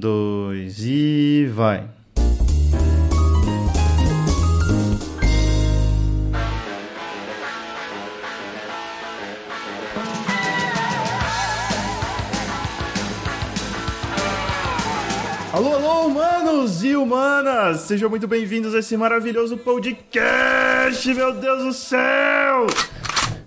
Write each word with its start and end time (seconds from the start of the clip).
dois 0.00 0.78
e 0.82 1.46
vai. 1.52 1.84
Alô, 15.52 15.74
alô, 15.74 16.06
humanos 16.06 16.82
e 16.82 16.96
humanas! 16.96 17.80
Sejam 17.80 18.08
muito 18.08 18.26
bem-vindos 18.26 18.74
a 18.74 18.78
esse 18.78 18.96
maravilhoso 18.96 19.58
podcast, 19.58 21.12
meu 21.12 21.34
Deus 21.34 21.64
do 21.64 21.72
céu! 21.74 22.66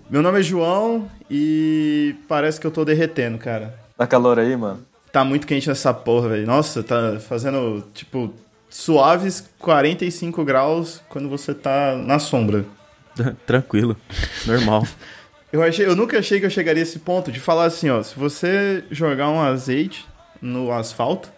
Meu 0.08 0.22
nome 0.22 0.38
é 0.38 0.42
João 0.42 1.10
e 1.28 2.14
parece 2.28 2.60
que 2.60 2.66
eu 2.66 2.70
tô 2.70 2.84
derretendo, 2.84 3.38
cara. 3.38 3.74
Tá 3.96 4.06
calor 4.06 4.38
aí, 4.38 4.56
mano? 4.56 4.93
Tá 5.14 5.24
muito 5.24 5.46
quente 5.46 5.68
nessa 5.68 5.94
porra, 5.94 6.30
velho. 6.30 6.44
Nossa, 6.44 6.82
tá 6.82 7.20
fazendo, 7.20 7.88
tipo, 7.94 8.34
suaves 8.68 9.48
45 9.60 10.44
graus 10.44 11.00
quando 11.08 11.28
você 11.28 11.54
tá 11.54 11.94
na 11.94 12.18
sombra. 12.18 12.64
Tranquilo, 13.46 13.96
normal. 14.44 14.84
Eu, 15.52 15.62
achei, 15.62 15.86
eu 15.86 15.94
nunca 15.94 16.18
achei 16.18 16.40
que 16.40 16.46
eu 16.46 16.50
chegaria 16.50 16.82
a 16.82 16.86
esse 16.86 16.98
ponto 16.98 17.30
de 17.30 17.38
falar 17.38 17.66
assim, 17.66 17.88
ó, 17.88 18.02
se 18.02 18.18
você 18.18 18.82
jogar 18.90 19.30
um 19.30 19.40
azeite 19.40 20.04
no 20.42 20.72
asfalto, 20.72 21.30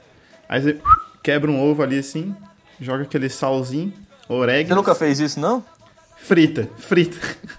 aí 0.49 0.59
você 0.59 0.80
quebra 1.23 1.51
um 1.51 1.63
ovo 1.63 1.83
ali 1.83 1.99
assim, 1.99 2.35
joga 2.80 3.02
aquele 3.02 3.29
salzinho, 3.29 3.93
orégano. 4.27 4.69
Você 4.69 4.74
nunca 4.74 4.95
fez 4.95 5.21
isso, 5.21 5.38
não? 5.38 5.63
Frita, 6.16 6.66
frita. 6.79 7.19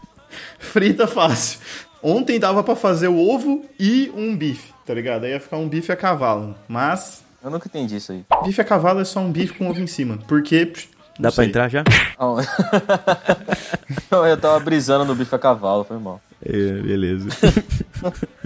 frita 0.58 1.06
fácil. 1.06 1.60
Ontem 2.02 2.40
dava 2.40 2.64
pra 2.64 2.76
fazer 2.76 3.08
o 3.08 3.20
ovo 3.20 3.64
e 3.80 4.12
um 4.16 4.36
bife, 4.36 4.74
tá 4.88 4.94
ligado? 4.94 5.26
Aí 5.26 5.32
ia 5.32 5.40
ficar 5.40 5.58
um 5.58 5.68
bife 5.68 5.92
a 5.92 5.96
cavalo. 5.96 6.56
Mas. 6.68 7.24
Eu 7.44 7.52
nunca 7.52 7.68
entendi 7.68 7.98
isso 7.98 8.14
aí. 8.14 8.26
Bife 8.44 8.62
a 8.62 8.64
cavalo 8.64 9.02
é 9.02 9.06
só 9.06 9.20
um 9.20 9.32
bife 9.32 9.54
com 9.54 9.70
ovo 9.70 9.80
em 9.80 9.88
cima. 9.88 10.18
Porque. 10.28 10.72
Dá 11.20 11.32
pra 11.32 11.46
entrar 11.46 11.70
já? 11.70 11.84
Ah, 12.18 12.26
Não, 14.10 14.26
eu 14.26 14.38
tava 14.38 14.60
brisando 14.60 15.04
no 15.04 15.14
bife 15.14 15.36
a 15.36 15.40
cavalo, 15.40 15.84
foi 15.84 15.98
mal. 15.98 16.22
É, 16.44 16.52
beleza. 16.52 17.30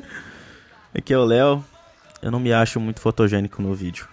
Aqui 0.98 1.14
é 1.14 1.18
o 1.18 1.24
Léo. 1.24 1.64
Eu 2.22 2.32
não 2.32 2.40
me 2.40 2.54
acho 2.54 2.80
muito 2.80 3.00
fotogênico 3.00 3.62
no 3.62 3.76
vídeo. 3.76 4.08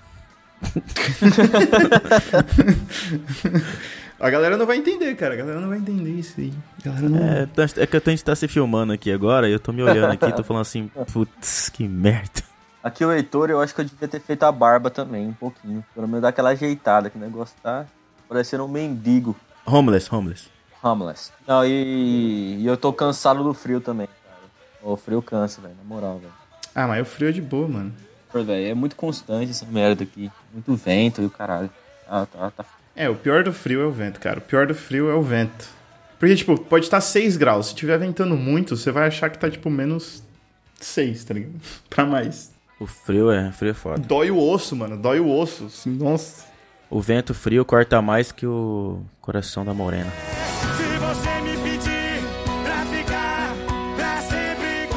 A 4.20 4.30
galera 4.30 4.56
não 4.56 4.66
vai 4.66 4.76
entender, 4.78 5.14
cara. 5.14 5.34
A 5.34 5.36
galera 5.36 5.60
não 5.60 5.68
vai 5.68 5.78
entender 5.78 6.10
isso 6.10 6.40
aí. 6.40 6.52
Não. 6.84 7.18
É, 7.18 7.46
tá- 7.46 7.66
é 7.76 7.86
que 7.86 7.96
a 7.96 8.00
gente 8.10 8.24
tá 8.24 8.34
se 8.34 8.48
filmando 8.48 8.92
aqui 8.92 9.12
agora 9.12 9.48
e 9.48 9.52
eu 9.52 9.60
tô 9.60 9.72
me 9.72 9.82
olhando 9.82 10.12
aqui 10.12 10.26
e 10.26 10.32
tô 10.32 10.42
falando 10.42 10.62
assim, 10.62 10.90
putz, 11.12 11.68
que 11.68 11.86
merda. 11.86 12.42
Aqui 12.82 13.04
o 13.04 13.12
Heitor, 13.12 13.50
eu 13.50 13.60
acho 13.60 13.74
que 13.74 13.80
eu 13.80 13.84
devia 13.84 14.08
ter 14.08 14.20
feito 14.20 14.42
a 14.44 14.50
barba 14.52 14.90
também, 14.90 15.28
um 15.28 15.32
pouquinho. 15.32 15.84
Pelo 15.94 16.06
menos 16.08 16.22
dar 16.22 16.28
aquela 16.30 16.50
ajeitada, 16.50 17.10
que 17.10 17.16
o 17.16 17.20
negócio 17.20 17.54
tá 17.62 17.86
parecendo 18.28 18.64
um 18.64 18.68
mendigo. 18.68 19.36
Homeless, 19.64 20.12
homeless. 20.12 20.48
Homeless. 20.82 21.32
Não, 21.46 21.64
e, 21.64 22.56
e 22.60 22.66
eu 22.66 22.76
tô 22.76 22.92
cansado 22.92 23.42
do 23.44 23.52
frio 23.54 23.80
também, 23.80 24.06
cara. 24.06 24.38
O 24.82 24.96
frio 24.96 25.20
cansa, 25.22 25.60
velho, 25.60 25.74
na 25.76 25.84
moral, 25.84 26.18
velho. 26.18 26.32
Ah, 26.74 26.86
mas 26.86 27.02
o 27.02 27.04
frio 27.04 27.28
é 27.28 27.32
de 27.32 27.40
boa, 27.42 27.68
mano. 27.68 27.92
Pô, 28.32 28.42
velho, 28.42 28.66
é 28.66 28.74
muito 28.74 28.94
constante 28.96 29.50
essa 29.50 29.66
merda 29.66 30.04
aqui. 30.04 30.30
Muito 30.52 30.74
vento 30.76 31.20
e 31.20 31.26
o 31.26 31.30
caralho. 31.30 31.70
Ah, 32.08 32.26
tá, 32.26 32.50
tá. 32.50 32.64
É, 32.98 33.08
o 33.08 33.14
pior 33.14 33.44
do 33.44 33.52
frio 33.52 33.80
é 33.80 33.84
o 33.86 33.92
vento, 33.92 34.18
cara. 34.18 34.38
O 34.38 34.42
pior 34.42 34.66
do 34.66 34.74
frio 34.74 35.08
é 35.08 35.14
o 35.14 35.22
vento. 35.22 35.68
Porque, 36.18 36.34
tipo, 36.34 36.58
pode 36.58 36.84
estar 36.86 37.00
6 37.00 37.36
graus. 37.36 37.68
Se 37.68 37.74
tiver 37.76 37.96
ventando 37.96 38.36
muito, 38.36 38.76
você 38.76 38.90
vai 38.90 39.06
achar 39.06 39.30
que 39.30 39.38
tá, 39.38 39.48
tipo, 39.48 39.70
menos 39.70 40.22
6, 40.80 41.24
tá 41.24 41.34
ligado? 41.34 41.52
pra 41.88 42.04
mais. 42.04 42.50
O 42.80 42.86
frio 42.86 43.30
é, 43.30 43.52
frio 43.52 43.70
é 43.70 43.74
foda. 43.74 44.00
Dói 44.00 44.30
o 44.32 44.38
osso, 44.38 44.74
mano. 44.74 44.96
Dói 44.96 45.20
o 45.20 45.30
osso. 45.30 45.66
assim, 45.66 45.90
nossa. 45.90 46.44
O 46.90 47.00
vento 47.00 47.34
frio 47.34 47.64
corta 47.64 48.02
mais 48.02 48.32
que 48.32 48.46
o 48.46 49.00
coração 49.20 49.64
da 49.64 49.72
morena. 49.74 50.10
Se 50.76 50.98
você 50.98 51.40
me 51.42 51.56
pedir 51.58 52.22
pra 52.64 52.84
ficar 52.86 53.54
pra 53.94 54.20
sempre 54.22 54.88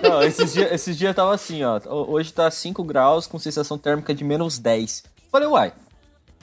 com 0.00 0.08
Não, 0.08 0.22
esses 0.22 0.52
dias 0.54 0.72
esses 0.72 0.96
dias 0.96 1.14
tava 1.14 1.34
assim, 1.34 1.62
ó. 1.64 1.78
Ho- 1.86 2.12
Hoje 2.12 2.32
tá 2.32 2.50
5 2.50 2.82
graus 2.84 3.26
com 3.26 3.38
sensação 3.38 3.76
térmica 3.76 4.14
de 4.14 4.22
menos 4.24 4.58
10. 4.58 5.02
Falei, 5.32 5.48
uai, 5.48 5.72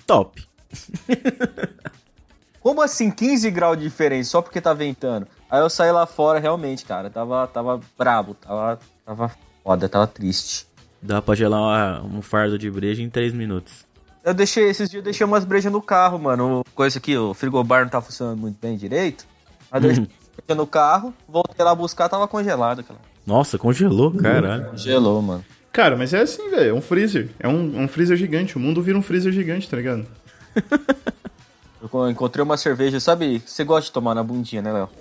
Top. 0.05 0.43
como 2.61 2.81
assim 2.81 3.11
15 3.11 3.49
graus 3.51 3.77
de 3.77 3.83
diferença 3.83 4.29
só 4.31 4.41
porque 4.41 4.59
tá 4.61 4.73
ventando? 4.73 5.27
Aí 5.49 5.61
eu 5.61 5.69
saí 5.69 5.91
lá 5.91 6.05
fora, 6.05 6.39
realmente, 6.39 6.85
cara. 6.85 7.09
Tava, 7.09 7.47
tava 7.47 7.79
brabo, 7.97 8.33
tava, 8.33 8.79
tava 9.05 9.31
foda, 9.63 9.87
tava 9.87 10.07
triste. 10.07 10.67
Dá 11.01 11.21
pra 11.21 11.35
gelar 11.35 11.61
uma- 11.61 12.17
um 12.17 12.21
fardo 12.21 12.57
de 12.57 12.69
breja 12.69 13.01
em 13.03 13.09
3 13.09 13.33
minutos. 13.33 13.85
Eu 14.23 14.33
deixei, 14.33 14.67
esses 14.67 14.89
dias 14.89 15.01
eu 15.01 15.03
deixei 15.03 15.25
umas 15.25 15.45
brejas 15.45 15.71
no 15.71 15.81
carro, 15.81 16.17
mano. 16.17 16.63
Coisa 16.73 16.97
aqui, 16.97 17.15
o 17.15 17.33
frigobar 17.35 17.83
não 17.83 17.89
tá 17.89 18.01
funcionando 18.01 18.39
muito 18.39 18.57
bem 18.59 18.75
direito. 18.75 19.25
Aí 19.71 19.77
eu 19.77 19.81
deixei 19.81 20.03
breja 20.05 20.55
no 20.57 20.65
carro, 20.65 21.13
voltei 21.27 21.63
lá 21.63 21.75
buscar, 21.75 22.09
tava 22.09 22.27
congelado, 22.27 22.83
cara. 22.83 22.99
Nossa, 23.25 23.57
congelou, 23.59 24.11
caralho. 24.11 24.71
Congelou, 24.71 25.21
mano. 25.21 25.45
Cara, 25.75 25.97
mas 25.97 26.13
é 26.13 26.21
assim, 26.21 26.49
velho. 26.49 26.69
É 26.69 26.73
um 26.73 26.79
freezer. 26.81 27.27
É 27.37 27.49
um, 27.49 27.81
um 27.83 27.87
freezer 27.89 28.15
gigante. 28.15 28.55
O 28.55 28.59
mundo 28.61 28.81
vira 28.81 28.97
um 28.97 29.01
freezer 29.01 29.33
gigante, 29.33 29.69
tá 29.69 29.75
ligado? 29.75 30.07
Eu 31.93 32.09
encontrei 32.09 32.41
uma 32.41 32.55
cerveja, 32.55 32.97
sabe? 33.01 33.43
Você 33.45 33.65
gosta 33.65 33.87
de 33.87 33.91
tomar 33.91 34.15
na 34.15 34.23
bundinha, 34.23 34.61
né, 34.61 34.71
Léo? 34.71 34.89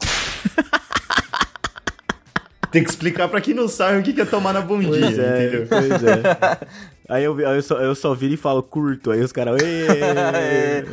Tem 2.72 2.82
que 2.82 2.90
explicar 2.90 3.28
pra 3.28 3.40
quem 3.40 3.54
não 3.54 3.68
sabe 3.68 3.98
o 3.98 4.02
que 4.02 4.20
é 4.20 4.24
tomar 4.24 4.52
na 4.52 4.60
bundinha, 4.60 4.90
Pois 5.00 5.16
é, 5.18 5.46
entendeu? 5.46 5.66
pois 5.68 6.02
é. 6.02 6.58
Aí 7.08 7.22
eu, 7.22 7.34
vi- 7.36 7.44
aí 7.44 7.54
eu, 7.56 7.62
só, 7.62 7.78
eu 7.80 7.94
só 7.94 8.14
viro 8.14 8.32
e 8.32 8.36
falo 8.36 8.62
curto, 8.62 9.10
aí 9.10 9.20
os 9.20 9.30
caras. 9.30 9.60
"Ê". 9.62 10.84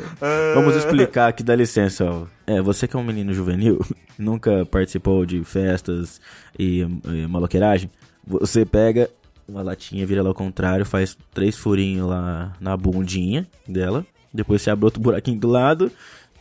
Vamos 0.54 0.76
explicar 0.76 1.30
aqui, 1.30 1.42
dá 1.42 1.56
licença. 1.56 2.04
Ó. 2.04 2.26
É, 2.46 2.62
você 2.62 2.86
que 2.86 2.98
é 2.98 3.00
um 3.00 3.04
menino 3.04 3.34
juvenil, 3.34 3.80
nunca 4.20 4.66
participou 4.66 5.26
de 5.26 5.42
festas 5.46 6.20
e, 6.60 6.82
e 7.06 7.28
maloqueiragem, 7.28 7.90
você 8.28 8.66
pega 8.66 9.10
uma 9.52 9.62
latinha, 9.62 10.06
vira 10.06 10.22
ela 10.22 10.30
ao 10.30 10.36
contrário, 10.36 10.86
faz 10.86 11.18
três 11.34 11.56
furinhos 11.58 12.08
lá 12.10 12.54
na 12.60 12.76
bundinha 12.78 13.48
dela, 13.68 14.06
depois 14.34 14.62
você 14.62 14.70
abre 14.70 14.86
outro 14.86 15.02
buraquinho 15.02 15.40
do 15.40 15.48
lado, 15.50 15.92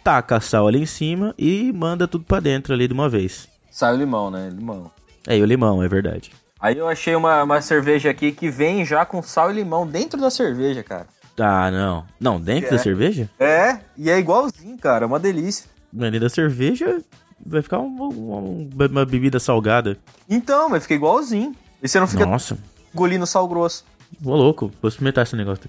taca 0.04 0.40
sal 0.40 0.66
ali 0.68 0.80
em 0.80 0.86
cima 0.86 1.34
e 1.38 1.72
manda 1.72 2.06
tudo 2.08 2.24
pra 2.24 2.40
dentro 2.40 2.72
ali 2.72 2.86
de 2.86 2.94
uma 2.94 3.08
vez. 3.08 3.48
Sai 3.70 3.94
o 3.94 3.98
limão, 3.98 4.30
né? 4.30 4.48
Limão. 4.52 4.90
É, 5.26 5.36
e 5.36 5.42
o 5.42 5.44
limão, 5.44 5.82
é 5.82 5.88
verdade. 5.88 6.30
Aí 6.60 6.76
eu 6.78 6.88
achei 6.88 7.14
uma, 7.14 7.42
uma 7.42 7.60
cerveja 7.60 8.10
aqui 8.10 8.32
que 8.32 8.50
vem 8.50 8.84
já 8.84 9.04
com 9.04 9.22
sal 9.22 9.50
e 9.50 9.54
limão 9.54 9.86
dentro 9.86 10.20
da 10.20 10.30
cerveja, 10.30 10.82
cara. 10.82 11.06
Ah, 11.38 11.70
não. 11.70 12.04
Não, 12.20 12.38
dentro 12.40 12.68
É. 12.68 12.70
da 12.72 12.78
cerveja? 12.78 13.30
É, 13.38 13.78
e 13.96 14.10
é 14.10 14.18
igualzinho, 14.18 14.76
cara. 14.78 15.04
É 15.04 15.06
uma 15.06 15.18
delícia. 15.18 15.64
Dentro 15.90 16.20
da 16.20 16.28
cerveja 16.28 17.00
vai 17.44 17.62
ficar 17.62 17.78
uma, 17.78 18.08
uma- 18.08 18.86
uma 18.90 19.06
bebida 19.06 19.40
salgada. 19.40 19.96
Então, 20.28 20.68
mas 20.68 20.82
fica 20.82 20.94
igualzinho. 20.94 21.54
E 21.82 21.88
você 21.88 21.98
não 21.98 22.06
fica 22.06 22.26
Nossa, 22.26 22.58
engolindo 22.94 23.26
sal 23.26 23.46
grosso. 23.48 23.84
ô 24.24 24.34
louco, 24.34 24.72
vou 24.80 24.88
experimentar 24.88 25.24
esse 25.24 25.36
negócio. 25.36 25.64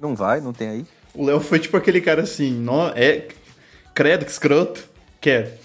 Não 0.00 0.14
vai, 0.14 0.40
não 0.40 0.52
tem 0.52 0.68
aí. 0.68 0.86
O 1.14 1.24
Léo 1.24 1.40
foi 1.40 1.58
tipo 1.58 1.76
aquele 1.76 2.00
cara 2.00 2.22
assim, 2.22 2.52
nó, 2.52 2.88
é. 2.94 3.28
Credo, 3.94 4.24
que 4.24 4.30
escroto. 4.30 4.88
Quer. 5.20 5.58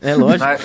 É 0.00 0.14
lógico. 0.14 0.44
Ai, 0.44 0.58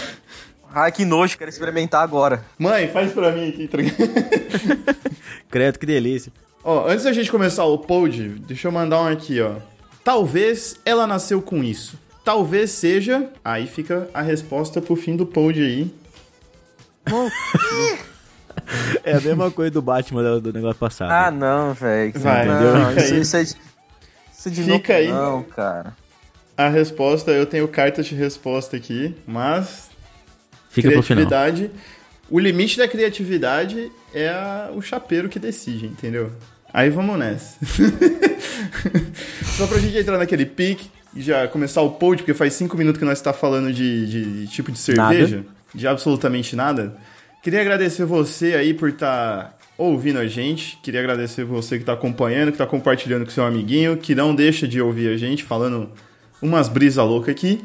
ai, 0.71 0.91
que 0.91 1.03
nojo, 1.03 1.37
quero 1.37 1.49
experimentar 1.49 2.03
agora. 2.03 2.45
Mãe, 2.57 2.87
faz 2.89 3.11
pra 3.11 3.31
mim 3.31 3.49
aqui, 3.49 3.67
tá? 3.67 3.77
Credo, 5.49 5.79
que 5.79 5.85
delícia. 5.85 6.31
Ó, 6.63 6.87
antes 6.87 7.05
da 7.05 7.13
gente 7.13 7.31
começar 7.31 7.65
o 7.65 7.77
pod, 7.77 8.29
deixa 8.45 8.67
eu 8.67 8.71
mandar 8.71 9.01
um 9.01 9.07
aqui, 9.07 9.41
ó. 9.41 9.55
Talvez 10.03 10.75
ela 10.85 11.07
nasceu 11.07 11.41
com 11.41 11.63
isso. 11.63 11.97
Talvez 12.23 12.71
seja. 12.71 13.29
Aí 13.43 13.65
fica 13.65 14.09
a 14.13 14.21
resposta 14.21 14.79
pro 14.81 14.95
fim 14.95 15.15
do 15.15 15.25
pod 15.25 15.59
aí. 15.59 15.91
É 19.03 19.13
a 19.15 19.21
mesma 19.21 19.49
coisa 19.51 19.71
do 19.71 19.81
Batman 19.81 20.23
do, 20.23 20.41
do 20.41 20.53
negócio 20.53 20.77
passado. 20.79 21.11
Ah, 21.11 21.31
não, 21.31 21.73
velho. 21.73 22.13
Vai, 22.19 22.45
não, 22.45 22.89
fica 22.89 23.01
isso, 23.01 23.13
aí. 23.13 23.21
isso 23.21 23.37
é 23.37 23.43
de, 23.43 23.49
isso 24.37 24.47
é 24.47 24.51
de 24.51 24.63
Fica 24.63 24.93
novo, 24.93 24.93
aí. 24.93 25.07
Não, 25.11 25.43
cara. 25.43 25.93
A 26.57 26.67
resposta, 26.69 27.31
eu 27.31 27.45
tenho 27.45 27.67
cartas 27.67 28.05
de 28.05 28.15
resposta 28.15 28.75
aqui, 28.75 29.15
mas 29.25 29.89
Fica 30.69 30.91
pro 30.91 31.01
final. 31.01 31.25
criatividade. 31.25 31.71
O 32.29 32.37
limite 32.37 32.77
da 32.77 32.87
criatividade 32.87 33.91
é 34.13 34.29
a- 34.29 34.69
o 34.75 34.81
chapeiro 34.81 35.29
que 35.29 35.39
decide, 35.39 35.85
entendeu? 35.87 36.31
Aí 36.71 36.89
vamos 36.89 37.17
nessa. 37.17 37.57
Só 39.57 39.67
pra 39.67 39.77
gente 39.79 39.97
entrar 39.97 40.17
naquele 40.17 40.45
pique 40.45 40.89
e 41.15 41.21
já 41.21 41.47
começar 41.47 41.81
o 41.81 41.91
pod, 41.91 42.21
porque 42.21 42.33
faz 42.33 42.53
cinco 42.53 42.77
minutos 42.77 42.99
que 42.99 43.05
nós 43.05 43.17
está 43.17 43.33
falando 43.33 43.73
de, 43.73 44.05
de- 44.07 44.41
de 44.45 44.47
tipo 44.47 44.71
de 44.71 44.77
cerveja, 44.77 45.43
de 45.73 45.87
absolutamente 45.87 46.55
nada. 46.55 46.95
Queria 47.41 47.61
agradecer 47.61 48.03
você 48.03 48.55
aí 48.55 48.73
por 48.73 48.89
estar 48.89 49.57
ouvindo 49.77 50.19
a 50.19 50.27
gente. 50.27 50.77
Queria 50.83 50.99
agradecer 50.99 51.45
você 51.45 51.77
que 51.77 51.83
está 51.83 51.93
acompanhando, 51.93 52.47
que 52.47 52.55
está 52.55 52.67
compartilhando 52.67 53.23
com 53.23 53.31
seu 53.31 53.45
amiguinho, 53.45 53.95
que 53.95 54.13
não 54.13 54.35
deixa 54.35 54.67
de 54.67 54.81
ouvir 54.81 55.13
a 55.13 55.17
gente 55.17 55.43
falando 55.43 55.89
umas 56.41 56.67
brisas 56.67 57.05
loucas 57.05 57.33
aqui. 57.33 57.63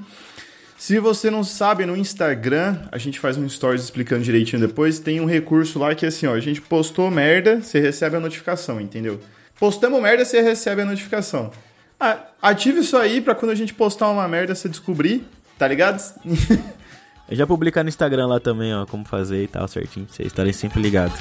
Se 0.79 0.99
você 0.99 1.31
não 1.31 1.43
sabe, 1.43 1.87
no 1.87 1.97
Instagram, 1.97 2.79
a 2.93 2.99
gente 2.99 3.19
faz 3.19 3.37
um 3.37 3.49
stories 3.49 3.83
explicando 3.83 4.23
direitinho 4.23 4.61
depois, 4.61 4.99
tem 4.99 5.21
um 5.21 5.25
recurso 5.25 5.79
lá 5.79 5.95
que 5.95 6.05
é 6.05 6.09
assim, 6.09 6.27
ó, 6.27 6.35
a 6.35 6.41
gente 6.41 6.61
postou 6.61 7.11
merda, 7.11 7.61
você 7.61 7.81
recebe 7.81 8.17
a 8.17 8.21
notificação, 8.21 8.81
entendeu? 8.81 9.19
Postamos 9.59 10.01
merda, 10.03 10.25
você 10.25 10.41
recebe 10.41 10.83
a 10.83 10.85
notificação. 10.85 11.51
Ah, 11.99 12.19
ative 12.43 12.81
isso 12.81 12.97
aí 12.97 13.21
pra 13.21 13.35
quando 13.35 13.53
a 13.53 13.55
gente 13.55 13.73
postar 13.73 14.09
uma 14.11 14.29
merda 14.29 14.55
você 14.55 14.69
descobrir, 14.69 15.25
tá 15.59 15.67
ligado? 15.67 16.03
Eu 17.29 17.37
já 17.37 17.47
publicar 17.47 17.83
no 17.83 17.89
Instagram 17.89 18.27
lá 18.27 18.39
também, 18.39 18.75
ó, 18.75 18.85
como 18.85 19.05
fazer 19.05 19.45
e 19.45 19.49
tal, 19.49 19.67
certinho, 19.67 20.05
pra 20.05 20.15
vocês 20.15 20.27
estarem 20.27 20.53
sempre 20.53 20.83
ligados. 20.83 21.19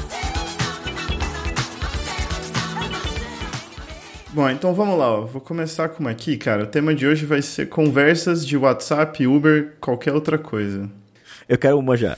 Bom, 4.34 4.50
então 4.50 4.74
vamos 4.74 4.98
lá, 4.98 5.20
ó. 5.20 5.22
Vou 5.22 5.40
começar 5.40 5.90
com 5.90 6.02
uma 6.02 6.10
aqui, 6.10 6.36
cara. 6.36 6.64
O 6.64 6.68
tema 6.68 6.94
de 6.94 7.08
hoje 7.08 7.26
vai 7.26 7.42
ser 7.42 7.70
conversas 7.70 8.46
de 8.46 8.58
WhatsApp, 8.58 9.26
Uber, 9.26 9.76
qualquer 9.80 10.12
outra 10.12 10.38
coisa. 10.38 10.90
Eu 11.48 11.58
quero 11.58 11.78
uma 11.78 11.96
já. 11.96 12.18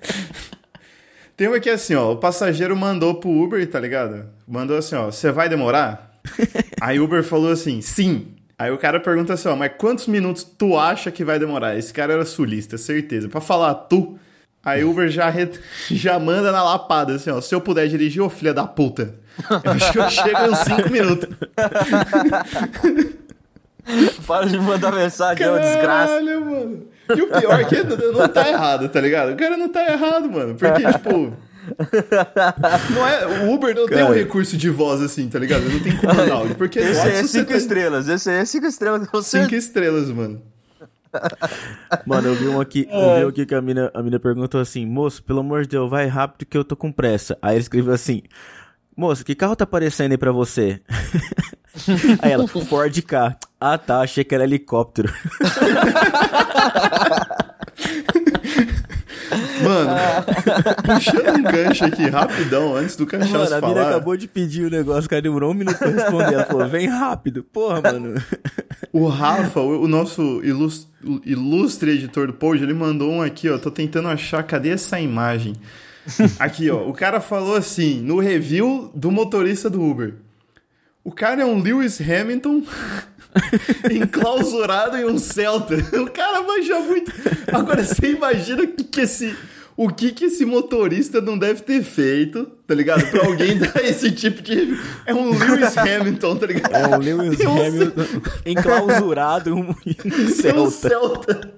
Tem 1.36 1.48
uma 1.48 1.60
que 1.60 1.70
é 1.70 1.74
assim, 1.74 1.94
ó. 1.94 2.12
O 2.12 2.16
passageiro 2.16 2.76
mandou 2.76 3.14
pro 3.14 3.30
Uber, 3.30 3.64
tá 3.70 3.78
ligado? 3.80 4.26
Mandou 4.46 4.76
assim, 4.76 4.96
ó. 4.96 5.06
Você 5.06 5.30
vai 5.30 5.48
demorar? 5.48 6.18
Aí 6.80 6.98
o 6.98 7.04
Uber 7.04 7.22
falou 7.22 7.52
assim, 7.52 7.80
sim. 7.80 8.35
Aí 8.58 8.70
o 8.70 8.78
cara 8.78 8.98
pergunta 8.98 9.34
assim, 9.34 9.48
ó, 9.48 9.56
mas 9.56 9.72
quantos 9.76 10.06
minutos 10.06 10.42
tu 10.42 10.78
acha 10.78 11.10
que 11.10 11.22
vai 11.24 11.38
demorar? 11.38 11.76
Esse 11.76 11.92
cara 11.92 12.14
era 12.14 12.24
sulista, 12.24 12.78
certeza. 12.78 13.28
Pra 13.28 13.40
falar 13.40 13.74
tu, 13.74 14.18
aí 14.64 14.82
o 14.82 14.90
Uber 14.90 15.08
já, 15.10 15.28
re- 15.28 15.50
já 15.90 16.18
manda 16.18 16.50
na 16.50 16.62
lapada, 16.62 17.14
assim, 17.14 17.30
ó. 17.30 17.40
Se 17.40 17.54
eu 17.54 17.60
puder 17.60 17.86
dirigir, 17.88 18.22
ô 18.22 18.30
filha 18.30 18.54
da 18.54 18.66
puta. 18.66 19.14
Eu 19.64 19.72
acho 19.72 19.92
que 19.92 19.98
eu 19.98 20.08
chego 20.10 20.38
em 20.40 20.48
uns 20.50 20.58
5 20.60 20.90
minutos. 20.90 21.28
Para 24.26 24.46
de 24.46 24.58
mandar 24.58 24.92
mensagem, 24.92 25.46
é 25.46 25.50
uma 25.50 25.60
desgraça. 25.60 26.12
Caralho, 26.14 26.44
mano. 26.44 26.82
E 27.14 27.22
o 27.22 27.28
pior 27.28 27.60
é 27.60 27.64
que 27.64 27.84
não 27.84 28.26
tá 28.28 28.48
errado, 28.48 28.88
tá 28.88 29.00
ligado? 29.00 29.32
O 29.32 29.36
cara 29.36 29.56
não 29.56 29.68
tá 29.68 29.80
errado, 29.92 30.28
mano. 30.30 30.56
Porque, 30.56 30.82
tipo. 30.92 31.32
Não 32.94 33.06
é, 33.06 33.26
o 33.26 33.52
Uber 33.54 33.74
não 33.74 33.86
tem 33.86 34.02
um 34.02 34.06
Cara. 34.08 34.14
recurso 34.18 34.56
de 34.56 34.70
voz 34.70 35.00
assim, 35.02 35.28
tá 35.28 35.38
ligado? 35.38 35.68
Não 35.68 35.80
tem 35.80 35.96
comando 35.96 36.32
áudio. 36.32 36.54
Porque 36.58 36.78
Esse 36.78 37.00
aí 37.00 37.12
é 37.16 37.22
5 37.24 37.44
tá- 37.50 37.56
estrelas, 37.56 38.08
esse 38.08 38.30
aí 38.30 38.36
é 38.38 38.44
5 38.44 38.66
estrelas 38.66 39.08
com 39.08 39.22
Cinco 39.22 39.54
estrelas, 39.54 40.08
mano. 40.10 40.40
Mano, 42.04 42.28
eu 42.28 42.34
vi 42.34 42.46
um 42.46 42.60
aqui, 42.60 42.86
eu 42.90 43.18
vi 43.18 43.24
um 43.24 43.28
aqui 43.28 43.46
que 43.46 43.54
a 43.54 43.62
mina, 43.62 43.90
a 43.94 44.02
mina 44.02 44.18
perguntou 44.20 44.60
assim, 44.60 44.84
moço, 44.84 45.22
pelo 45.22 45.40
amor 45.40 45.62
de 45.62 45.68
Deus, 45.70 45.88
vai 45.88 46.06
rápido 46.06 46.44
que 46.46 46.58
eu 46.58 46.64
tô 46.64 46.76
com 46.76 46.92
pressa. 46.92 47.38
Aí 47.40 47.54
ele 47.54 47.62
escreveu 47.62 47.94
assim, 47.94 48.22
moço, 48.94 49.24
que 49.24 49.34
carro 49.34 49.56
tá 49.56 49.64
aparecendo 49.64 50.12
aí 50.12 50.18
pra 50.18 50.30
você? 50.32 50.80
aí 52.20 52.32
ela, 52.32 52.46
Ford 52.46 53.00
K. 53.02 53.36
Ah 53.58 53.78
tá, 53.78 54.00
achei 54.00 54.24
que 54.24 54.34
era 54.34 54.44
helicóptero. 54.44 55.10
Mano, 59.62 59.90
puxando 60.84 61.36
um 61.38 61.42
gancho 61.42 61.84
aqui 61.84 62.08
rapidão, 62.08 62.76
antes 62.76 62.96
do 62.96 63.06
Cachaça 63.06 63.32
Mano, 63.32 63.54
a 63.54 63.60
mina 63.68 63.74
falar. 63.80 63.88
acabou 63.90 64.16
de 64.16 64.28
pedir 64.28 64.66
o 64.66 64.70
negócio, 64.70 65.08
cara 65.08 65.22
demorou 65.22 65.50
um 65.50 65.54
minuto 65.54 65.76
pra 65.78 65.88
responder. 65.88 66.34
Ela 66.34 66.44
falou, 66.44 66.68
vem 66.68 66.86
rápido. 66.88 67.42
Porra, 67.44 67.80
mano. 67.82 68.22
O 68.92 69.08
Rafa, 69.08 69.60
o 69.60 69.86
nosso 69.88 70.40
ilus- 70.42 70.88
ilustre 71.24 71.90
editor 71.92 72.26
do 72.28 72.32
Pod, 72.32 72.62
ele 72.62 72.74
mandou 72.74 73.10
um 73.10 73.22
aqui, 73.22 73.48
ó. 73.48 73.58
Tô 73.58 73.70
tentando 73.70 74.08
achar, 74.08 74.42
cadê 74.42 74.70
essa 74.70 74.98
imagem? 75.00 75.54
Aqui, 76.38 76.70
ó. 76.70 76.88
O 76.88 76.92
cara 76.92 77.20
falou 77.20 77.56
assim, 77.56 78.00
no 78.00 78.18
review 78.20 78.90
do 78.94 79.10
motorista 79.10 79.68
do 79.68 79.82
Uber. 79.82 80.14
O 81.02 81.12
cara 81.12 81.42
é 81.42 81.44
um 81.44 81.60
Lewis 81.60 82.00
Hamilton 82.00 82.62
enclausurado 83.90 84.96
em 84.96 85.04
um 85.04 85.18
Celta. 85.18 85.74
O 86.00 86.10
cara 86.10 86.42
manja 86.42 86.78
muito. 86.80 87.12
Agora 87.52 87.84
você 87.84 88.12
imagina 88.12 88.62
o 88.62 88.68
que, 88.68 88.84
que 88.84 89.00
esse. 89.00 89.36
O 89.78 89.90
que, 89.90 90.10
que 90.10 90.24
esse 90.24 90.46
motorista 90.46 91.20
não 91.20 91.36
deve 91.36 91.60
ter 91.60 91.82
feito, 91.82 92.46
tá 92.66 92.74
ligado? 92.74 93.04
Pra 93.10 93.26
alguém 93.26 93.58
dar 93.60 93.84
esse 93.84 94.10
tipo 94.10 94.40
de. 94.40 94.74
É 95.04 95.12
um 95.12 95.30
Lewis 95.36 95.76
Hamilton, 95.76 96.36
tá 96.36 96.46
ligado? 96.46 96.74
É 96.74 96.96
o 96.96 96.98
Lewis 96.98 97.40
um 97.40 97.62
Hamilton 97.66 98.02
enclausurado 98.46 99.50
em 99.50 99.52
um, 99.52 99.74
em 99.84 99.96
um 100.04 100.48
É 100.48 100.54
um 100.60 100.70
Celta. 100.70 100.70
Celta. 100.70 101.52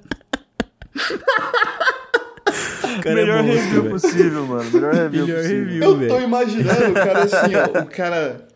O 2.99 3.03
cara 3.03 3.15
Melhor 3.15 3.39
é 3.39 3.43
monstro, 3.43 3.63
review 3.63 3.83
velho. 3.83 3.91
possível, 4.01 4.47
mano. 4.47 4.71
Melhor 4.73 4.95
review 4.95 5.27
Melhor 5.27 5.43
possível. 5.43 5.65
review, 5.65 6.03
Eu 6.03 6.09
tô 6.09 6.21
imaginando 6.21 6.91
o 6.91 6.95
cara 6.95 7.23
assim, 7.23 7.55
ó. 7.55 7.83
O 7.83 7.87
cara. 7.87 8.48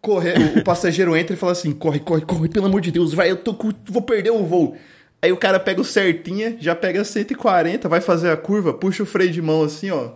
Corre, 0.00 0.32
o, 0.32 0.58
o 0.60 0.64
passageiro 0.64 1.14
entra 1.16 1.34
e 1.34 1.38
fala 1.38 1.52
assim: 1.52 1.72
corre, 1.72 2.00
corre, 2.00 2.22
corre, 2.22 2.48
pelo 2.48 2.66
amor 2.66 2.80
de 2.80 2.90
Deus, 2.90 3.12
vai, 3.12 3.30
eu 3.30 3.36
tô, 3.36 3.52
com- 3.54 3.72
vou 3.86 4.02
perder 4.02 4.30
o 4.30 4.44
voo. 4.44 4.76
Aí 5.22 5.30
o 5.30 5.36
cara 5.36 5.60
pega 5.60 5.80
o 5.80 5.84
certinha, 5.84 6.56
já 6.58 6.74
pega 6.74 7.04
140, 7.04 7.86
vai 7.88 8.00
fazer 8.00 8.30
a 8.30 8.36
curva, 8.36 8.72
puxa 8.72 9.02
o 9.02 9.06
freio 9.06 9.30
de 9.30 9.42
mão 9.42 9.62
assim, 9.62 9.90
ó. 9.90 10.12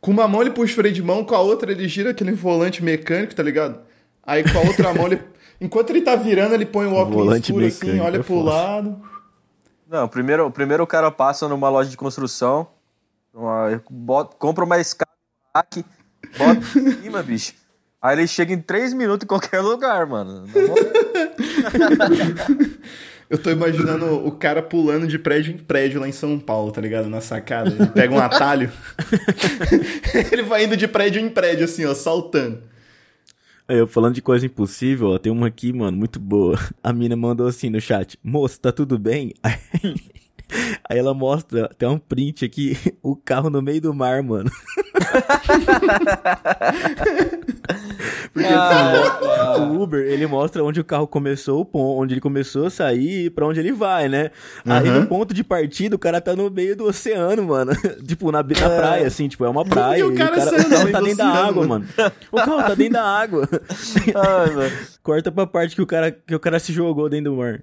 Com 0.00 0.10
uma 0.10 0.28
mão 0.28 0.42
ele 0.42 0.50
puxa 0.50 0.72
o 0.72 0.76
freio 0.76 0.94
de 0.94 1.02
mão, 1.02 1.24
com 1.24 1.34
a 1.34 1.40
outra 1.40 1.72
ele 1.72 1.88
gira 1.88 2.10
aquele 2.10 2.32
volante 2.32 2.84
mecânico, 2.84 3.34
tá 3.34 3.42
ligado? 3.42 3.80
Aí 4.22 4.42
com 4.44 4.58
a 4.58 4.62
outra 4.62 4.92
mão 4.92 5.06
ele. 5.06 5.20
Enquanto 5.60 5.90
ele 5.90 6.02
tá 6.02 6.14
virando, 6.16 6.54
ele 6.54 6.66
põe 6.66 6.86
o 6.86 6.92
óculos 6.92 7.24
Volante 7.24 7.44
escuro 7.50 7.64
assim, 7.66 7.78
mecânico, 7.86 8.04
olha 8.06 8.16
é 8.16 8.22
pro 8.22 8.40
lado. 8.42 9.00
Não, 9.88 10.08
primeiro, 10.08 10.50
primeiro 10.50 10.82
o 10.82 10.86
cara 10.86 11.10
passa 11.10 11.48
numa 11.48 11.68
loja 11.70 11.88
de 11.88 11.96
construção, 11.96 12.66
uma- 13.32 13.80
bota- 13.88 14.36
compra 14.38 14.64
uma 14.64 14.78
escada, 14.80 15.10
bota 15.54 16.78
em 16.78 17.02
cima, 17.02 17.22
bicho. 17.22 17.54
Aí 18.02 18.18
ele 18.18 18.26
chega 18.26 18.52
em 18.52 18.60
3 18.60 18.92
minutos 18.94 19.24
em 19.24 19.28
qualquer 19.28 19.60
lugar, 19.62 20.04
mano. 20.06 20.44
Eu 23.30 23.38
tô 23.38 23.50
imaginando 23.50 24.26
o 24.26 24.32
cara 24.32 24.60
pulando 24.60 25.06
de 25.06 25.18
prédio 25.18 25.54
em 25.54 25.56
prédio 25.56 25.98
lá 26.00 26.06
em 26.06 26.12
São 26.12 26.38
Paulo, 26.38 26.70
tá 26.70 26.82
ligado? 26.82 27.08
Na 27.08 27.22
sacada. 27.22 27.70
Ele 27.70 27.86
pega 27.86 28.12
um 28.12 28.18
atalho. 28.18 28.70
ele 30.30 30.42
vai 30.42 30.64
indo 30.64 30.76
de 30.76 30.86
prédio 30.86 31.22
em 31.22 31.30
prédio, 31.30 31.64
assim, 31.64 31.86
ó, 31.86 31.94
saltando. 31.94 32.62
Aí, 33.66 33.78
eu 33.78 33.86
falando 33.86 34.16
de 34.16 34.20
coisa 34.20 34.44
impossível, 34.44 35.12
ó, 35.12 35.18
tem 35.18 35.32
uma 35.32 35.46
aqui, 35.46 35.72
mano, 35.72 35.96
muito 35.96 36.20
boa. 36.20 36.58
A 36.82 36.92
mina 36.92 37.16
mandou 37.16 37.46
assim 37.46 37.70
no 37.70 37.80
chat: 37.80 38.18
Moço, 38.22 38.60
tá 38.60 38.70
tudo 38.70 38.98
bem? 38.98 39.32
Aí, 39.42 39.56
aí 40.88 40.98
ela 40.98 41.14
mostra, 41.14 41.68
tem 41.78 41.88
um 41.88 41.98
print 41.98 42.44
aqui, 42.44 42.76
o 43.02 43.16
carro 43.16 43.50
no 43.50 43.62
meio 43.62 43.80
do 43.80 43.94
mar, 43.94 44.22
mano. 44.22 44.50
Porque 48.32 48.48
assim, 48.48 49.62
o 49.62 49.82
Uber, 49.82 50.00
ele 50.00 50.26
mostra 50.26 50.64
onde 50.64 50.80
o 50.80 50.84
carro 50.84 51.06
começou, 51.06 51.68
o 51.72 52.00
onde 52.00 52.14
ele 52.14 52.20
começou 52.20 52.66
a 52.66 52.70
sair 52.70 53.26
e 53.26 53.30
pra 53.30 53.46
onde 53.46 53.60
ele 53.60 53.72
vai, 53.72 54.08
né? 54.08 54.30
Aí 54.64 54.88
Aham. 54.88 55.00
no 55.00 55.06
ponto 55.06 55.34
de 55.34 55.44
partida, 55.44 55.94
o 55.94 55.98
cara 55.98 56.20
tá 56.20 56.34
no 56.34 56.50
meio 56.50 56.74
do 56.74 56.84
oceano, 56.84 57.44
mano. 57.44 57.72
tipo, 58.06 58.32
na, 58.32 58.42
na 58.42 58.44
praia, 58.44 59.06
assim, 59.06 59.28
tipo, 59.28 59.44
é 59.44 59.48
uma 59.48 59.64
praia. 59.64 60.00
E 60.00 60.02
o 60.02 60.14
cara 60.14 60.40
saiu 60.40 60.60
o 60.60 60.62
no 60.62 60.70
carro 60.70 60.84
meio 60.84 60.92
tá 60.92 61.00
dentro 61.00 61.16
da 61.18 61.26
água, 61.26 61.66
mano. 61.66 61.86
O 62.30 62.36
carro 62.36 62.62
tá 62.62 62.74
dentro 62.74 62.94
da 62.94 63.04
água. 63.04 63.48
Ai. 64.14 64.72
Corta 65.02 65.30
pra 65.30 65.46
parte 65.46 65.76
que 65.76 65.82
o 65.82 65.86
cara, 65.86 66.10
que 66.10 66.34
o 66.34 66.40
cara 66.40 66.58
se 66.58 66.72
jogou 66.72 67.08
dentro 67.08 67.32
do 67.32 67.36
mar. 67.36 67.62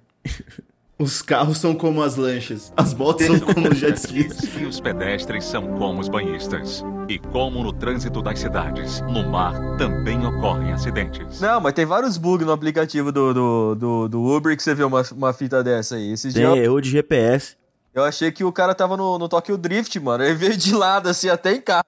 Os 1.01 1.22
carros 1.22 1.60
são 1.60 1.74
como 1.74 2.03
as 2.03 2.18
lanchas, 2.18 2.74
as 2.75 2.94
motos 2.94 3.25
são 3.25 3.39
como 3.39 3.70
os 3.70 3.77
jet 3.77 3.96
skis. 4.06 4.38
E 4.60 4.65
os 4.65 4.82
pedestres 4.82 5.46
são 5.46 5.65
como 5.77 6.01
os 6.01 6.10
banhistas. 6.10 6.84
E 7.08 7.18
como 7.18 7.63
no 7.63 7.72
trânsito 7.72 8.22
das 8.22 8.38
cidades, 8.38 9.00
no 9.03 9.25
mar 9.29 9.77
também 9.77 10.27
ocorrem 10.27 10.74
acidentes. 10.74 11.39
Não, 11.39 11.62
mas 11.62 11.72
tem 11.72 11.86
vários 11.86 12.18
bugs 12.18 12.46
no 12.46 12.51
aplicativo 12.51 13.13
do, 13.13 13.34
do, 13.34 13.75
do, 13.75 14.10
do 14.10 14.24
Uber 14.25 14.58
que 14.58 14.62
você 14.62 14.75
vê 14.75 14.84
uma, 14.84 15.01
uma 15.13 15.32
fita 15.32 15.63
dessa 15.63 15.96
aí. 15.96 16.12
Esses 16.12 16.34
Tem 16.34 16.44
eu, 16.44 16.58
erro 16.58 16.82
de 16.82 16.89
GPS. 16.89 17.56
eu 17.94 18.03
achei 18.03 18.29
que 18.29 18.44
o 18.44 18.51
cara 18.51 18.75
tava 18.75 18.98
no, 18.98 19.18
no 19.18 19.29
Tokyo 19.29 19.58
Drift, 19.58 19.98
mano. 20.01 20.25
Ele 20.25 20.36
veio 20.36 20.58
de 20.58 20.75
lado, 20.75 21.08
assim, 21.08 21.29
até 21.29 21.53
em 21.53 21.62
casa. 21.62 21.86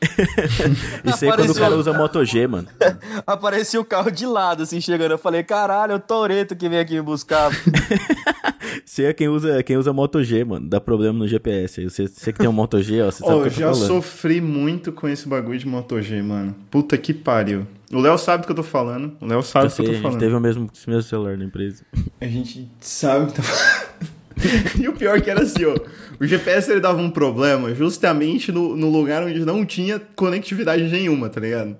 Isso 1.04 1.24
aí 1.24 1.30
é 1.30 1.32
quando 1.32 1.48
o 1.48 1.52
Apareceu- 1.52 1.54
cara 1.62 1.76
usa 1.76 1.92
Moto 1.92 2.24
G, 2.24 2.46
mano. 2.46 2.68
Apareceu 3.26 3.80
o 3.80 3.84
carro 3.84 4.10
de 4.10 4.26
lado, 4.26 4.62
assim, 4.62 4.80
chegando. 4.80 5.12
Eu 5.12 5.18
falei, 5.18 5.42
caralho, 5.42 5.92
é 5.92 5.96
o 5.96 6.00
Toreto 6.00 6.54
que 6.56 6.68
vem 6.68 6.78
aqui 6.78 6.94
me 6.94 7.02
buscar. 7.02 7.50
Você 8.84 9.04
é 9.04 9.12
quem 9.12 9.28
usa, 9.28 9.62
quem 9.62 9.76
usa 9.76 9.92
Moto 9.92 10.22
G, 10.22 10.44
mano. 10.44 10.68
Dá 10.68 10.80
problema 10.80 11.18
no 11.18 11.26
GPS. 11.28 11.84
Você, 11.84 12.06
você 12.06 12.32
que 12.32 12.38
tem 12.38 12.48
um 12.48 12.52
Moto 12.52 12.80
G, 12.82 13.00
ó, 13.02 13.10
você 13.10 13.22
o 13.24 13.26
que 13.26 13.32
eu 13.32 13.50
já 13.50 13.72
falando. 13.72 13.86
sofri 13.86 14.40
muito 14.40 14.92
com 14.92 15.08
esse 15.08 15.28
bagulho 15.28 15.58
de 15.58 15.66
Moto 15.66 16.00
G, 16.00 16.20
mano. 16.22 16.54
Puta 16.70 16.96
que 16.98 17.12
pariu. 17.14 17.66
O 17.92 18.00
Léo 18.00 18.18
sabe 18.18 18.42
do 18.42 18.46
que 18.46 18.52
eu 18.52 18.56
tô 18.56 18.62
falando. 18.62 19.16
O 19.20 19.26
Léo 19.26 19.42
sabe 19.42 19.68
do 19.68 19.74
que 19.74 19.80
eu 19.80 19.84
a 19.84 19.86
tô 19.88 19.92
gente 19.94 20.02
falando. 20.02 20.20
teve 20.20 20.34
o 20.34 20.40
mesmo, 20.40 20.70
esse 20.74 20.88
mesmo 20.88 21.02
celular 21.02 21.36
na 21.38 21.44
empresa. 21.44 21.82
A 22.20 22.26
gente 22.26 22.68
sabe 22.80 23.24
o 23.24 23.26
que 23.28 23.34
tá 23.34 23.42
falando. 23.42 24.17
e 24.80 24.88
o 24.88 24.92
pior 24.92 25.20
que 25.20 25.30
era 25.30 25.42
assim, 25.42 25.64
ó. 25.64 25.74
O 26.20 26.26
GPS 26.26 26.70
ele 26.70 26.80
dava 26.80 27.00
um 27.00 27.10
problema 27.10 27.74
justamente 27.74 28.50
no, 28.50 28.76
no 28.76 28.90
lugar 28.90 29.22
onde 29.22 29.44
não 29.44 29.64
tinha 29.64 30.00
conectividade 30.16 30.82
nenhuma, 30.84 31.28
tá 31.28 31.40
ligado? 31.40 31.76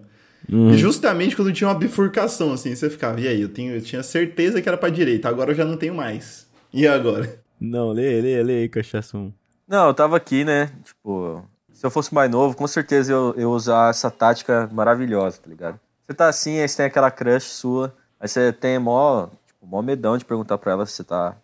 Hum. 0.51 0.71
E 0.71 0.79
justamente 0.79 1.37
quando 1.37 1.53
tinha 1.53 1.69
uma 1.69 1.79
bifurcação, 1.79 2.53
assim, 2.53 2.75
você 2.75 2.89
ficava, 2.89 3.21
e 3.21 3.29
aí, 3.29 3.41
eu, 3.41 3.49
tenho, 3.49 3.75
eu 3.75 3.83
tinha 3.83 4.03
certeza 4.03 4.63
que 4.63 4.69
era 4.69 4.79
pra 4.79 4.89
direita, 4.89 5.29
agora 5.29 5.51
eu 5.51 5.55
já 5.55 5.65
não 5.65 5.77
tenho 5.77 5.95
mais. 5.95 6.47
E 6.73 6.87
agora? 6.87 7.41
Não, 7.61 7.91
lê, 7.91 8.21
lê, 8.21 8.43
lê 8.43 8.59
aí, 8.61 8.69
cachaçum. 8.69 9.33
Não, 9.67 9.89
eu 9.89 9.95
tava 9.95 10.17
aqui, 10.17 10.45
né? 10.45 10.71
Tipo, 10.85 11.45
se 11.73 11.85
eu 11.85 11.91
fosse 11.91 12.15
mais 12.15 12.31
novo, 12.31 12.57
com 12.57 12.67
certeza 12.67 13.13
eu, 13.13 13.35
eu 13.37 13.51
usar 13.51 13.91
essa 13.91 14.11
tática 14.11 14.69
maravilhosa, 14.73 15.41
tá 15.43 15.51
ligado? 15.51 15.81
Você 16.07 16.15
tá 16.15 16.29
assim, 16.29 16.59
aí 16.59 16.69
você 16.69 16.79
tem 16.79 16.87
aquela 16.87 17.11
crush 17.11 17.45
sua, 17.45 17.95
aí 18.19 18.27
você 18.27 18.53
tem 18.53 18.79
mó, 18.79 19.27
tipo, 19.47 19.67
mó 19.67 19.83
medão 19.83 20.17
de 20.17 20.25
perguntar 20.25 20.57
pra 20.57 20.73
ela 20.73 20.87
se 20.87 20.93
você 20.93 21.05
tá 21.05 21.37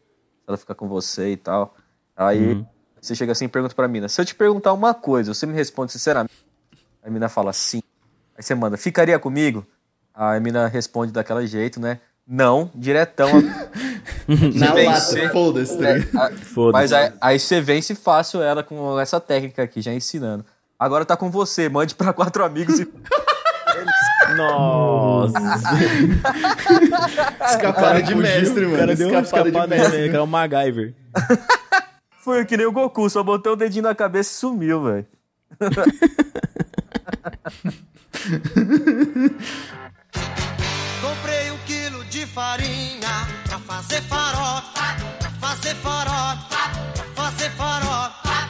ela 0.47 0.57
ficar 0.57 0.75
com 0.75 0.89
você 0.89 1.33
e 1.33 1.37
tal. 1.37 1.75
Aí 2.17 2.65
você 3.01 3.15
chega 3.15 3.33
assim 3.33 3.45
e 3.47 3.49
pergunta 3.49 3.75
pra 3.75 3.89
mina: 3.89 4.09
se 4.09 4.21
eu 4.21 4.25
te 4.25 4.35
perguntar 4.35 4.73
uma 4.73 4.95
coisa, 4.95 5.33
você 5.35 5.47
me 5.47 5.53
responde 5.55 5.93
sinceramente? 5.93 6.33
A 7.03 7.11
mina 7.11 7.29
fala 7.29 7.53
sim. 7.53 7.83
Aí 8.37 8.43
você 8.43 8.55
manda: 8.55 8.77
ficaria 8.77 9.19
comigo? 9.19 9.67
Aí 10.15 10.37
a 10.37 10.41
mina 10.41 10.67
responde 10.69 11.13
daquele 11.13 11.47
jeito, 11.47 11.81
né? 11.81 12.01
Não, 12.27 12.71
diretão. 12.75 13.29
Na 14.55 14.73
lata, 14.73 15.29
foda-se. 15.31 15.77
tá 15.79 15.89
É, 15.91 15.99
ligado? 15.99 16.17
a- 16.17 16.37
Foda-se. 16.39 16.73
mas 16.73 16.93
aí, 16.93 17.13
aí 17.21 17.39
você 17.39 17.61
vence 17.61 17.95
fácil 17.95 18.41
ela 18.43 18.63
com 18.63 18.99
essa 18.99 19.21
técnica 19.21 19.63
aqui, 19.63 19.83
já 19.83 19.93
ensinando. 19.93 20.45
Agora 20.79 21.05
tá 21.05 21.17
com 21.17 21.31
você, 21.31 21.69
mande 21.69 21.95
pra 21.95 22.13
quatro 22.13 22.43
amigos 22.45 22.81
e. 22.81 22.89
Nossa. 24.37 25.39
Escapada 27.51 28.03
de 28.03 28.15
mestre, 28.15 28.65
O 28.65 28.69
mano. 28.71 28.79
cara 28.81 28.97
deu 28.97 29.09
uma 29.09 29.21
Escapada 29.21 29.51
de 29.51 29.67
mestre. 29.69 30.07
cara, 30.07 30.19
é 30.19 30.21
o 30.21 30.27
MacGyver. 30.27 30.95
Foi 32.21 32.45
que 32.45 32.57
nem 32.57 32.67
o 32.67 32.73
Goku, 32.73 33.09
só 33.11 33.23
botou 33.23 33.53
o 33.53 33.57
dedinho 33.57 33.85
na 33.85 33.95
cabeça 33.95 34.31
e 34.31 34.35
sumiu, 34.35 34.83
velho. 34.83 35.07
Comprei 41.01 41.51
um 41.51 41.59
quilo 41.67 42.05
de 42.07 42.27
farinha 42.27 43.27
pra 43.49 43.59
fazer 43.59 44.01
farofa, 44.03 44.97
pra 45.19 45.31
fazer 45.41 45.75
farofa, 45.77 46.71
pra 46.95 47.05
fazer 47.25 47.51
farofa. 47.51 48.49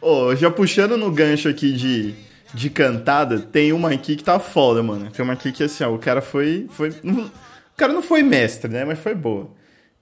Ô, 0.00 0.34
já 0.36 0.50
puxando 0.50 0.96
no 0.96 1.10
gancho 1.10 1.48
aqui 1.48 1.72
de, 1.72 2.14
de 2.56 2.70
cantada, 2.70 3.38
tem 3.38 3.70
uma 3.70 3.90
aqui 3.90 4.16
que 4.16 4.24
tá 4.24 4.40
foda, 4.40 4.82
mano. 4.82 5.10
Tem 5.10 5.22
uma 5.22 5.34
aqui 5.34 5.52
que 5.52 5.62
assim, 5.62 5.84
ó, 5.84 5.94
o 5.94 5.98
cara 5.98 6.22
foi. 6.22 6.66
foi 6.70 6.88
o 6.88 7.76
cara 7.76 7.92
não 7.92 8.00
foi 8.00 8.22
mestre, 8.22 8.70
né? 8.70 8.82
Mas 8.82 8.98
foi 8.98 9.14
boa. 9.14 9.50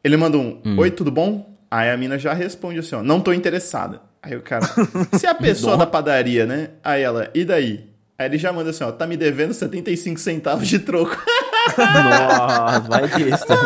Ele 0.04 0.16
manda 0.16 0.38
um 0.38 0.60
Oi, 0.78 0.90
tudo 0.92 1.10
bom? 1.10 1.52
Aí 1.68 1.90
a 1.90 1.96
mina 1.96 2.16
já 2.16 2.32
responde 2.32 2.78
assim, 2.78 2.94
ó, 2.94 3.02
não 3.02 3.20
tô 3.20 3.32
interessada. 3.32 4.00
Aí 4.22 4.36
o 4.36 4.40
cara, 4.40 4.64
se 5.18 5.26
a 5.26 5.34
pessoa 5.34 5.76
da 5.76 5.84
padaria, 5.84 6.46
né? 6.46 6.70
Aí 6.84 7.02
ela, 7.02 7.28
e 7.34 7.44
daí? 7.44 7.90
Aí 8.16 8.26
ele 8.26 8.38
já 8.38 8.52
manda 8.52 8.70
assim, 8.70 8.84
ó, 8.84 8.92
tá 8.92 9.04
me 9.04 9.16
devendo 9.16 9.52
75 9.52 10.20
centavos 10.20 10.68
de 10.68 10.78
troco. 10.78 11.20
Nossa, 11.76 12.80
vai 12.80 13.08
besta. 13.08 13.56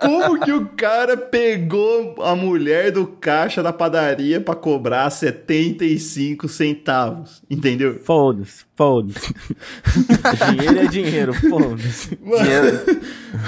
Como 0.00 0.40
que 0.40 0.52
o 0.52 0.66
cara 0.70 1.16
pegou 1.16 2.16
a 2.22 2.34
mulher 2.34 2.90
do 2.90 3.06
caixa 3.06 3.62
da 3.62 3.72
padaria 3.72 4.40
pra 4.40 4.54
cobrar 4.54 5.08
75 5.10 6.48
centavos? 6.48 7.42
Entendeu? 7.50 8.00
Foda-se, 8.04 8.64
foda-se. 8.76 9.34
dinheiro 10.50 10.78
é 10.80 10.86
dinheiro, 10.86 11.34
foda-se. 11.34 12.16
Dinheiro, 12.16 13.02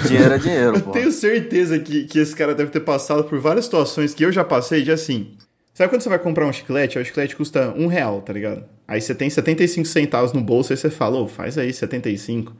dinheiro 0.07 0.33
é 0.33 0.37
dinheiro, 0.37 0.75
Eu 0.77 0.81
pô. 0.81 0.91
tenho 0.91 1.11
certeza 1.11 1.77
que, 1.79 2.05
que 2.05 2.19
esse 2.19 2.35
cara 2.35 2.55
deve 2.55 2.71
ter 2.71 2.79
passado 2.81 3.23
por 3.25 3.39
várias 3.39 3.65
situações 3.65 4.13
que 4.13 4.23
eu 4.23 4.31
já 4.31 4.43
passei 4.43 4.83
de 4.83 4.91
assim. 4.91 5.33
Sabe 5.73 5.89
quando 5.89 6.01
você 6.01 6.09
vai 6.09 6.19
comprar 6.19 6.47
um 6.47 6.53
chiclete? 6.53 6.97
O 6.97 7.03
chiclete 7.03 7.35
custa 7.35 7.73
um 7.75 7.87
real, 7.87 8.21
tá 8.21 8.31
ligado? 8.31 8.63
Aí 8.87 9.01
você 9.01 9.13
tem 9.13 9.29
75 9.29 9.85
centavos 9.85 10.31
no 10.31 10.39
bolso, 10.41 10.71
aí 10.71 10.77
você 10.77 10.89
fala, 10.89 11.17
ô, 11.17 11.27
faz 11.27 11.57
aí 11.57 11.73
75. 11.73 12.55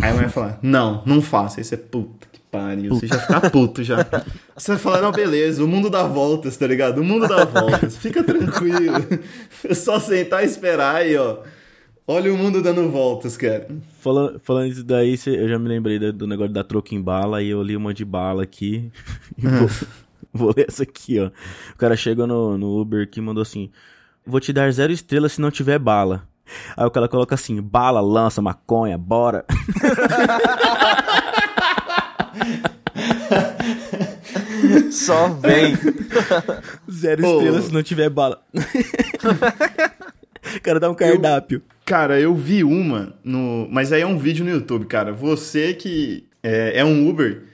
Aí 0.00 0.10
a 0.10 0.14
mulher 0.14 0.30
fala, 0.30 0.58
não, 0.62 1.02
não 1.04 1.20
faça. 1.20 1.60
Aí 1.60 1.64
você, 1.64 1.76
puta 1.76 2.26
que 2.30 2.40
pariu, 2.40 2.94
você 2.94 3.06
já 3.06 3.18
fica 3.18 3.50
puto 3.50 3.82
já. 3.82 4.06
Você 4.56 4.72
vai 4.72 4.78
falar, 4.78 5.02
não, 5.02 5.12
beleza, 5.12 5.64
o 5.64 5.68
mundo 5.68 5.90
dá 5.90 6.02
voltas, 6.04 6.56
tá 6.56 6.66
ligado? 6.66 6.98
O 6.98 7.04
mundo 7.04 7.26
dá 7.26 7.44
voltas, 7.44 7.96
fica 7.96 8.22
tranquilo. 8.22 8.94
É 9.64 9.74
só 9.74 9.98
sentar 9.98 10.42
e 10.42 10.46
esperar 10.46 10.96
aí, 10.96 11.16
ó. 11.16 11.38
Olha 12.06 12.34
o 12.34 12.36
mundo 12.36 12.60
dando 12.60 12.90
voltas, 12.90 13.36
cara. 13.36 13.68
Falando, 14.00 14.40
falando 14.40 14.66
isso 14.66 14.82
daí, 14.82 15.16
eu 15.26 15.48
já 15.48 15.58
me 15.58 15.68
lembrei 15.68 15.98
do, 15.98 16.12
do 16.12 16.26
negócio 16.26 16.52
da 16.52 16.64
troca 16.64 16.94
em 16.94 17.00
bala 17.00 17.40
e 17.40 17.50
eu 17.50 17.62
li 17.62 17.76
uma 17.76 17.94
de 17.94 18.04
bala 18.04 18.42
aqui. 18.42 18.90
E 19.38 19.46
vou, 19.46 19.68
vou 20.34 20.54
ler 20.56 20.66
essa 20.68 20.82
aqui, 20.82 21.20
ó. 21.20 21.28
O 21.72 21.78
cara 21.78 21.96
chegou 21.96 22.26
no, 22.26 22.58
no 22.58 22.80
Uber 22.80 23.04
aqui 23.04 23.20
e 23.20 23.22
mandou 23.22 23.42
assim: 23.42 23.70
Vou 24.26 24.40
te 24.40 24.52
dar 24.52 24.72
zero 24.72 24.92
estrelas 24.92 25.32
se 25.32 25.40
não 25.40 25.50
tiver 25.50 25.78
bala. 25.78 26.28
Aí 26.76 26.86
o 26.86 26.90
cara 26.90 27.08
coloca 27.08 27.34
assim: 27.34 27.60
bala, 27.60 28.00
lança, 28.00 28.40
maconha, 28.42 28.96
bora. 28.98 29.44
Só 34.90 35.28
vem. 35.28 35.76
Zero 36.90 37.24
estrelas 37.24 37.64
se 37.64 37.72
não 37.72 37.82
tiver 37.82 38.08
bala. 38.10 38.42
o 40.56 40.60
cara 40.62 40.80
dá 40.80 40.90
um 40.90 40.94
cardápio. 40.94 41.62
Cara, 41.84 42.20
eu 42.20 42.34
vi 42.34 42.62
uma 42.62 43.14
no. 43.24 43.66
Mas 43.70 43.92
aí 43.92 44.02
é 44.02 44.06
um 44.06 44.18
vídeo 44.18 44.44
no 44.44 44.50
YouTube, 44.50 44.86
cara. 44.86 45.12
Você 45.12 45.74
que 45.74 46.28
é, 46.42 46.78
é 46.78 46.84
um 46.84 47.08
Uber, 47.08 47.44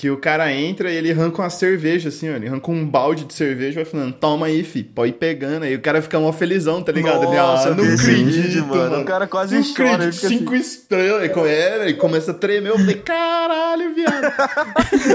que 0.00 0.08
o 0.08 0.16
cara 0.16 0.50
entra 0.50 0.90
e 0.90 0.96
ele 0.96 1.12
arranca 1.12 1.42
uma 1.42 1.50
cerveja, 1.50 2.08
assim, 2.08 2.30
ó. 2.32 2.34
Ele 2.36 2.48
arranca 2.48 2.70
um 2.70 2.86
balde 2.86 3.24
de 3.26 3.34
cerveja 3.34 3.72
e 3.78 3.84
vai 3.84 3.84
falando, 3.84 4.14
toma 4.14 4.46
aí, 4.46 4.64
fi, 4.64 4.82
pode 4.82 5.10
ir 5.10 5.16
pegando. 5.16 5.64
Aí 5.64 5.74
o 5.74 5.80
cara 5.82 6.00
fica 6.00 6.18
mó 6.18 6.32
felizão, 6.32 6.82
tá 6.82 6.90
ligado? 6.90 7.22
ele, 7.24 7.36
Nossa, 7.36 7.68
ah, 7.68 7.74
não 7.74 7.84
acredito, 7.84 8.24
vídeo, 8.30 8.66
mano. 8.66 9.02
O 9.02 9.04
cara 9.04 9.26
quase 9.26 9.56
não 9.56 9.62
chora, 9.62 9.82
ele 9.82 9.94
acredito, 9.96 10.24
assim. 10.24 10.38
cinco 10.38 10.54
estrelas. 10.54 11.20
Aí 11.20 11.28
co- 11.28 11.44
É, 11.46 11.90
e 11.90 11.94
começa 11.94 12.30
a 12.30 12.34
tremer. 12.34 12.70
Eu 12.70 12.78
falei, 12.78 12.94
caralho, 12.94 13.94
viado. 13.94 14.32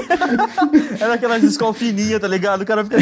Era 1.01 1.13
aquelas 1.15 1.41
escolas 1.41 1.77
fininhas, 1.77 2.21
tá 2.21 2.27
ligado? 2.27 2.61
O 2.61 2.65
cara 2.67 2.83
fica. 2.85 2.97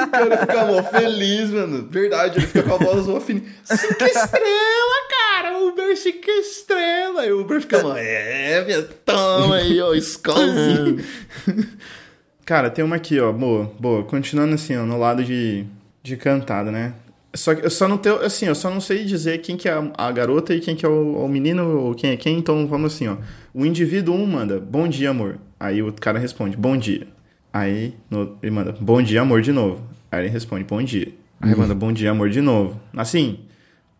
O 0.00 0.10
cara 0.10 0.36
fica 0.38 0.64
mó 0.64 0.82
feliz, 0.84 1.50
mano. 1.50 1.86
Verdade, 1.90 2.38
ele 2.38 2.46
fica 2.46 2.62
com 2.62 2.74
a 2.74 2.78
voz 2.78 3.06
mó 3.06 3.20
fininha. 3.20 3.44
Cinco 3.64 4.04
estrelas, 4.04 5.04
cara. 5.10 5.58
Uber 5.58 5.96
cinco 5.96 6.30
estrelas. 6.30 6.99
Aí 7.20 7.32
o 7.32 7.40
Uber 7.40 7.60
fica 7.60 7.82
mó, 7.82 7.94
é, 7.96 8.64
minha, 8.64 8.82
toma 8.82 9.56
aí, 9.56 9.80
ó, 9.80 9.92
escolzinho. 9.94 10.98
cara, 12.44 12.70
tem 12.70 12.84
uma 12.84 12.96
aqui, 12.96 13.20
ó, 13.20 13.32
boa, 13.32 13.70
boa. 13.78 14.02
Continuando 14.04 14.54
assim, 14.54 14.76
ó, 14.76 14.84
no 14.84 14.98
lado 14.98 15.22
de, 15.22 15.64
de 16.02 16.16
cantada, 16.16 16.70
né? 16.70 16.94
Só 17.34 17.54
que 17.54 17.64
eu 17.64 17.70
só 17.70 17.86
não 17.86 17.96
tenho, 17.96 18.16
assim, 18.16 18.46
eu 18.46 18.54
só 18.54 18.70
não 18.70 18.80
sei 18.80 19.04
dizer 19.04 19.38
quem 19.38 19.56
que 19.56 19.68
é 19.68 19.72
a, 19.96 20.10
garota 20.10 20.52
e 20.52 20.60
quem 20.60 20.74
que 20.74 20.84
é 20.84 20.88
o, 20.88 21.24
o 21.24 21.28
menino 21.28 21.78
ou 21.78 21.94
quem 21.94 22.10
é 22.10 22.16
quem, 22.16 22.38
então 22.38 22.66
vamos 22.66 22.94
assim, 22.94 23.06
ó. 23.06 23.16
O 23.54 23.64
indivíduo 23.64 24.14
1 24.14 24.26
manda, 24.26 24.58
bom 24.58 24.88
dia, 24.88 25.10
amor. 25.10 25.38
Aí 25.58 25.82
o 25.82 25.92
cara 25.92 26.18
responde, 26.18 26.56
bom 26.56 26.76
dia. 26.76 27.06
Aí 27.52 27.94
no- 28.10 28.36
ele 28.42 28.50
manda, 28.50 28.74
bom 28.80 29.00
dia, 29.00 29.20
amor, 29.20 29.42
de 29.42 29.52
novo. 29.52 29.82
Aí 30.10 30.22
ele 30.22 30.28
responde, 30.28 30.64
bom 30.64 30.82
dia. 30.82 31.08
Aí 31.40 31.54
manda, 31.54 31.74
bom 31.74 31.92
dia, 31.92 32.10
amor, 32.10 32.30
de 32.30 32.40
novo. 32.40 32.80
Assim, 32.96 33.40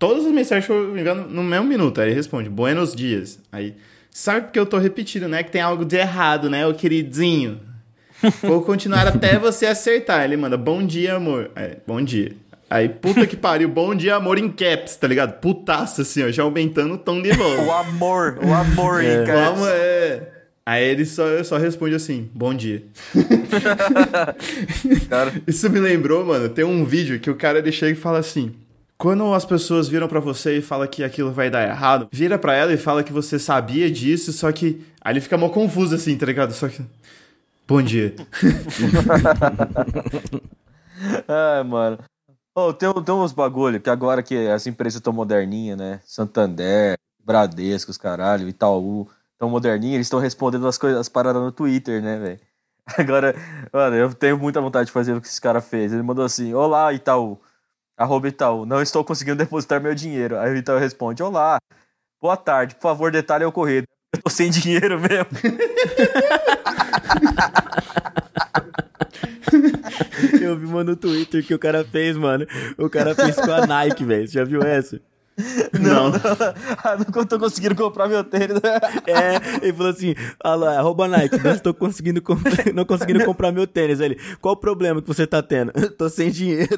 todas 0.00 0.25
as 0.25 0.33
mensagens 0.33 0.66
foram 0.66 0.99
enviando 0.99 1.28
no 1.28 1.45
mesmo 1.45 1.66
minuto. 1.66 2.00
Aí 2.00 2.09
ele 2.09 2.16
responde, 2.16 2.49
buenos 2.49 2.92
dias. 2.92 3.38
Aí, 3.52 3.76
sabe 4.11 4.47
porque 4.47 4.59
eu 4.59 4.66
tô 4.66 4.78
repetindo, 4.78 5.28
né? 5.28 5.45
Que 5.45 5.52
tem 5.52 5.61
algo 5.61 5.85
de 5.85 5.97
errado, 5.97 6.50
né, 6.50 6.66
ô 6.66 6.75
queridinho? 6.75 7.61
Vou 8.42 8.62
continuar 8.62 9.07
até 9.07 9.38
você 9.38 9.66
acertar. 9.66 10.25
Ele 10.25 10.37
manda, 10.37 10.57
bom 10.57 10.85
dia, 10.85 11.14
amor. 11.14 11.50
Aí, 11.54 11.76
bom 11.87 12.02
dia. 12.02 12.33
Aí, 12.69 12.88
puta 12.88 13.26
que 13.26 13.37
pariu, 13.37 13.69
bom 13.69 13.95
dia, 13.95 14.14
amor, 14.14 14.38
em 14.38 14.49
caps, 14.49 14.97
tá 14.97 15.07
ligado? 15.07 15.40
Putaça, 15.40 16.02
assim, 16.02 16.23
ó, 16.23 16.30
já 16.30 16.45
aumentando 16.45 16.95
o 16.95 16.99
tom 16.99 17.21
de 17.21 17.33
voz. 17.33 17.66
O 17.66 17.73
amor, 17.73 18.38
o 18.42 18.54
amor, 18.54 19.02
hein, 19.02 19.25
cara. 19.26 19.50
Vamos, 19.50 19.69
é. 19.69 20.33
Aí 20.64 20.85
ele 20.85 21.04
só, 21.04 21.42
só 21.42 21.57
responde 21.57 21.97
assim, 21.97 22.30
bom 22.33 22.54
dia. 22.54 22.85
Cara. 25.11 25.33
Isso 25.45 25.69
me 25.69 25.80
lembrou, 25.80 26.25
mano, 26.25 26.49
tem 26.49 26.64
um 26.64 26.85
vídeo 26.85 27.19
que 27.19 27.28
o 27.28 27.35
cara 27.35 27.59
ele 27.59 27.73
chega 27.73 27.99
e 27.99 28.00
fala 28.00 28.19
assim: 28.19 28.54
quando 29.00 29.33
as 29.33 29.47
pessoas 29.47 29.88
viram 29.88 30.07
pra 30.07 30.21
você 30.21 30.59
e 30.59 30.62
fala 30.62 30.87
que 30.87 31.02
aquilo 31.02 31.33
vai 31.33 31.49
dar 31.49 31.66
errado, 31.66 32.07
vira 32.12 32.38
pra 32.38 32.54
ela 32.54 32.71
e 32.71 32.76
fala 32.76 33.02
que 33.02 33.14
você 33.14 33.38
sabia 33.38 33.90
disso, 33.90 34.30
só 34.30 34.52
que 34.52 34.87
aí 35.00 35.14
ele 35.14 35.23
fica 35.23 35.38
mó 35.38 35.49
confuso 35.49 35.95
assim, 35.95 36.19
tá 36.19 36.26
ligado? 36.26 36.52
Só 36.52 36.69
que 36.69 36.85
bom 37.66 37.80
dia. 37.80 38.14
Ai, 41.26 41.62
mano. 41.64 41.99
Ô, 42.54 42.75
tem, 42.75 42.92
tem 42.92 43.14
uns 43.14 43.33
bagulho 43.33 43.80
que 43.80 43.88
agora 43.88 44.23
que 44.23 44.47
as 44.49 44.66
empresas 44.66 44.97
estão 44.97 45.14
moderninhas, 45.14 45.78
né? 45.78 46.00
Santander, 46.04 46.99
Bradesco, 47.25 47.90
os 47.90 47.97
caralho, 47.97 48.50
Itaú, 48.50 49.09
tão 49.38 49.49
moderninhas, 49.49 49.95
eles 49.95 50.09
estão 50.09 50.21
respondendo 50.21 50.69
as 50.69 50.76
coisas, 50.76 51.00
as 51.00 51.09
paradas 51.09 51.40
no 51.40 51.50
Twitter, 51.50 52.02
né, 52.02 52.19
velho? 52.19 52.40
Agora, 52.99 53.35
mano, 53.73 53.97
eu 53.97 54.12
tenho 54.12 54.37
muita 54.37 54.61
vontade 54.61 54.88
de 54.88 54.92
fazer 54.92 55.14
o 55.14 55.23
que 55.23 55.26
esse 55.26 55.40
cara 55.40 55.62
fez. 55.62 55.90
Ele 55.90 56.02
mandou 56.02 56.23
assim: 56.23 56.52
Olá, 56.52 56.92
Itaú. 56.92 57.40
Arroba 58.00 58.28
Itaú, 58.28 58.64
não 58.64 58.80
estou 58.80 59.04
conseguindo 59.04 59.37
depositar 59.37 59.78
meu 59.78 59.95
dinheiro. 59.95 60.38
Aí 60.38 60.50
o 60.50 60.57
Itaú 60.57 60.78
responde: 60.78 61.23
Olá, 61.23 61.59
boa 62.19 62.35
tarde, 62.35 62.75
por 62.75 62.80
favor, 62.80 63.12
detalhe 63.12 63.45
ocorrido. 63.45 63.87
Eu 64.16 64.23
tô 64.23 64.30
sem 64.30 64.50
dinheiro 64.50 64.99
mesmo. 64.99 65.26
Eu 70.40 70.57
vi 70.57 70.64
uma 70.64 70.83
no 70.83 70.97
Twitter 70.97 71.45
que 71.45 71.52
o 71.52 71.59
cara 71.59 71.85
fez, 71.85 72.16
mano. 72.16 72.47
O 72.78 72.88
cara 72.88 73.14
fez 73.14 73.37
com 73.37 73.52
a 73.52 73.66
Nike, 73.66 74.02
velho. 74.02 74.26
Você 74.26 74.33
já 74.33 74.45
viu 74.45 74.62
essa? 74.62 74.99
Não. 75.78 76.12
Ah, 76.82 76.96
não 76.96 77.25
tô 77.26 77.38
conseguindo 77.38 77.75
comprar 77.75 78.08
meu 78.08 78.22
tênis. 78.25 78.56
É, 79.06 79.64
ele 79.64 79.72
falou 79.72 79.90
assim, 79.92 80.14
ah 80.42 80.54
lá, 80.54 80.78
arroba 80.78 81.06
Nike, 81.08 81.38
não 81.42 81.52
estou 81.52 81.72
conseguindo, 81.75 82.20
comp- 82.22 82.46
não 82.75 82.84
conseguindo 82.84 83.25
comprar 83.25 83.52
meu 83.52 83.66
tênis. 83.66 84.00
Aí 84.00 84.06
ele, 84.06 84.20
qual 84.40 84.54
o 84.54 84.56
problema 84.56 85.00
que 85.00 85.08
você 85.08 85.26
tá 85.26 85.42
tendo? 85.42 85.72
Tô 85.96 86.08
sem 86.08 86.30
dinheiro. 86.30 86.68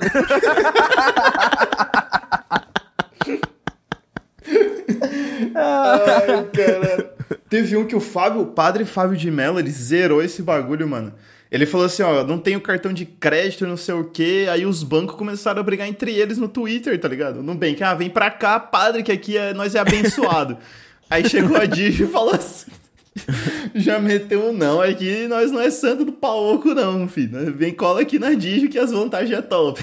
Ai, 5.55 6.45
cara. 6.53 7.15
Teve 7.49 7.77
um 7.77 7.87
que 7.87 7.95
o 7.97 8.01
Fábio, 8.01 8.43
o 8.43 8.47
padre 8.47 8.85
Fábio 8.85 9.17
de 9.17 9.31
Mello, 9.31 9.59
ele 9.59 9.71
zerou 9.71 10.23
esse 10.23 10.43
bagulho, 10.43 10.89
mano. 10.89 11.13
Ele 11.53 11.67
falou 11.67 11.85
assim, 11.85 12.03
ó, 12.03 12.25
não 12.25 12.39
tenho 12.39 12.59
cartão 12.63 12.95
de 12.95 13.05
crédito, 13.05 13.67
não 13.67 13.77
sei 13.77 13.95
o 13.95 14.05
quê. 14.05 14.47
Aí 14.51 14.65
os 14.65 14.83
bancos 14.83 15.17
começaram 15.17 15.61
a 15.61 15.63
brigar 15.63 15.87
entre 15.87 16.11
eles 16.11 16.39
no 16.39 16.49
Twitter, 16.49 16.99
tá 16.99 17.07
ligado? 17.07 17.43
No 17.43 17.55
bem, 17.55 17.75
que 17.75 17.85
ah, 17.85 17.93
vem 17.93 18.09
pra 18.09 18.31
cá, 18.31 18.59
padre, 18.59 19.03
que 19.03 19.13
aqui 19.13 19.37
é, 19.37 19.53
nós 19.53 19.75
é 19.75 19.79
abençoado. 19.79 20.57
Aí 21.11 21.29
chegou 21.29 21.59
a 21.59 21.67
Digi 21.67 22.05
e 22.05 22.07
falou 22.07 22.35
assim. 22.35 22.71
Já 23.75 23.99
meteu 23.99 24.49
um 24.49 24.53
não, 24.55 24.81
aqui 24.81 25.29
nós 25.29 25.53
não 25.53 25.61
é 25.61 25.71
santo 25.71 26.07
do 26.07 26.13
pau 26.13 26.55
oco, 26.55 26.73
não, 26.73 27.07
filho. 27.07 27.53
Vem 27.55 27.75
cola 27.75 28.01
aqui 28.01 28.19
na 28.19 28.33
Digi 28.33 28.69
que 28.69 28.79
as 28.79 28.91
vantagens 28.91 29.39
é 29.39 29.43
top. 29.43 29.79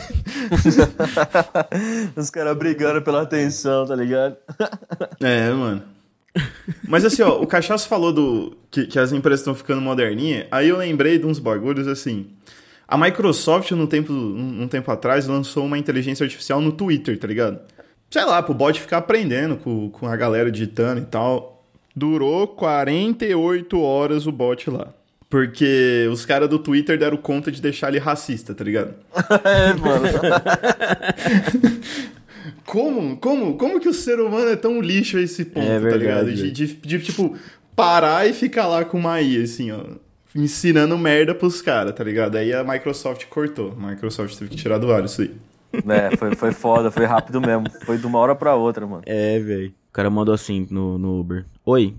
Os 2.17 2.31
caras 2.31 2.57
brigando 2.57 3.03
pela 3.03 3.21
atenção, 3.21 3.85
tá 3.85 3.95
ligado? 3.95 4.37
É, 5.21 5.51
mano. 5.51 5.83
Mas 6.87 7.05
assim, 7.05 7.21
ó, 7.21 7.41
o 7.41 7.47
Cachaço 7.47 7.87
falou 7.87 8.13
do 8.13 8.57
que, 8.69 8.85
que 8.85 8.99
as 8.99 9.11
empresas 9.11 9.41
estão 9.41 9.55
ficando 9.55 9.81
moderninha, 9.81 10.47
aí 10.51 10.69
eu 10.69 10.77
lembrei 10.77 11.17
de 11.17 11.25
uns 11.25 11.39
bagulhos 11.39 11.87
assim. 11.87 12.27
A 12.87 12.97
Microsoft, 12.97 13.71
num 13.71 13.85
tempo, 13.85 14.11
um, 14.11 14.63
um 14.63 14.67
tempo 14.67 14.91
atrás, 14.91 15.27
lançou 15.27 15.65
uma 15.65 15.77
inteligência 15.77 16.23
artificial 16.23 16.59
no 16.59 16.71
Twitter, 16.71 17.17
tá 17.19 17.27
ligado? 17.27 17.59
Sei 18.09 18.25
lá, 18.25 18.41
pro 18.41 18.55
bot 18.55 18.79
ficar 18.81 18.97
aprendendo 18.97 19.57
com, 19.57 19.91
com 19.91 20.07
a 20.07 20.15
galera 20.15 20.51
digitando 20.51 20.99
e 21.01 21.05
tal. 21.05 21.63
Durou 21.95 22.47
48 22.47 23.79
horas 23.79 24.25
o 24.25 24.31
bot 24.31 24.69
lá. 24.71 24.87
Porque 25.29 26.07
os 26.11 26.25
caras 26.25 26.49
do 26.49 26.57
Twitter 26.57 26.97
deram 26.97 27.17
conta 27.17 27.51
de 27.51 27.61
deixar 27.61 27.89
ele 27.89 27.99
racista, 27.99 28.55
tá 28.55 28.63
ligado? 28.63 28.95
É, 29.45 29.73
mano. 29.73 30.07
Como, 32.65 33.17
como, 33.17 33.57
como 33.57 33.79
que 33.79 33.89
o 33.89 33.93
ser 33.93 34.19
humano 34.19 34.49
é 34.49 34.55
tão 34.55 34.81
lixo 34.81 35.17
a 35.17 35.21
esse 35.21 35.45
ponto, 35.45 35.65
É 35.65 35.75
tá 35.75 35.79
verdade, 35.79 35.99
ligado? 35.99 36.33
De, 36.33 36.51
de, 36.51 36.73
de, 36.75 36.99
tipo, 36.99 37.37
parar 37.75 38.27
e 38.27 38.33
ficar 38.33 38.67
lá 38.67 38.83
com 38.85 38.97
uma 38.97 39.21
IA, 39.21 39.43
assim, 39.43 39.71
ó. 39.71 39.83
Ensinando 40.35 40.97
merda 40.97 41.33
pros 41.33 41.61
caras, 41.61 41.93
tá 41.93 42.03
ligado? 42.03 42.35
Aí 42.35 42.53
a 42.53 42.63
Microsoft 42.63 43.25
cortou. 43.25 43.75
A 43.81 43.87
Microsoft 43.89 44.37
teve 44.37 44.51
que 44.51 44.57
tirar 44.57 44.77
do 44.77 44.91
ar 44.91 45.03
isso 45.03 45.21
aí. 45.23 45.35
É, 45.73 46.15
foi, 46.17 46.35
foi 46.35 46.51
foda, 46.51 46.91
foi 46.91 47.05
rápido 47.05 47.41
mesmo. 47.41 47.65
Foi 47.85 47.97
de 47.97 48.05
uma 48.05 48.19
hora 48.19 48.35
pra 48.35 48.55
outra, 48.55 48.85
mano. 48.85 49.03
É, 49.05 49.39
velho. 49.39 49.73
O 49.89 49.93
cara 49.93 50.09
mandou 50.09 50.33
assim 50.33 50.67
no, 50.69 50.97
no 50.99 51.19
Uber. 51.19 51.45
Oi. 51.65 51.95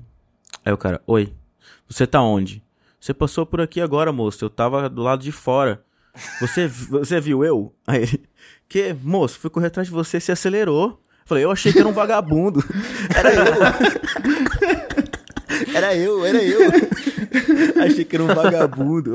Aí 0.64 0.72
o 0.72 0.76
cara, 0.76 1.00
oi. 1.06 1.32
Você 1.88 2.06
tá 2.06 2.22
onde? 2.22 2.62
Você 3.00 3.12
passou 3.12 3.44
por 3.44 3.60
aqui 3.60 3.80
agora, 3.80 4.12
moço. 4.12 4.44
Eu 4.44 4.50
tava 4.50 4.88
do 4.88 5.02
lado 5.02 5.22
de 5.22 5.32
fora. 5.32 5.82
Você, 6.40 6.68
você 6.68 7.20
viu 7.20 7.44
eu? 7.44 7.72
Aí 7.86 8.02
ele, 8.02 8.22
que, 8.70 8.94
moço, 9.02 9.38
fui 9.38 9.50
correr 9.50 9.66
atrás 9.66 9.88
de 9.88 9.92
você, 9.92 10.20
se 10.20 10.30
acelerou. 10.30 10.98
Falei, 11.26 11.44
eu 11.44 11.50
achei 11.50 11.72
que 11.72 11.78
era 11.80 11.88
um 11.88 11.92
vagabundo. 11.92 12.64
Era 13.14 13.34
eu. 13.34 13.44
Era 15.74 15.94
eu, 15.96 16.24
era 16.24 16.42
eu. 16.42 16.70
Achei 17.84 18.04
que 18.04 18.16
era 18.16 18.24
um 18.24 18.28
vagabundo. 18.28 19.14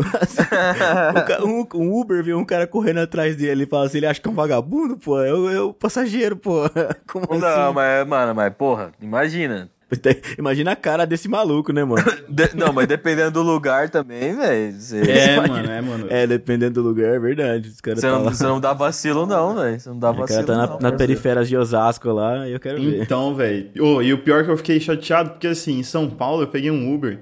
Um 1.44 1.66
Um, 1.76 2.00
Uber 2.00 2.24
viu 2.24 2.38
um 2.38 2.46
cara 2.46 2.68
correndo 2.68 3.00
atrás 3.00 3.36
dele 3.36 3.64
e 3.64 3.68
fala 3.68 3.86
assim: 3.86 3.98
ele 3.98 4.06
acha 4.06 4.22
que 4.22 4.28
é 4.28 4.32
um 4.32 4.36
vagabundo, 4.36 4.98
pô. 4.98 5.16
O, 5.16 5.50
é 5.50 5.62
o 5.62 5.74
passageiro, 5.74 6.36
pô. 6.38 6.62
Como 7.08 7.28
Não, 7.40 7.48
assim? 7.48 7.74
mas, 7.74 8.08
mano, 8.08 8.36
mas 8.36 8.54
porra, 8.54 8.92
imagina. 9.02 9.70
Imagina 10.38 10.72
a 10.72 10.76
cara 10.76 11.06
desse 11.06 11.28
maluco, 11.28 11.72
né, 11.72 11.84
mano? 11.84 12.04
De- 12.28 12.56
não, 12.56 12.74
mas 12.74 12.88
dependendo 12.88 13.32
do 13.32 13.42
lugar 13.44 13.90
também, 13.90 14.36
velho. 14.36 14.74
Você 14.80 15.00
É, 15.10 15.40
mano, 15.48 15.72
é, 15.72 15.82
mano. 15.82 16.08
É, 16.10 16.26
dependendo 16.28 16.82
do 16.82 16.88
lugar, 16.90 17.14
é 17.16 17.20
verdade. 17.20 17.70
Os 17.70 17.80
caras 17.82 18.00
você 18.00 18.08
tá 18.08 18.14
não, 18.14 18.24
lá. 18.26 18.32
você 18.34 18.44
não 18.44 18.60
dá 18.60 18.74
vacilo, 18.74 19.26
não, 19.26 19.56
velho. 19.56 19.80
Você 19.80 19.90
não 19.90 20.00
dá 20.00 20.10
O 20.12 20.14
cara 20.16 20.26
vacilo. 20.28 20.46
tá 20.48 20.54
na, 20.54 20.58
não, 20.68 20.74
na 20.74 20.80
parceiro. 20.80 20.98
periférias 20.98 21.48
de 21.48 21.56
Osasco 21.58 22.10
lá 22.12 22.48
e 22.48 22.54
eu 22.54 22.60
quero 22.60 22.82
ver. 22.82 23.02
Então, 23.02 23.36
velho. 23.36 23.70
Ô, 23.80 24.02
e 24.02 24.12
o 24.14 24.18
pior 24.18 24.42
é 24.42 24.44
que 24.44 24.52
eu 24.52 24.58
fiquei 24.58 24.80
chateado, 24.80 25.32
porque 25.32 25.48
assim, 25.48 25.80
em 25.80 25.84
São 25.84 26.10
Paulo 26.10 26.44
eu 26.44 26.48
peguei 26.48 26.72
um 26.72 26.94
Uber. 26.94 27.20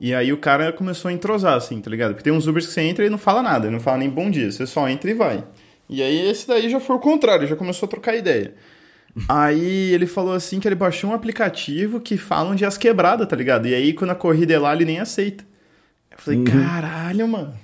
E 0.00 0.14
aí 0.14 0.32
o 0.32 0.38
cara 0.38 0.72
começou 0.72 1.10
a 1.10 1.12
entrosar, 1.12 1.54
assim, 1.54 1.80
tá 1.80 1.90
ligado? 1.90 2.12
Porque 2.12 2.24
tem 2.24 2.32
uns 2.32 2.46
Ubers 2.46 2.66
que 2.66 2.72
você 2.72 2.80
entra 2.80 3.04
e 3.04 3.10
não 3.10 3.18
fala 3.18 3.42
nada, 3.42 3.70
não 3.70 3.78
fala 3.78 3.98
nem 3.98 4.08
bom 4.08 4.30
dia, 4.30 4.50
você 4.50 4.66
só 4.66 4.88
entra 4.88 5.10
e 5.10 5.14
vai. 5.14 5.44
E 5.90 6.02
aí 6.02 6.26
esse 6.30 6.48
daí 6.48 6.70
já 6.70 6.80
foi 6.80 6.96
o 6.96 7.00
contrário, 7.00 7.46
já 7.46 7.54
começou 7.54 7.86
a 7.86 7.90
trocar 7.90 8.16
ideia. 8.16 8.54
Aí 9.28 9.92
ele 9.92 10.06
falou 10.06 10.32
assim 10.32 10.60
que 10.60 10.68
ele 10.68 10.74
baixou 10.74 11.10
um 11.10 11.14
aplicativo 11.14 12.00
que 12.00 12.16
fala 12.16 12.50
onde 12.50 12.64
é 12.64 12.66
as 12.66 12.78
quebradas, 12.78 13.26
tá 13.26 13.36
ligado? 13.36 13.66
E 13.66 13.74
aí 13.74 13.92
quando 13.92 14.10
a 14.10 14.14
corrida 14.14 14.52
é 14.52 14.58
lá, 14.58 14.74
ele 14.74 14.84
nem 14.84 15.00
aceita. 15.00 15.44
Eu 16.10 16.18
falei, 16.18 16.44
caralho, 16.44 17.26
mano. 17.28 17.54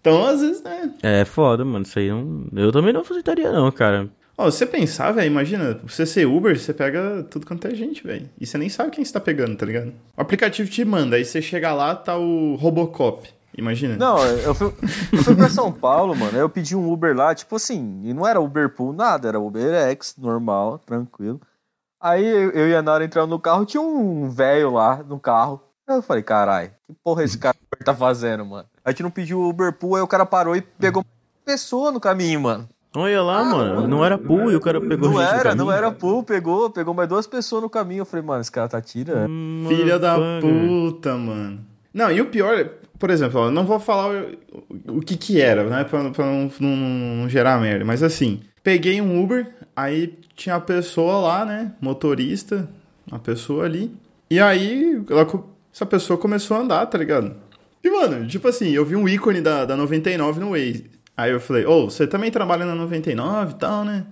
Então, 0.00 0.26
às 0.26 0.40
vezes, 0.40 0.62
né? 0.62 0.92
É 1.02 1.24
foda, 1.24 1.64
mano. 1.64 1.84
Isso 1.84 1.98
aí 1.98 2.10
não... 2.10 2.46
eu 2.54 2.70
também 2.70 2.92
não 2.92 3.00
aceitaria, 3.00 3.50
não, 3.50 3.70
cara. 3.72 4.08
Ó, 4.36 4.50
você 4.50 4.66
pensar, 4.66 5.12
velho, 5.12 5.28
imagina, 5.28 5.78
você 5.82 6.04
ser 6.04 6.26
Uber, 6.26 6.58
você 6.58 6.74
pega 6.74 7.24
tudo 7.30 7.46
quanto 7.46 7.68
é 7.68 7.74
gente, 7.74 8.04
velho. 8.04 8.28
E 8.38 8.44
você 8.44 8.58
nem 8.58 8.68
sabe 8.68 8.90
quem 8.90 9.04
você 9.04 9.12
tá 9.12 9.20
pegando, 9.20 9.56
tá 9.56 9.64
ligado? 9.64 9.92
O 10.16 10.20
aplicativo 10.20 10.68
te 10.68 10.84
manda, 10.84 11.16
aí 11.16 11.24
você 11.24 11.40
chega 11.40 11.72
lá, 11.72 11.94
tá 11.94 12.16
o 12.16 12.56
Robocop. 12.56 13.28
Imagina. 13.56 13.96
Não, 13.96 14.18
eu 14.26 14.54
fui, 14.54 14.72
eu 15.12 15.22
fui 15.22 15.34
pra 15.36 15.48
São 15.48 15.70
Paulo, 15.72 16.14
mano. 16.16 16.32
aí 16.32 16.40
Eu 16.40 16.48
pedi 16.48 16.74
um 16.74 16.92
Uber 16.92 17.16
lá, 17.16 17.34
tipo 17.34 17.56
assim, 17.56 18.00
e 18.04 18.12
não 18.12 18.26
era 18.26 18.40
Uber 18.40 18.68
Pool, 18.70 18.92
nada, 18.92 19.28
era 19.28 19.38
Uber 19.40 19.72
X, 19.90 20.16
normal, 20.18 20.78
tranquilo. 20.84 21.40
Aí 22.00 22.24
eu, 22.26 22.68
e 22.68 22.74
a 22.74 22.82
Nara 22.82 23.04
entramos 23.04 23.30
no 23.30 23.38
carro, 23.38 23.64
tinha 23.64 23.80
um 23.80 24.28
velho 24.28 24.72
lá 24.72 25.02
no 25.08 25.18
carro. 25.18 25.60
Aí 25.86 25.96
eu 25.96 26.02
falei, 26.02 26.22
carai, 26.22 26.72
que 26.86 26.92
porra 27.04 27.22
esse 27.24 27.38
cara 27.38 27.56
tá 27.84 27.94
fazendo, 27.94 28.44
mano? 28.44 28.66
A 28.84 28.90
gente 28.90 29.02
não 29.02 29.10
pediu 29.10 29.38
o 29.38 29.48
Uber 29.48 29.72
Pool, 29.72 29.96
aí 29.96 30.02
o 30.02 30.06
cara 30.06 30.26
parou 30.26 30.56
e 30.56 30.60
pegou 30.60 31.02
uma 31.02 31.44
pessoa 31.44 31.92
no 31.92 32.00
caminho, 32.00 32.40
mano. 32.40 32.68
Olha 32.96 33.22
lá, 33.22 33.42
mano. 33.42 33.88
Não 33.88 34.04
era 34.04 34.16
pool 34.16 34.52
e 34.52 34.56
o 34.56 34.60
cara 34.60 34.80
pegou 34.80 35.10
Não 35.10 35.18
gente 35.18 35.26
no 35.28 35.34
era, 35.34 35.42
caminho. 35.50 35.64
não 35.64 35.72
era 35.72 35.90
pool, 35.90 36.22
pegou, 36.22 36.70
pegou 36.70 36.94
mais 36.94 37.08
duas 37.08 37.26
pessoas 37.26 37.60
no 37.62 37.68
caminho. 37.68 38.02
Eu 38.02 38.04
falei, 38.06 38.24
mano, 38.24 38.40
esse 38.40 38.52
cara 38.52 38.68
tá 38.68 38.80
tirando. 38.80 39.28
Hum, 39.28 39.64
Filha 39.68 39.98
da 39.98 40.16
puta, 40.40 41.16
mano. 41.16 41.58
Não, 41.92 42.08
e 42.12 42.20
o 42.20 42.26
pior, 42.26 42.70
por 43.04 43.10
exemplo, 43.10 43.38
ó, 43.38 43.50
não 43.50 43.66
vou 43.66 43.78
falar 43.78 44.24
o, 44.88 44.96
o 44.96 45.00
que 45.02 45.14
que 45.14 45.38
era, 45.38 45.62
né? 45.64 45.84
Pra, 45.84 46.08
pra 46.08 46.24
não, 46.24 46.50
não- 46.58 46.76
não 47.20 47.28
gerar 47.28 47.60
merda. 47.60 47.84
Mas 47.84 48.02
assim, 48.02 48.40
peguei 48.62 48.98
um 48.98 49.22
Uber, 49.22 49.46
aí 49.76 50.18
tinha 50.34 50.54
a 50.54 50.60
pessoa 50.60 51.18
lá, 51.18 51.44
né? 51.44 51.72
Motorista, 51.82 52.66
uma 53.06 53.18
pessoa 53.18 53.66
ali. 53.66 53.92
E 54.30 54.40
aí, 54.40 55.02
ela 55.10 55.28
essa 55.70 55.84
pessoa 55.84 56.18
começou 56.18 56.56
a 56.56 56.60
andar, 56.60 56.86
tá 56.86 56.96
ligado? 56.96 57.36
E, 57.82 57.90
mano, 57.90 58.26
tipo 58.26 58.48
assim, 58.48 58.70
eu 58.70 58.86
vi 58.86 58.96
um 58.96 59.06
ícone 59.06 59.42
da, 59.42 59.66
da 59.66 59.76
99 59.76 60.40
no 60.40 60.52
Waze. 60.52 60.86
Aí 61.14 61.30
eu 61.30 61.38
falei, 61.40 61.66
ô, 61.66 61.84
você 61.90 62.06
também 62.06 62.30
trabalha 62.30 62.64
na 62.64 62.74
99 62.74 63.52
e 63.52 63.56
tal, 63.56 63.84
né? 63.84 64.06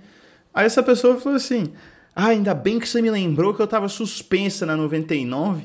Aí 0.53 0.67
essa 0.67 0.83
pessoa 0.83 1.19
falou 1.19 1.37
assim, 1.37 1.73
ah, 2.15 2.27
ainda 2.27 2.53
bem 2.53 2.79
que 2.79 2.87
você 2.87 3.01
me 3.01 3.11
lembrou 3.11 3.55
que 3.55 3.63
eu 3.63 3.67
tava 3.67 3.89
suspensa 3.89 4.67
na 4.67 4.77
99. 4.77 5.63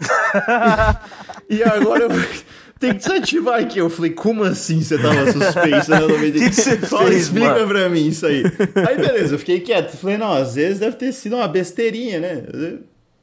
e 1.48 1.62
agora 1.62 2.04
eu 2.04 2.08
tenho 2.80 2.94
que 2.94 3.00
desativar 3.00 3.60
aqui. 3.60 3.78
Eu 3.78 3.88
falei, 3.90 4.10
como 4.12 4.42
assim 4.44 4.82
você 4.82 4.98
tava 4.98 5.30
suspensa 5.32 5.90
na 5.90 6.00
99? 6.00 6.32
Que 6.32 6.50
que 6.50 6.54
você 6.56 6.80
Só 6.86 7.06
fez, 7.06 7.22
explica 7.22 7.54
mano? 7.54 7.68
pra 7.68 7.88
mim 7.88 8.08
isso 8.08 8.26
aí. 8.26 8.42
Aí 8.88 8.96
beleza, 8.96 9.34
eu 9.34 9.38
fiquei 9.38 9.60
quieto. 9.60 9.96
Falei, 9.96 10.16
não, 10.18 10.32
às 10.32 10.54
vezes 10.54 10.78
deve 10.80 10.96
ter 10.96 11.12
sido 11.12 11.36
uma 11.36 11.48
besteirinha, 11.48 12.20
né? 12.20 12.42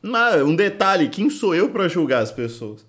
Mas, 0.02 0.42
um 0.42 0.56
detalhe, 0.56 1.10
quem 1.10 1.30
sou 1.30 1.54
eu 1.54 1.70
pra 1.70 1.88
julgar 1.88 2.24
as 2.24 2.32
pessoas? 2.32 2.86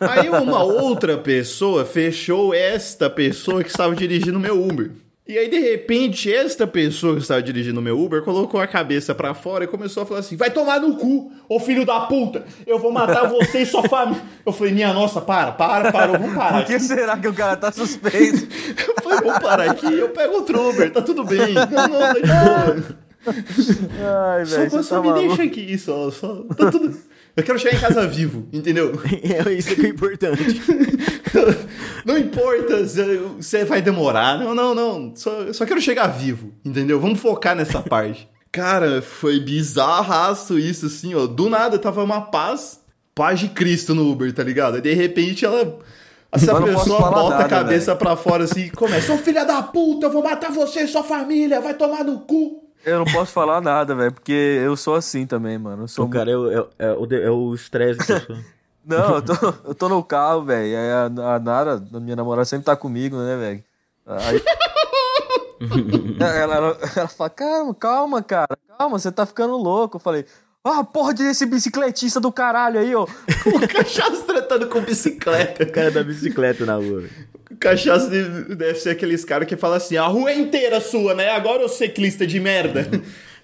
Aí 0.00 0.28
uma 0.28 0.62
outra 0.62 1.16
pessoa 1.16 1.84
fechou 1.84 2.52
esta 2.52 3.08
pessoa 3.08 3.62
que 3.62 3.70
estava 3.70 3.94
dirigindo 3.94 4.38
meu 4.38 4.62
Uber. 4.62 4.90
E 5.26 5.38
aí, 5.38 5.48
de 5.48 5.58
repente, 5.58 6.30
esta 6.30 6.66
pessoa 6.66 7.14
que 7.16 7.22
estava 7.22 7.42
dirigindo 7.42 7.80
o 7.80 7.82
meu 7.82 7.98
Uber 7.98 8.20
colocou 8.22 8.60
a 8.60 8.66
cabeça 8.66 9.14
pra 9.14 9.32
fora 9.32 9.64
e 9.64 9.66
começou 9.66 10.02
a 10.02 10.06
falar 10.06 10.20
assim: 10.20 10.36
vai 10.36 10.50
tomar 10.50 10.78
no 10.80 10.96
cu, 10.96 11.32
ô 11.48 11.58
filho 11.58 11.86
da 11.86 12.00
puta! 12.00 12.44
Eu 12.66 12.78
vou 12.78 12.92
matar 12.92 13.26
você 13.26 13.60
e 13.62 13.66
sua 13.66 13.82
família. 13.88 14.20
Eu 14.44 14.52
falei, 14.52 14.74
minha 14.74 14.92
nossa, 14.92 15.22
para, 15.22 15.52
para, 15.52 15.90
parou, 15.90 16.18
vamos 16.18 16.34
parar. 16.34 16.58
Por 16.64 16.66
que 16.66 16.78
será 16.78 17.16
que 17.16 17.26
o 17.26 17.32
cara 17.32 17.56
tá 17.56 17.72
suspenso? 17.72 18.46
Eu 18.86 19.02
falei, 19.02 19.20
vamos 19.22 19.38
parar 19.42 19.70
aqui, 19.70 19.98
eu 19.98 20.08
pego 20.10 20.34
outro 20.34 20.68
Uber, 20.70 20.90
tá 20.92 21.00
tudo 21.02 21.24
bem. 21.24 21.54
Não, 21.54 21.88
não, 21.88 21.98
boa. 21.98 22.96
Ai, 24.36 24.44
Só, 24.46 24.56
velho, 24.56 24.70
só 24.70 24.82
você 24.82 24.90
tá 24.94 25.00
me 25.00 25.08
maluco. 25.08 25.28
deixa 25.36 25.42
aqui, 25.44 25.78
só, 25.78 26.10
só. 26.10 26.34
Tá 26.56 26.70
tudo. 26.70 26.96
Eu 27.36 27.42
quero 27.42 27.58
chegar 27.58 27.76
em 27.76 27.80
casa 27.80 28.06
vivo, 28.08 28.48
entendeu? 28.52 28.92
É 29.46 29.52
isso 29.52 29.74
que 29.74 29.86
é 29.86 29.88
importante. 29.88 30.42
Não 32.04 32.16
importa 32.16 32.86
se 32.86 33.02
você 33.36 33.64
vai 33.64 33.82
demorar. 33.82 34.38
Não, 34.38 34.54
não, 34.54 34.74
não. 34.74 35.16
Só, 35.16 35.52
só 35.52 35.64
quero 35.64 35.80
chegar 35.80 36.06
vivo, 36.06 36.52
entendeu? 36.64 37.00
Vamos 37.00 37.18
focar 37.18 37.56
nessa 37.56 37.80
parte. 37.80 38.28
Cara, 38.52 39.02
foi 39.02 39.40
bizarraço 39.40 40.58
isso, 40.58 40.86
assim, 40.86 41.14
ó. 41.14 41.26
Do 41.26 41.48
nada 41.48 41.78
tava 41.78 42.04
uma 42.04 42.20
paz, 42.20 42.80
paz 43.14 43.40
de 43.40 43.48
Cristo 43.48 43.94
no 43.94 44.08
Uber, 44.08 44.32
tá 44.32 44.44
ligado? 44.44 44.76
Aí, 44.76 44.80
de 44.80 44.92
repente 44.92 45.44
ela. 45.44 45.78
Essa 46.30 46.60
pessoa 46.60 47.10
bota 47.10 47.34
a 47.34 47.38
nada, 47.38 47.48
cabeça 47.48 47.96
pra 47.96 48.16
fora 48.16 48.44
assim 48.44 48.66
e 48.66 48.70
começa: 48.70 49.12
Ô 49.12 49.18
filha 49.18 49.44
da 49.44 49.62
puta, 49.62 50.06
eu 50.06 50.10
vou 50.10 50.22
matar 50.22 50.52
você 50.52 50.82
e 50.82 50.88
sua 50.88 51.02
família, 51.02 51.60
vai 51.60 51.74
tomar 51.74 52.04
no 52.04 52.20
cu. 52.20 52.63
Eu 52.84 52.98
não 52.98 53.04
posso 53.04 53.32
falar 53.32 53.60
nada, 53.60 53.94
velho, 53.94 54.12
porque 54.12 54.32
eu 54.32 54.76
sou 54.76 54.94
assim 54.94 55.26
também, 55.26 55.56
mano. 55.58 55.84
Eu 55.84 55.88
sou 55.88 56.04
O 56.06 56.10
cara 56.10 56.30
é, 56.30 56.36
o- 56.36 56.50
é, 56.50 56.66
é 56.78 56.92
o 56.92 57.06
é 57.14 57.30
o 57.30 57.54
estresse 57.54 57.98
da 57.98 58.20
pessoa. 58.20 58.38
Não, 58.84 59.14
eu 59.16 59.22
tô, 59.22 59.32
eu 59.64 59.74
tô 59.74 59.88
no 59.88 60.04
carro, 60.04 60.42
velho. 60.44 60.76
Aí 60.76 60.90
a, 60.92 61.34
a 61.36 61.38
Nara, 61.38 61.82
a 61.94 61.98
minha 62.00 62.14
namorada, 62.14 62.44
sempre 62.44 62.66
tá 62.66 62.76
comigo, 62.76 63.16
né, 63.16 63.34
velho? 63.36 63.64
Aí. 64.06 64.42
ela, 66.20 66.54
ela, 66.54 66.78
ela 66.96 67.08
fala, 67.08 67.30
calma, 67.30 67.74
calma, 67.74 68.22
cara, 68.22 68.58
calma, 68.76 68.98
você 68.98 69.10
tá 69.10 69.24
ficando 69.24 69.56
louco. 69.56 69.96
Eu 69.96 70.00
falei, 70.00 70.26
Ah, 70.64 70.82
porra 70.82 71.12
desse 71.12 71.44
bicicletista 71.44 72.18
do 72.18 72.32
caralho 72.32 72.80
aí, 72.80 72.94
ó. 72.94 73.02
O 73.04 73.68
cachaça 73.68 74.22
tratando 74.26 74.66
com 74.68 74.80
bicicleta. 74.80 75.62
O 75.64 75.70
cara 75.70 75.90
da 75.90 76.02
bicicleta 76.02 76.64
na 76.64 76.76
rua. 76.76 77.04
O 77.50 77.56
cachaça 77.56 78.08
deve 78.08 78.54
deve 78.54 78.74
ser 78.78 78.90
aqueles 78.90 79.24
caras 79.26 79.46
que 79.46 79.56
falam 79.56 79.76
assim: 79.76 79.98
a 79.98 80.06
rua 80.06 80.30
é 80.30 80.38
inteira 80.38 80.80
sua, 80.80 81.14
né? 81.14 81.28
Agora 81.30 81.60
eu 81.62 81.68
ciclista 81.68 82.26
de 82.26 82.40
merda. 82.40 82.88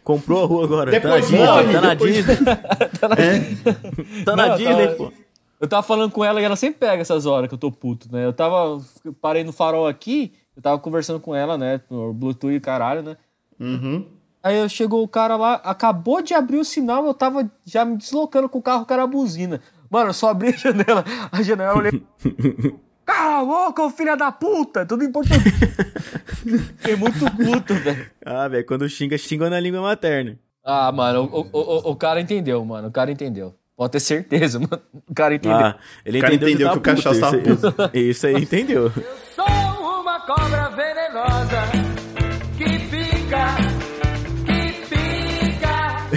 Comprou 0.02 0.42
a 0.42 0.46
rua 0.46 0.64
agora. 0.64 0.90
Depois 0.90 1.12
tá 1.12 1.18
na 1.18 1.20
Disney, 1.20 1.44
morre, 1.46 1.72
tá 1.74 1.80
na 1.82 1.94
depois- 1.94 2.14
Disney. 2.14 2.36
Tá 4.24 4.36
na 4.36 4.46
Não, 4.48 4.56
Disney, 4.56 4.86
tá- 4.88 4.94
pô. 4.94 5.12
Eu 5.60 5.68
tava 5.68 5.82
falando 5.82 6.10
com 6.10 6.24
ela 6.24 6.40
e 6.40 6.44
ela 6.44 6.56
sempre 6.56 6.80
pega 6.80 7.02
essas 7.02 7.26
horas 7.26 7.46
que 7.48 7.54
eu 7.54 7.58
tô 7.58 7.70
puto, 7.70 8.08
né? 8.10 8.24
Eu 8.24 8.32
tava. 8.32 8.80
Parei 9.20 9.44
no 9.44 9.52
farol 9.52 9.86
aqui, 9.86 10.32
eu 10.56 10.62
tava 10.62 10.78
conversando 10.78 11.20
com 11.20 11.34
ela, 11.36 11.58
né? 11.58 11.82
No 11.90 12.14
Bluetooth 12.14 12.54
e 12.54 12.60
caralho, 12.60 13.02
né? 13.02 13.16
Uhum. 13.60 14.06
Aí 14.42 14.58
eu- 14.58 14.68
chegou 14.68 15.02
o 15.02 15.08
cara 15.08 15.36
lá, 15.36 15.54
acabou 15.64 16.22
de 16.22 16.32
abrir 16.34 16.56
o 16.58 16.64
sinal, 16.64 17.04
eu 17.06 17.14
tava 17.14 17.50
já 17.64 17.84
me 17.84 17.96
deslocando 17.96 18.48
com 18.48 18.58
o 18.58 18.62
carro, 18.62 18.82
o 18.82 18.86
cara 18.86 19.06
buzina. 19.06 19.60
Mano, 19.90 20.10
eu 20.10 20.14
só 20.14 20.30
abri 20.30 20.48
a 20.48 20.56
janela, 20.56 21.04
a 21.30 21.42
janela, 21.42 21.72
eu 21.72 21.78
olhei. 21.78 22.02
Cala 23.04 23.40
a 23.40 23.44
boca, 23.44 23.90
filha 23.90 24.16
da 24.16 24.30
puta! 24.30 24.86
Tudo 24.86 25.02
em 25.02 25.10
português. 25.10 25.42
Fiquei 26.78 26.94
muito 26.96 27.18
puto, 27.36 27.74
velho. 27.74 28.06
Ah, 28.24 28.46
velho, 28.46 28.64
quando 28.64 28.88
xinga, 28.88 29.18
xinga 29.18 29.50
na 29.50 29.58
língua 29.58 29.80
materna. 29.82 30.38
Ah, 30.64 30.92
mano, 30.92 31.24
o, 31.24 31.40
o, 31.40 31.48
o, 31.52 31.90
o 31.90 31.96
cara 31.96 32.20
entendeu, 32.20 32.64
mano. 32.64 32.86
O 32.88 32.90
cara 32.92 33.10
entendeu. 33.10 33.54
Pode 33.76 33.92
ter 33.92 34.00
certeza, 34.00 34.60
mano. 34.60 34.80
O 35.08 35.14
cara 35.14 35.34
entendeu. 35.34 35.56
Ah, 35.58 35.76
ele 36.04 36.18
O 36.18 36.20
cara 36.20 36.34
entendeu, 36.34 36.48
entendeu 36.54 36.66
tá 36.68 36.72
que 36.74 36.78
o 36.78 36.82
cachaça 36.82 37.20
tá 37.20 37.30
puto. 37.30 37.96
Isso, 37.96 38.10
isso 38.10 38.26
aí 38.28 38.34
entendeu. 38.36 38.92
Sou 39.34 40.00
uma 40.00 40.20
cobra 40.20 40.68
venenosa 40.68 41.89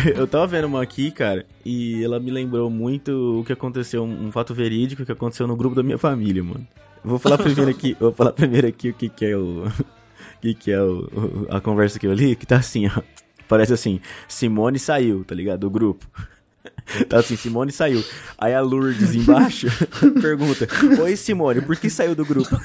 Eu 0.15 0.27
tava 0.27 0.47
vendo 0.47 0.65
uma 0.65 0.81
aqui, 0.81 1.11
cara, 1.11 1.45
e 1.65 2.03
ela 2.03 2.19
me 2.19 2.31
lembrou 2.31 2.69
muito 2.69 3.39
o 3.39 3.43
que 3.43 3.53
aconteceu, 3.53 4.03
um, 4.03 4.31
fato 4.31 4.53
verídico 4.53 5.05
que 5.05 5.11
aconteceu 5.11 5.47
no 5.47 5.55
grupo 5.55 5.75
da 5.75 5.83
minha 5.83 5.97
família, 5.97 6.43
mano. 6.43 6.67
Vou 7.03 7.19
falar 7.19 7.37
primeiro 7.37 7.69
aqui, 7.69 7.95
vou 7.99 8.11
falar 8.13 8.31
primeiro 8.33 8.67
aqui 8.67 8.89
o 8.89 8.93
que 8.93 9.09
que 9.09 9.25
é 9.25 9.37
o... 9.37 9.65
O 10.35 10.45
que 10.45 10.53
que 10.53 10.71
é 10.73 10.81
o- 10.81 11.47
a 11.49 11.61
conversa 11.61 11.97
que 11.97 12.05
eu 12.05 12.13
li, 12.13 12.35
que 12.35 12.45
tá 12.45 12.57
assim, 12.57 12.85
ó. 12.87 13.01
Parece 13.47 13.71
assim, 13.73 14.01
Simone 14.27 14.77
saiu, 14.77 15.23
tá 15.23 15.33
ligado? 15.33 15.61
Do 15.61 15.69
grupo. 15.69 16.05
Tá 17.07 17.19
assim, 17.19 17.35
Simone 17.37 17.71
saiu. 17.71 18.03
Aí 18.37 18.53
a 18.53 18.59
Lourdes 18.61 19.15
embaixo 19.15 19.67
pergunta: 20.21 20.67
Oi, 21.01 21.15
Simone, 21.15 21.61
por 21.61 21.75
que 21.77 21.89
saiu 21.89 22.13
do 22.15 22.25
grupo? 22.25 22.57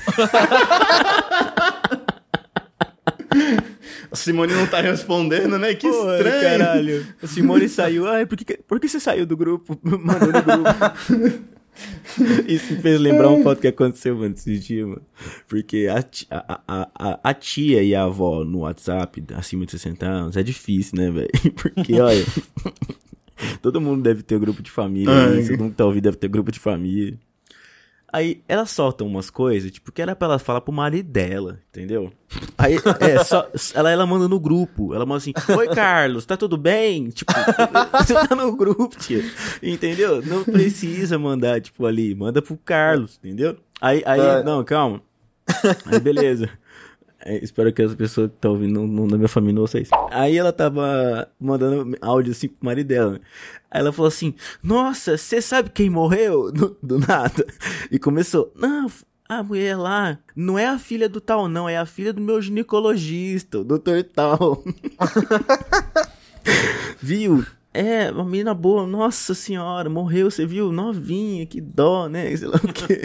A 4.10 4.16
Simone 4.16 4.52
não 4.54 4.66
tá 4.66 4.80
respondendo, 4.80 5.58
né? 5.58 5.74
Que 5.74 5.88
Pô, 5.88 6.12
estranho. 6.12 6.42
caralho. 6.42 7.06
A 7.22 7.26
Simone 7.26 7.68
saiu. 7.68 8.08
Ai, 8.08 8.26
por 8.26 8.36
que, 8.36 8.58
por 8.66 8.80
que 8.80 8.88
você 8.88 8.98
saiu 8.98 9.26
do 9.26 9.36
grupo? 9.36 9.78
Mandou 9.82 10.32
no 10.32 10.42
grupo. 10.42 11.58
Isso 12.48 12.72
me 12.72 12.80
fez 12.80 13.00
lembrar 13.00 13.28
um 13.28 13.42
fato 13.42 13.60
que 13.60 13.68
aconteceu, 13.68 14.16
mano, 14.16 14.34
esses 14.34 14.64
dias, 14.64 14.88
mano. 14.88 15.02
Porque 15.46 15.86
a, 15.88 16.04
a, 16.36 16.60
a, 16.66 17.20
a, 17.22 17.34
tia 17.34 17.82
e 17.82 17.94
a 17.94 18.02
avó 18.02 18.44
no 18.44 18.60
WhatsApp, 18.60 19.22
acima 19.34 19.64
de 19.64 19.72
60 19.72 20.06
anos, 20.06 20.36
é 20.36 20.42
difícil, 20.42 20.98
né, 20.98 21.10
velho? 21.10 21.28
Porque, 21.54 22.00
olha. 22.00 22.24
todo 23.62 23.80
mundo 23.80 24.02
deve 24.02 24.22
ter 24.22 24.40
grupo 24.40 24.60
de 24.60 24.70
família. 24.70 25.12
Todo 25.46 25.58
mundo 25.58 25.70
que 25.70 25.76
tá 25.76 25.84
ouvindo 25.84 26.02
deve 26.02 26.16
ter 26.16 26.28
grupo 26.28 26.50
de 26.50 26.58
família. 26.58 27.16
Aí 28.10 28.42
ela 28.48 28.64
solta 28.64 29.04
umas 29.04 29.28
coisas, 29.28 29.70
tipo, 29.70 29.92
que 29.92 30.00
era 30.00 30.16
pra 30.16 30.28
ela 30.28 30.38
falar 30.38 30.62
pro 30.62 30.72
marido 30.72 31.10
dela, 31.10 31.60
entendeu? 31.68 32.10
Aí, 32.56 32.76
é, 33.00 33.22
só, 33.22 33.46
ela, 33.74 33.90
ela 33.90 34.06
manda 34.06 34.26
no 34.26 34.40
grupo, 34.40 34.94
ela 34.94 35.04
manda 35.04 35.18
assim, 35.18 35.34
Oi 35.56 35.68
Carlos, 35.68 36.24
tá 36.24 36.34
tudo 36.34 36.56
bem? 36.56 37.10
Tipo, 37.10 37.32
você 37.98 38.14
tá 38.14 38.34
no 38.34 38.56
grupo, 38.56 38.96
tia, 38.98 39.22
entendeu? 39.62 40.22
Não 40.24 40.42
precisa 40.42 41.18
mandar, 41.18 41.60
tipo, 41.60 41.84
ali, 41.84 42.14
manda 42.14 42.40
pro 42.40 42.56
Carlos, 42.56 43.18
entendeu? 43.22 43.56
Aí, 43.80 44.02
aí, 44.06 44.20
É. 44.20 44.42
não, 44.42 44.64
calma. 44.64 45.02
Aí, 45.84 46.00
beleza. 46.00 46.48
É, 47.28 47.44
espero 47.44 47.70
que 47.70 47.82
as 47.82 47.94
pessoas 47.94 48.30
que 48.30 48.36
estão 48.36 48.52
ouvindo 48.52 48.86
não, 48.86 49.06
da 49.06 49.18
minha 49.18 49.28
família 49.28 49.60
não 49.60 49.66
isso. 49.66 49.90
Aí 50.10 50.38
ela 50.38 50.50
tava 50.50 51.28
mandando 51.38 51.94
áudio 52.00 52.32
assim 52.32 52.48
pro 52.48 52.64
marido 52.64 52.86
dela. 52.86 53.12
né? 53.12 53.20
Aí 53.70 53.82
ela 53.82 53.92
falou 53.92 54.08
assim: 54.08 54.34
Nossa, 54.62 55.18
você 55.18 55.42
sabe 55.42 55.68
quem 55.68 55.90
morreu? 55.90 56.50
Do, 56.58 56.74
do 56.82 56.98
nada. 56.98 57.46
E 57.90 57.98
começou: 57.98 58.50
Não, 58.56 58.90
a 59.28 59.42
mulher 59.42 59.76
lá 59.76 60.18
não 60.34 60.58
é 60.58 60.66
a 60.66 60.78
filha 60.78 61.06
do 61.06 61.20
tal, 61.20 61.48
não, 61.48 61.68
é 61.68 61.76
a 61.76 61.84
filha 61.84 62.14
do 62.14 62.20
meu 62.22 62.40
ginecologista, 62.40 63.58
o 63.58 63.64
doutor 63.64 64.02
tal. 64.04 64.64
Viu? 66.98 67.44
É, 67.72 68.10
uma 68.10 68.24
menina 68.24 68.54
boa, 68.54 68.86
nossa 68.86 69.34
senhora, 69.34 69.90
morreu, 69.90 70.30
você 70.30 70.46
viu? 70.46 70.72
Novinha, 70.72 71.44
que 71.44 71.60
dó, 71.60 72.08
né? 72.08 72.24
Sei 72.34 72.48
lá 72.48 72.56
o 72.56 72.72
quê. 72.72 73.02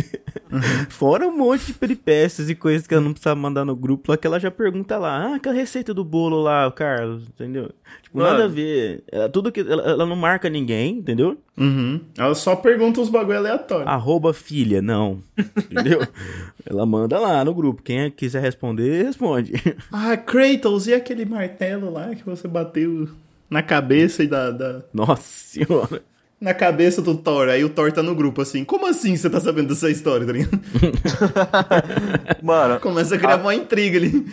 Fora 0.89 1.27
um 1.27 1.35
monte 1.35 1.67
de 1.67 1.73
peripécias 1.73 2.49
e 2.49 2.55
coisas 2.55 2.87
que 2.87 2.93
ela 2.93 3.03
não 3.03 3.11
precisava 3.11 3.39
mandar 3.39 3.65
no 3.65 3.75
grupo, 3.75 4.11
lá 4.11 4.17
que 4.17 4.25
ela 4.25 4.39
já 4.39 4.51
pergunta 4.51 4.97
lá, 4.97 5.31
ah, 5.31 5.35
aquela 5.35 5.55
receita 5.55 5.93
do 5.93 6.03
bolo 6.03 6.41
lá, 6.41 6.71
Carlos, 6.71 7.27
entendeu? 7.27 7.71
Tipo, 8.03 8.19
nada 8.19 8.45
a 8.45 8.47
ver. 8.47 9.03
Ela, 9.11 9.27
tudo 9.27 9.51
que. 9.51 9.59
Ela, 9.59 9.83
ela 9.83 10.05
não 10.05 10.15
marca 10.15 10.49
ninguém, 10.49 10.97
entendeu? 10.97 11.37
Uhum. 11.57 11.99
Ela 12.17 12.35
só 12.35 12.55
pergunta 12.55 13.01
uns 13.01 13.09
bagulho 13.09 13.37
aleatório. 13.37 13.87
Arroba 13.87 14.33
filha, 14.33 14.81
não. 14.81 15.21
Entendeu? 15.57 16.07
ela 16.65 16.85
manda 16.85 17.19
lá 17.19 17.43
no 17.43 17.53
grupo. 17.53 17.81
Quem 17.81 18.09
quiser 18.11 18.41
responder, 18.41 19.03
responde. 19.03 19.53
Ah, 19.91 20.15
Kratos, 20.15 20.87
e 20.87 20.93
aquele 20.93 21.25
martelo 21.25 21.91
lá 21.91 22.13
que 22.15 22.23
você 22.23 22.47
bateu 22.47 23.09
na 23.53 23.63
cabeça 23.63 24.23
e 24.23 24.27
da, 24.27 24.51
da- 24.51 24.81
Nossa 24.93 25.21
senhora. 25.23 26.01
Na 26.41 26.53
cabeça 26.53 27.01
do 27.01 27.15
Thor. 27.15 27.47
Aí 27.47 27.63
o 27.63 27.69
Thor 27.69 27.91
tá 27.93 28.03
no 28.03 28.13
grupo 28.13 28.41
assim. 28.41 28.65
Como 28.65 28.85
assim 28.85 29.15
você 29.15 29.29
tá 29.29 29.39
sabendo 29.39 29.69
dessa 29.69 29.89
história, 29.89 30.25
tá 30.25 30.33
ligado? 30.33 30.59
Mano, 32.43 32.79
Começa 32.79 33.15
a 33.15 33.17
criar 33.17 33.37
uma 33.37 33.55
intriga 33.55 33.97
ali. 33.97 34.25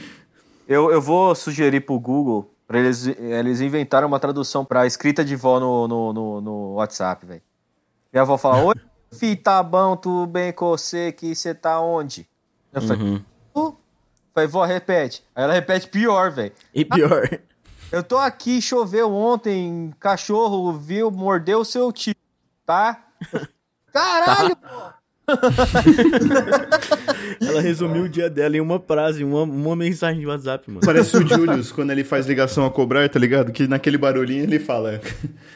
eu, 0.67 0.91
eu 0.91 1.01
vou 1.01 1.35
sugerir 1.35 1.81
pro 1.81 1.99
Google 1.99 2.53
pra 2.67 2.79
eles, 2.81 3.07
eles 3.07 3.61
inventarem 3.61 4.07
uma 4.07 4.19
tradução 4.19 4.65
pra 4.65 4.87
escrita 4.87 5.25
de 5.25 5.37
vó 5.37 5.59
no, 5.61 5.87
no, 5.89 6.13
no, 6.13 6.41
no 6.41 6.73
WhatsApp, 6.75 7.25
velho. 7.27 7.43
Minha 8.13 8.23
avó 8.23 8.37
fala, 8.37 8.63
oi, 8.65 8.75
fi, 9.13 9.37
tá 9.37 9.63
bom, 9.63 9.97
tudo 9.97 10.27
bem 10.27 10.53
com 10.53 10.69
você, 10.71 11.13
que 11.13 11.35
você 11.35 11.55
tá 11.55 11.81
onde? 11.81 12.27
Eu 12.73 12.83
falei, 12.83 13.21
"Tu?" 13.55 13.77
Falei, 14.35 14.49
vó, 14.49 14.65
repete. 14.65 15.25
Aí 15.35 15.43
ela 15.45 15.53
repete 15.53 15.89
pior, 15.89 16.31
velho. 16.33 16.53
E 16.75 16.85
pior. 16.85 17.29
Eu 17.93 18.05
tô 18.05 18.19
aqui, 18.19 18.63
choveu 18.63 19.13
ontem, 19.13 19.93
cachorro 19.99 20.73
viu, 20.73 21.11
mordeu 21.11 21.61
o 21.61 21.65
seu 21.65 21.91
tio, 21.91 22.15
tá? 22.65 23.05
Caralho, 23.93 24.57
pô! 24.57 25.01
Ela 27.41 27.61
resumiu 27.61 28.05
o 28.05 28.09
dia 28.09 28.31
dela 28.31 28.57
em 28.57 28.61
uma 28.61 28.81
frase, 28.81 29.25
uma, 29.25 29.43
uma 29.43 29.77
mensagem 29.77 30.21
de 30.21 30.27
WhatsApp, 30.27 30.69
mano. 30.69 30.81
Parece 30.85 31.17
o 31.17 31.27
Julius 31.27 31.73
quando 31.73 31.91
ele 31.91 32.05
faz 32.05 32.27
ligação 32.27 32.65
a 32.65 32.71
cobrar, 32.71 33.09
tá 33.09 33.19
ligado? 33.19 33.53
Que 33.53 33.67
naquele 33.67 33.99
barulhinho 33.99 34.45
ele 34.45 34.59
fala: 34.59 35.01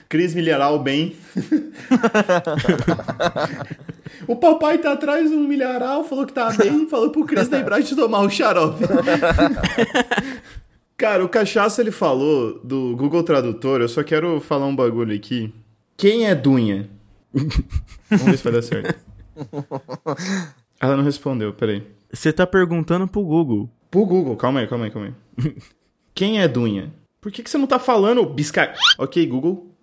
Cris 0.08 0.34
milharal 0.34 0.78
bem. 0.78 1.16
o 4.26 4.36
papai 4.36 4.78
tá 4.78 4.92
atrás 4.92 5.30
um 5.30 5.46
milharal, 5.46 6.04
falou 6.04 6.26
que 6.26 6.32
tá 6.32 6.50
bem, 6.52 6.88
falou 6.88 7.10
pro 7.10 7.24
Cris 7.24 7.48
lembrar 7.48 7.80
de 7.80 7.96
tomar 7.96 8.20
o 8.20 8.30
xarope. 8.30 8.84
Cara, 10.96 11.24
o 11.24 11.28
cachaça 11.28 11.80
ele 11.80 11.90
falou 11.90 12.60
do 12.62 12.96
Google 12.96 13.24
Tradutor, 13.24 13.80
eu 13.80 13.88
só 13.88 14.04
quero 14.04 14.40
falar 14.40 14.66
um 14.66 14.76
bagulho 14.76 15.14
aqui. 15.14 15.52
Quem 15.96 16.26
é 16.26 16.34
Dunha? 16.34 16.88
Vamos 18.08 18.24
ver 18.26 18.36
se 18.38 18.44
vai 18.44 18.52
dar 18.52 18.62
certo. 18.62 19.00
Ela 20.80 20.96
não 20.96 21.04
respondeu, 21.04 21.52
peraí. 21.52 21.84
Você 22.12 22.32
tá 22.32 22.46
perguntando 22.46 23.08
pro 23.08 23.24
Google. 23.24 23.68
Pro 23.90 24.06
Google, 24.06 24.36
calma 24.36 24.60
aí, 24.60 24.68
calma 24.68 24.84
aí, 24.84 24.90
calma 24.90 25.08
aí. 25.08 25.56
Quem 26.14 26.40
é 26.40 26.46
Dunha? 26.46 26.94
Por 27.20 27.32
que, 27.32 27.42
que 27.42 27.50
você 27.50 27.58
não 27.58 27.66
tá 27.66 27.78
falando, 27.78 28.24
bisca... 28.26 28.72
Ok, 28.98 29.26
Google. 29.26 29.74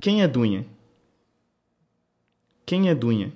Quem 0.00 0.22
é 0.22 0.28
Dunha? 0.28 0.66
Quem 2.66 2.88
é 2.88 2.94
Dunha? 2.94 3.32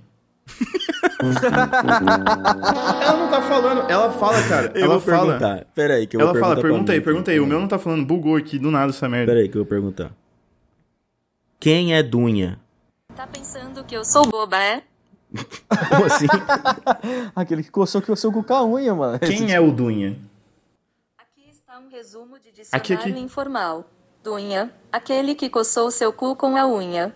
ela 3.03 3.17
não 3.17 3.29
tá 3.29 3.43
falando. 3.43 3.91
Ela 3.91 4.11
fala, 4.13 4.43
cara. 4.49 4.73
Eu 4.75 4.85
ela 4.85 4.99
vou 4.99 5.01
fala. 5.01 5.39
perguntar. 5.39 5.65
Pera 5.75 5.95
aí, 5.95 6.07
que 6.07 6.17
eu 6.17 6.21
Ela 6.21 6.33
vou 6.33 6.41
fala, 6.41 6.55
perguntar 6.57 6.61
pra 6.61 6.71
pergunta 6.71 6.93
aí, 6.93 7.01
pergunta 7.01 7.31
aí. 7.31 7.41
O 7.41 7.47
meu 7.47 7.61
não 7.61 7.69
tá 7.69 7.79
falando, 7.79 8.05
bugou 8.05 8.37
aqui 8.37 8.59
do 8.59 8.71
nada 8.71 8.91
essa 8.91 9.09
merda. 9.09 9.33
Pera 9.33 9.41
aí 9.43 9.49
que 9.49 9.57
eu 9.57 9.63
vou 9.63 9.69
perguntar. 9.69 10.11
Quem 11.61 11.95
é 11.95 12.03
Dunha? 12.03 12.59
Tá 13.15 13.27
pensando 13.27 13.85
que 13.85 13.95
eu 13.97 14.05
sou 14.05 14.27
boba, 14.27 14.57
é? 14.59 14.83
Como 15.89 16.05
assim? 16.07 16.27
Aquele 17.37 17.63
que 17.63 17.71
coçou 17.71 18.01
que 18.01 18.09
coçou 18.09 18.33
com 18.33 18.53
a 18.55 18.65
unha, 18.65 18.95
mano. 18.95 19.19
Quem 19.19 19.53
é 19.53 19.61
o 19.61 19.71
Dunha? 19.71 20.17
Aqui 21.19 21.49
está 21.51 21.79
um 21.79 21.89
resumo 21.89 22.39
de 22.39 22.49
Aqui, 22.73 22.95
dicionário 22.95 23.13
aqui. 23.15 23.21
informal. 23.23 23.85
Dunha, 24.25 24.71
aquele 24.93 25.35
que 25.35 25.49
coçou 25.51 25.91
seu 25.91 26.13
cu 26.13 26.37
com 26.37 26.57
a 26.57 26.67
unha. 26.67 27.13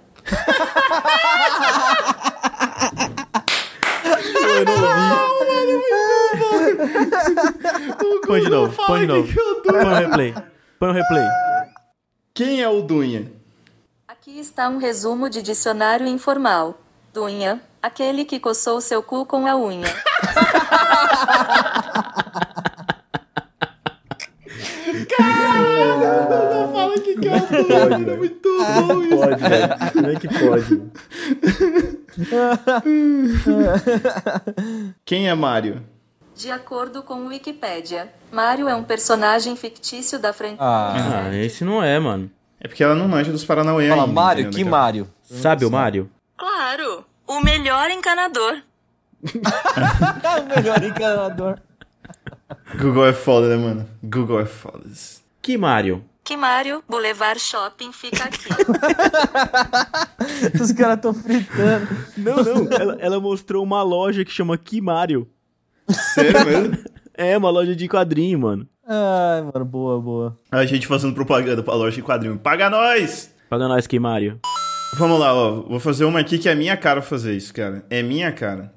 Eu 4.57 4.64
não 4.64 4.75
ouvi. 4.75 5.37
Põe 8.27 8.40
de 8.40 8.51
novo, 8.51 8.77
põe 8.87 9.01
de 9.01 9.07
novo. 9.07 9.33
Põe 9.64 9.85
um 9.85 9.95
replay. 9.95 10.35
Põe 10.79 10.88
um 10.88 10.92
replay. 10.92 11.25
Quem 12.35 12.62
é 12.62 12.69
o 12.69 12.83
Dunha? 12.83 13.31
Aqui 14.07 14.38
está 14.38 14.69
um 14.69 14.79
resumo 14.79 15.31
de 15.31 15.42
dicionário 15.42 16.07
informal. 16.07 16.79
Dunha, 17.12 17.61
aquele 17.83 18.25
que 18.25 18.40
coçou 18.40 18.81
seu 18.81 19.03
cu 19.03 19.25
com 19.25 19.47
a 19.47 19.57
unha. 19.57 19.87
Não 25.18 26.72
fala 26.72 26.98
que 26.98 27.14
que 27.16 27.29
é 27.29 27.33
é 27.37 28.16
muito 28.16 28.48
bom 28.48 29.02
isso. 29.02 29.16
Pode, 29.16 29.42
velho. 29.42 29.68
Como 29.92 30.07
é 30.07 30.16
que 30.16 30.29
pode? 30.29 30.83
Quem 35.05 35.29
é 35.29 35.35
Mário? 35.35 35.83
De 36.35 36.50
acordo 36.50 37.02
com 37.02 37.14
o 37.24 37.29
Wikipédia, 37.29 38.12
Mario 38.31 38.68
é 38.68 38.74
um 38.74 38.85
personagem 38.85 39.57
fictício 39.57 40.18
da 40.18 40.33
franquia. 40.35 40.59
Ah, 40.61 41.24
Ah, 41.31 41.35
esse 41.35 41.64
não 41.64 41.83
é, 41.83 41.98
mano. 41.98 42.31
É 42.61 42.68
porque 42.68 42.85
ela 42.85 42.94
não 42.94 43.09
manja 43.09 43.33
dos 43.33 43.44
Paranauê 43.44 43.88
fala 43.88 44.02
ainda. 44.05 44.40
Entendeu, 44.42 44.50
que 44.52 44.64
Mário? 44.64 45.09
Sabe 45.22 45.64
o 45.64 45.70
Mário? 45.70 46.11
Claro, 46.37 47.05
o 47.26 47.40
melhor 47.40 47.90
encanador. 47.90 48.59
o 49.24 50.57
melhor 50.57 50.83
encanador. 50.83 51.59
Google 52.79 53.07
é 53.07 53.12
foda, 53.12 53.49
né, 53.49 53.57
mano? 53.57 53.89
Google 54.03 54.41
é 54.41 54.47
foda. 54.47 54.85
Que 55.41 55.57
Mário? 55.57 56.05
Que 56.25 56.37
Mario 56.37 56.83
Boulevard 56.89 57.39
Shopping 57.39 57.93
fica 57.93 58.25
aqui. 58.25 58.49
Os 60.61 60.73
caras 60.73 60.99
tão 61.01 61.15
fritando. 61.15 61.87
Não, 62.17 62.37
não. 62.37 62.73
ela, 62.73 62.97
ela 62.99 63.21
mostrou 63.21 63.62
uma 63.62 63.83
loja 63.83 64.25
que 64.25 64.33
chama 64.33 64.59
Que 64.59 64.81
Mário. 64.81 65.29
Sério 65.89 66.45
mesmo? 66.45 66.79
É, 67.17 67.39
uma 67.39 67.49
loja 67.49 67.77
de 67.77 67.89
quadrinho, 67.89 68.41
mano. 68.41 68.69
Ai, 68.85 69.43
mano, 69.43 69.65
boa, 69.65 70.01
boa. 70.01 70.39
A 70.51 70.67
gente 70.67 70.87
fazendo 70.87 71.15
propaganda 71.15 71.62
pra 71.62 71.75
loja 71.75 71.95
de 71.97 72.03
quadrinho. 72.03 72.37
Paga 72.37 72.69
nós! 72.69 73.33
Paga 73.49 73.69
nós, 73.69 73.87
Que 73.87 73.99
Mário. 74.01 74.41
Vamos 74.99 75.19
lá, 75.21 75.33
ó. 75.33 75.62
Vou 75.62 75.79
fazer 75.79 76.05
uma 76.05 76.21
aqui 76.21 76.39
que 76.39 76.49
é 76.49 76.55
minha 76.55 76.77
cara 76.77 77.01
fazer 77.01 77.37
isso, 77.37 77.55
cara. 77.55 77.87
É 77.89 78.03
minha 78.03 78.33
cara. 78.33 78.73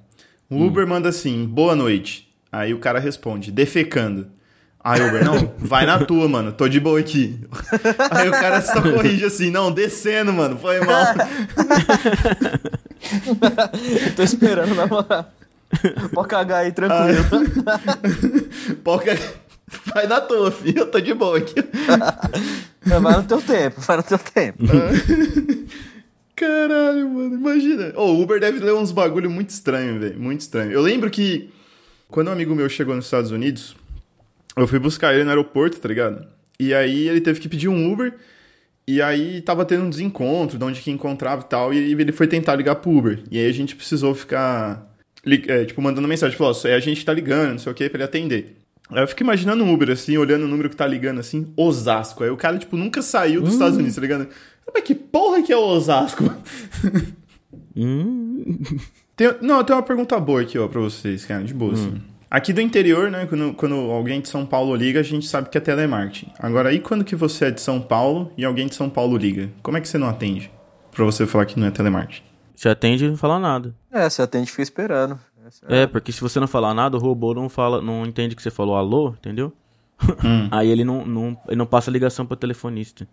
O 0.49 0.63
Uber 0.63 0.87
manda 0.87 1.09
assim, 1.09 1.45
boa 1.45 1.75
noite. 1.75 2.28
Aí 2.51 2.73
o 2.73 2.79
cara 2.79 2.99
responde, 2.99 3.51
defecando. 3.51 4.27
Aí 4.81 5.01
Uber, 5.01 5.23
não, 5.23 5.53
vai 5.57 5.85
na 5.85 6.03
tua, 6.05 6.27
mano. 6.27 6.53
Tô 6.53 6.67
de 6.67 6.79
boa 6.79 6.99
aqui. 6.99 7.39
Aí 8.09 8.29
o 8.29 8.31
cara 8.31 8.61
só 8.61 8.81
corrige 8.81 9.25
assim, 9.25 9.51
não, 9.51 9.71
descendo, 9.71 10.31
mano. 10.31 10.57
Foi 10.57 10.79
mal. 10.79 11.05
Tô 14.15 14.23
esperando 14.23 14.73
na 14.75 14.87
moral. 14.87 15.31
Pode 16.13 16.27
cagar 16.27 16.61
aí, 16.61 16.71
tranquilo. 16.71 17.23
Porca... 18.83 19.17
Vai 19.93 20.07
na 20.07 20.19
tua, 20.19 20.51
filho. 20.51 20.79
Eu 20.79 20.89
tô 20.89 20.99
de 20.99 21.13
boa 21.13 21.37
aqui. 21.37 21.53
Vai 22.83 23.17
no 23.17 23.23
teu 23.23 23.39
tempo, 23.39 23.79
vai 23.81 23.97
no 23.97 24.03
teu 24.03 24.17
tempo. 24.17 24.63
Caralho, 26.35 27.07
mano, 27.07 27.35
imagina. 27.35 27.93
O 27.95 28.19
Uber 28.19 28.39
deve 28.39 28.59
ler 28.59 28.73
uns 28.73 28.91
bagulho 28.91 29.29
muito 29.29 29.51
estranho, 29.51 29.99
velho. 29.99 30.19
Muito 30.19 30.41
estranho. 30.41 30.71
Eu 30.71 30.81
lembro 30.81 31.11
que 31.11 31.51
quando 32.09 32.27
um 32.27 32.31
amigo 32.31 32.53
meu 32.55 32.67
chegou 32.67 32.95
nos 32.95 33.05
Estados 33.05 33.31
Unidos, 33.31 33.75
eu 34.57 34.67
fui 34.67 34.79
buscar 34.79 35.13
ele 35.13 35.23
no 35.23 35.29
aeroporto, 35.29 35.79
tá 35.79 35.87
ligado? 35.87 36.27
E 36.59 36.73
aí 36.73 37.07
ele 37.07 37.21
teve 37.21 37.39
que 37.39 37.47
pedir 37.47 37.69
um 37.69 37.91
Uber. 37.91 38.13
E 38.87 39.01
aí 39.01 39.41
tava 39.41 39.63
tendo 39.63 39.83
um 39.83 39.89
desencontro 39.89 40.57
de 40.57 40.63
onde 40.63 40.81
que 40.81 40.89
encontrava 40.89 41.43
e 41.43 41.45
tal. 41.45 41.73
E 41.73 41.77
ele 41.77 42.11
foi 42.11 42.27
tentar 42.27 42.55
ligar 42.55 42.75
pro 42.75 42.91
Uber. 42.91 43.21
E 43.29 43.37
aí 43.37 43.47
a 43.47 43.53
gente 43.53 43.75
precisou 43.75 44.15
ficar, 44.15 44.91
é, 45.23 45.65
tipo, 45.65 45.81
mandando 45.81 46.07
mensagem. 46.07 46.35
Falou, 46.35 46.53
ó, 46.53 46.67
a 46.67 46.79
gente 46.79 47.05
tá 47.05 47.13
ligando, 47.13 47.51
não 47.51 47.59
sei 47.59 47.71
o 47.71 47.75
que, 47.75 47.87
pra 47.87 47.97
ele 47.97 48.03
atender. 48.03 48.57
Aí 48.89 49.03
eu 49.03 49.07
fico 49.07 49.21
imaginando 49.21 49.63
um 49.63 49.71
Uber, 49.71 49.91
assim, 49.91 50.17
olhando 50.17 50.45
o 50.45 50.47
número 50.47 50.69
que 50.69 50.75
tá 50.75 50.87
ligando, 50.87 51.19
assim, 51.19 51.53
Osasco. 51.55 52.23
Aí 52.23 52.31
o 52.31 52.37
cara, 52.37 52.57
tipo, 52.57 52.75
nunca 52.75 53.03
saiu 53.03 53.41
dos 53.41 53.53
Estados 53.53 53.77
Unidos, 53.77 53.95
tá 53.95 54.01
ligado? 54.01 54.27
Mas 54.73 54.83
que 54.83 54.95
porra 54.95 55.43
que 55.43 55.53
é 55.53 55.57
Osasco? 55.57 56.23
Hum. 57.77 58.57
Tem- 59.19 59.35
não, 59.41 59.57
eu 59.57 59.63
tenho 59.65 59.77
uma 59.77 59.83
pergunta 59.83 60.17
boa 60.17 60.39
aqui, 60.39 60.57
ó, 60.57 60.65
pra 60.65 60.79
vocês, 60.79 61.25
cara, 61.25 61.43
de 61.43 61.53
boa, 61.53 61.73
assim. 61.73 62.01
Aqui 62.31 62.53
do 62.53 62.61
interior, 62.61 63.11
né, 63.11 63.25
quando, 63.25 63.53
quando 63.53 63.75
alguém 63.75 64.21
de 64.21 64.29
São 64.29 64.45
Paulo 64.45 64.73
liga, 64.73 65.01
a 65.01 65.03
gente 65.03 65.27
sabe 65.27 65.49
que 65.49 65.57
é 65.57 65.61
telemarketing. 65.61 66.31
Agora, 66.39 66.71
e 66.71 66.79
quando 66.79 67.03
que 67.03 67.17
você 67.17 67.45
é 67.47 67.51
de 67.51 67.59
São 67.59 67.81
Paulo 67.81 68.31
e 68.37 68.45
alguém 68.45 68.67
de 68.67 68.75
São 68.75 68.89
Paulo 68.89 69.17
liga? 69.17 69.49
Como 69.61 69.75
é 69.75 69.81
que 69.81 69.89
você 69.89 69.97
não 69.97 70.07
atende? 70.07 70.49
Pra 70.89 71.03
você 71.03 71.27
falar 71.27 71.45
que 71.45 71.59
não 71.59 71.67
é 71.67 71.71
telemarketing. 71.71 72.23
Você 72.55 72.69
atende 72.69 73.03
e 73.03 73.09
não 73.09 73.17
fala 73.17 73.39
nada. 73.39 73.75
É, 73.91 74.09
você 74.09 74.21
atende 74.21 74.47
e 74.47 74.51
fica 74.51 74.63
esperando. 74.63 75.19
Essa 75.45 75.65
É, 75.67 75.85
porque 75.85 76.13
se 76.13 76.21
você 76.21 76.39
não 76.39 76.47
falar 76.47 76.73
nada, 76.73 76.95
o 76.95 76.99
robô 77.01 77.33
não 77.33 77.49
fala, 77.49 77.81
não 77.81 78.05
entende 78.05 78.37
que 78.37 78.41
você 78.41 78.51
falou 78.51 78.77
alô, 78.77 79.09
entendeu? 79.19 79.51
Aí 80.49 80.69
ele 80.69 80.85
não, 80.85 81.05
não, 81.05 81.37
ele 81.45 81.57
não 81.57 81.65
passa 81.65 81.91
ligação 81.91 82.25
pro 82.25 82.37
telefonista. 82.37 83.05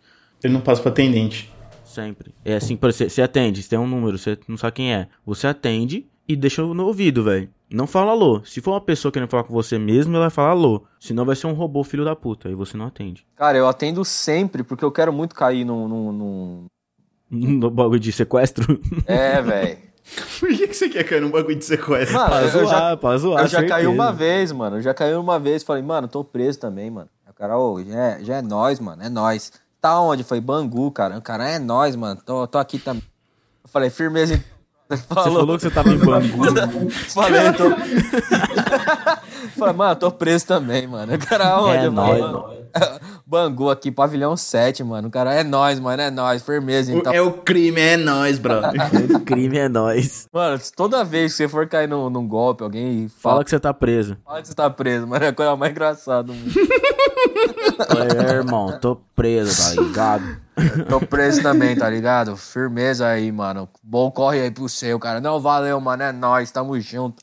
Ele 0.44 0.52
não 0.52 0.60
passa 0.60 0.80
pra 0.82 0.92
atendente. 0.92 1.52
Sempre. 1.96 2.34
É 2.44 2.54
assim, 2.56 2.76
por 2.76 2.90
exemplo, 2.90 3.10
você 3.10 3.22
atende, 3.22 3.62
você 3.62 3.68
tem 3.70 3.78
um 3.78 3.86
número, 3.86 4.16
você 4.18 4.38
não 4.46 4.56
sabe 4.56 4.72
quem 4.74 4.94
é. 4.94 5.08
Você 5.24 5.46
atende 5.46 6.06
e 6.28 6.36
deixa 6.36 6.62
no 6.62 6.84
ouvido, 6.86 7.24
velho. 7.24 7.48
Não 7.70 7.86
fala 7.86 8.12
alô. 8.12 8.42
Se 8.44 8.60
for 8.60 8.72
uma 8.72 8.80
pessoa 8.80 9.10
querendo 9.10 9.28
falar 9.28 9.42
com 9.44 9.52
você 9.52 9.76
mesmo, 9.78 10.14
ela 10.14 10.26
vai 10.26 10.30
falar 10.30 10.50
alô. 10.50 10.84
Senão 11.00 11.24
vai 11.24 11.34
ser 11.34 11.46
um 11.48 11.52
robô 11.52 11.82
filho 11.82 12.04
da 12.04 12.14
puta. 12.14 12.48
Aí 12.48 12.54
você 12.54 12.76
não 12.76 12.86
atende. 12.86 13.26
Cara, 13.34 13.58
eu 13.58 13.66
atendo 13.66 14.04
sempre, 14.04 14.62
porque 14.62 14.84
eu 14.84 14.92
quero 14.92 15.12
muito 15.12 15.34
cair 15.34 15.64
num. 15.64 15.88
num, 15.88 16.12
num- 16.12 16.66
No 17.30 17.70
bagulho 17.70 17.98
de 17.98 18.12
sequestro. 18.12 18.80
É, 19.06 19.42
velho. 19.42 19.78
Por 20.38 20.48
que, 20.50 20.68
que 20.68 20.74
você 20.74 20.88
quer 20.88 21.02
cair 21.02 21.20
num 21.20 21.30
bagulho 21.30 21.56
de 21.56 21.64
sequestro? 21.64 22.16
Mano, 22.16 22.28
pra 22.30 22.42
eu 22.42 22.48
zoar, 22.50 22.68
já, 22.68 22.96
pra 22.96 23.18
zoar. 23.18 23.42
eu 23.44 23.48
já 23.48 23.58
caí 23.58 23.68
certeza. 23.82 23.90
uma 23.90 24.12
vez, 24.12 24.52
mano. 24.52 24.76
Eu 24.76 24.82
já 24.82 24.94
caí 24.94 25.14
uma 25.16 25.38
vez. 25.40 25.64
Falei, 25.64 25.82
mano, 25.82 26.06
tô 26.06 26.22
preso 26.22 26.60
também, 26.60 26.88
mano. 26.90 27.08
O 27.28 27.34
cara, 27.34 27.58
ô, 27.58 27.82
já 27.82 27.98
é, 27.98 28.22
já 28.24 28.36
é 28.36 28.42
nós, 28.42 28.78
mano. 28.78 29.02
É 29.02 29.08
nós. 29.08 29.52
Tá 29.80 30.00
onde? 30.00 30.24
Foi 30.24 30.40
Bangu, 30.40 30.90
cara. 30.90 31.18
O 31.18 31.22
cara, 31.22 31.48
é 31.48 31.58
nós, 31.58 31.94
mano. 31.96 32.20
Tô, 32.24 32.46
tô 32.46 32.58
aqui 32.58 32.78
também. 32.78 33.02
Eu 33.64 33.68
falei, 33.70 33.90
firmeza. 33.90 34.34
Ele 34.34 34.44
Você 34.88 35.02
falou 35.14 35.56
que 35.56 35.62
você 35.64 35.70
tava 35.70 35.88
em 35.90 35.98
Bangu. 35.98 36.90
Falei, 37.10 37.52
tô. 37.52 37.64
Falei, 39.58 39.74
mano, 39.74 39.92
eu 39.92 39.96
tô 39.96 40.12
preso 40.12 40.46
também, 40.46 40.86
mano. 40.86 41.12
O 41.14 41.18
cara, 41.18 41.60
onde? 41.60 41.76
É 41.78 41.86
Eu 41.86 41.92
falei, 41.92 42.20
nóis, 42.20 42.20
"Mano, 42.20 42.50
Bangu 43.28 43.68
aqui, 43.70 43.90
pavilhão 43.90 44.36
7, 44.36 44.84
mano. 44.84 45.08
O 45.08 45.10
cara, 45.10 45.34
é 45.34 45.42
nós, 45.42 45.80
mano, 45.80 46.00
é 46.00 46.12
nós. 46.12 46.44
Firmeza, 46.44 46.92
então. 46.92 47.12
É 47.12 47.20
o 47.20 47.32
crime, 47.32 47.80
é 47.80 47.96
nós, 47.96 48.38
brother. 48.38 48.70
o 49.16 49.20
crime 49.20 49.58
é 49.58 49.68
nós. 49.68 50.28
Mano, 50.32 50.60
toda 50.76 51.04
vez 51.04 51.32
que 51.32 51.38
você 51.38 51.48
for 51.48 51.66
cair 51.66 51.88
num, 51.88 52.08
num 52.08 52.26
golpe, 52.28 52.62
alguém 52.62 53.08
Fala 53.08 53.34
fala, 53.34 53.44
que 53.44 53.50
você 53.50 53.58
tá 53.58 53.74
preso. 53.74 54.16
fala 54.24 54.40
que 54.42 54.46
você 54.46 54.54
tá 54.54 54.70
preso, 54.70 55.08
mano. 55.08 55.24
É 55.24 55.28
a 55.28 55.32
coisa 55.32 55.56
mais 55.56 55.72
engraçada 55.72 56.22
do 56.22 56.34
mundo. 56.34 56.52
É, 57.78 58.32
irmão, 58.32 58.78
tô 58.80 58.96
preso, 59.14 59.74
tá 59.74 59.82
ligado? 59.82 60.40
Tô 60.88 60.98
preso 61.00 61.42
também, 61.42 61.76
tá 61.76 61.88
ligado? 61.90 62.34
Firmeza 62.36 63.06
aí, 63.06 63.30
mano. 63.30 63.68
Bom 63.82 64.10
corre 64.10 64.40
aí 64.40 64.50
pro 64.50 64.68
seu, 64.68 64.98
cara. 64.98 65.20
Não, 65.20 65.38
valeu, 65.38 65.78
mano. 65.78 66.02
É 66.02 66.12
nóis, 66.12 66.50
tamo 66.50 66.80
junto. 66.80 67.22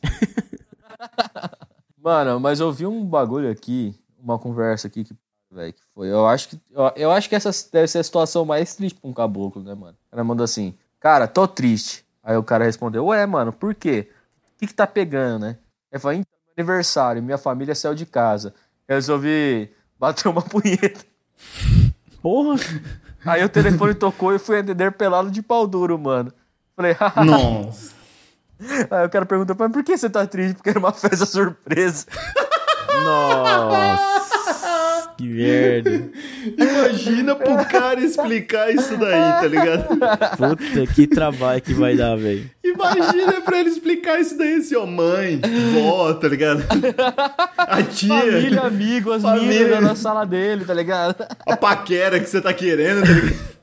mano, 2.00 2.40
mas 2.40 2.60
eu 2.60 2.72
vi 2.72 2.86
um 2.86 3.04
bagulho 3.04 3.50
aqui, 3.50 3.96
uma 4.22 4.38
conversa 4.38 4.86
aqui 4.88 5.04
que, 5.04 5.16
velho, 5.54 5.74
que 5.74 5.82
foi. 5.94 6.12
Eu 6.12 6.28
acho 6.28 6.50
que, 6.50 6.60
eu, 6.72 6.92
eu 6.96 7.12
acho 7.12 7.30
que 7.30 7.36
essa 7.36 7.52
deve 7.72 7.88
ser 7.88 8.00
a 8.00 8.04
situação 8.04 8.44
mais 8.46 8.76
triste 8.76 9.00
pra 9.00 9.10
um 9.10 9.14
caboclo, 9.14 9.64
né, 9.64 9.74
mano? 9.74 9.96
O 10.08 10.12
cara 10.12 10.24
mandou 10.24 10.44
assim, 10.44 10.74
cara, 11.00 11.28
tô 11.28 11.48
triste. 11.48 12.04
Aí 12.24 12.36
o 12.38 12.44
cara 12.44 12.66
respondeu, 12.66 13.06
ué, 13.08 13.26
mano, 13.26 13.52
por 13.52 13.76
quê? 13.76 14.10
O 14.56 14.60
que 14.60 14.68
que 14.68 14.74
tá 14.74 14.88
pegando, 14.88 15.46
né? 15.46 15.58
Ele 15.92 16.00
falou, 16.00 16.18
então, 16.18 16.34
aniversário, 16.58 17.22
minha 17.22 17.38
família 17.38 17.76
saiu 17.76 17.94
de 17.94 18.06
casa. 18.06 18.54
Eu 18.88 18.96
resolvi 18.96 19.70
bater 20.00 20.28
uma 20.28 20.42
punheta. 20.44 21.06
Porra. 22.22 22.58
Aí 23.26 23.44
o 23.44 23.50
telefone 23.50 23.94
tocou 23.94 24.34
e 24.34 24.40
fui 24.40 24.60
atender 24.60 24.92
pelado 24.94 25.30
de 25.32 25.42
pau 25.42 25.68
duro, 25.68 25.98
mano. 25.98 26.34
Falei, 26.76 26.94
haha. 26.94 27.24
Nossa. 27.26 27.94
Aí 28.90 29.06
o 29.06 29.10
cara 29.10 29.26
perguntou, 29.26 29.56
mas 29.58 29.72
por 29.72 29.84
que 29.84 29.98
você 29.98 30.10
tá 30.10 30.26
triste? 30.26 30.56
Porque 30.56 30.70
era 30.70 30.80
uma 30.80 30.94
festa 30.94 31.26
surpresa. 31.26 32.06
Nossa. 33.04 34.33
Que 35.18 35.28
merda. 35.28 36.10
Imagina 36.58 37.36
pro 37.36 37.66
cara 37.66 38.00
explicar 38.02 38.74
isso 38.74 38.98
daí, 38.98 39.42
tá 39.42 39.48
ligado? 39.48 39.88
Puta, 40.38 40.94
que 40.94 41.08
trabalho 41.08 41.62
que 41.62 41.74
vai 41.74 41.96
dar, 41.96 42.16
velho. 42.16 42.50
Imagina 42.64 43.42
pra 43.42 43.60
ele 43.60 43.70
explicar 43.70 44.20
isso 44.20 44.38
daí, 44.38 44.56
assim, 44.56 44.76
ó, 44.76 44.86
mãe, 44.86 45.40
vó, 45.74 46.14
tá 46.14 46.28
ligado? 46.28 46.64
A 47.58 47.84
tia, 47.84 48.08
Família, 48.10 48.62
amigo, 48.62 49.12
as 49.12 49.22
Família. 49.22 49.48
meninas 49.48 49.82
na 49.82 49.96
sala 49.96 50.26
dele, 50.26 50.66
tá 50.66 50.74
ligado? 50.74 51.16
a 51.46 51.58
paquera 51.58 52.20
que 52.20 52.30
você 52.30 52.42
tá 52.42 52.54
querendo, 52.54 53.06
tá 53.06 53.12
ligado? 53.14 53.54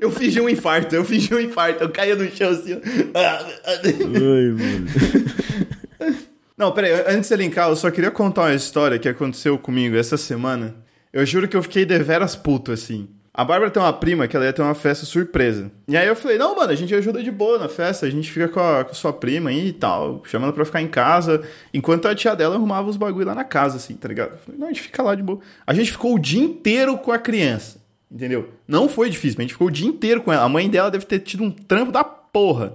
Eu 0.00 0.10
fingi 0.10 0.40
um 0.40 0.48
infarto, 0.48 0.94
eu 0.94 1.04
fingi 1.04 1.34
um 1.34 1.40
infarto, 1.40 1.82
eu 1.84 1.90
caía 1.90 2.14
no 2.16 2.28
chão 2.30 2.50
assim, 2.50 2.74
ó. 2.74 2.78
Ai, 3.18 4.52
mano. 4.52 6.24
Não, 6.56 6.70
peraí, 6.70 6.92
antes 7.08 7.28
de 7.28 7.36
linkar, 7.36 7.68
eu 7.68 7.76
só 7.76 7.90
queria 7.90 8.10
contar 8.10 8.42
uma 8.42 8.54
história 8.54 8.98
que 8.98 9.08
aconteceu 9.08 9.58
comigo 9.58 9.96
essa 9.96 10.16
semana. 10.16 10.76
Eu 11.12 11.26
juro 11.26 11.48
que 11.48 11.56
eu 11.56 11.62
fiquei 11.62 11.84
deveras 11.84 12.36
puto, 12.36 12.70
assim. 12.70 13.08
A 13.36 13.44
Bárbara 13.44 13.68
tem 13.68 13.82
uma 13.82 13.92
prima 13.92 14.28
que 14.28 14.36
ela 14.36 14.44
ia 14.44 14.52
ter 14.52 14.62
uma 14.62 14.76
festa 14.76 15.04
surpresa. 15.04 15.68
E 15.88 15.96
aí 15.96 16.06
eu 16.06 16.14
falei, 16.14 16.38
não, 16.38 16.54
mano, 16.54 16.70
a 16.70 16.74
gente 16.76 16.94
ajuda 16.94 17.20
de 17.20 17.32
boa 17.32 17.58
na 17.58 17.68
festa, 17.68 18.06
a 18.06 18.10
gente 18.10 18.30
fica 18.30 18.46
com 18.46 18.60
a, 18.60 18.84
com 18.84 18.92
a 18.92 18.94
sua 18.94 19.12
prima 19.12 19.50
aí 19.50 19.68
e 19.68 19.72
tal, 19.72 20.22
chamando 20.24 20.52
pra 20.52 20.64
ficar 20.64 20.80
em 20.80 20.86
casa, 20.86 21.42
enquanto 21.72 22.06
a 22.06 22.14
tia 22.14 22.36
dela 22.36 22.54
arrumava 22.54 22.88
os 22.88 22.96
bagulho 22.96 23.26
lá 23.26 23.34
na 23.34 23.42
casa, 23.42 23.78
assim, 23.78 23.94
tá 23.94 24.06
ligado? 24.06 24.34
Eu 24.34 24.38
falei, 24.38 24.60
não, 24.60 24.68
a 24.68 24.70
gente 24.70 24.82
fica 24.82 25.02
lá 25.02 25.16
de 25.16 25.24
boa. 25.24 25.40
A 25.66 25.74
gente 25.74 25.90
ficou 25.90 26.14
o 26.14 26.18
dia 26.20 26.44
inteiro 26.44 26.96
com 26.96 27.10
a 27.10 27.18
criança. 27.18 27.80
entendeu? 28.08 28.50
Não 28.68 28.88
foi 28.88 29.10
difícil, 29.10 29.34
mas 29.36 29.40
a 29.40 29.42
gente 29.42 29.54
ficou 29.54 29.66
o 29.66 29.72
dia 29.72 29.88
inteiro 29.88 30.22
com 30.22 30.32
ela. 30.32 30.44
A 30.44 30.48
mãe 30.48 30.70
dela 30.70 30.88
deve 30.88 31.04
ter 31.04 31.18
tido 31.18 31.42
um 31.42 31.50
trampo 31.50 31.90
da 31.90 32.04
porra. 32.04 32.74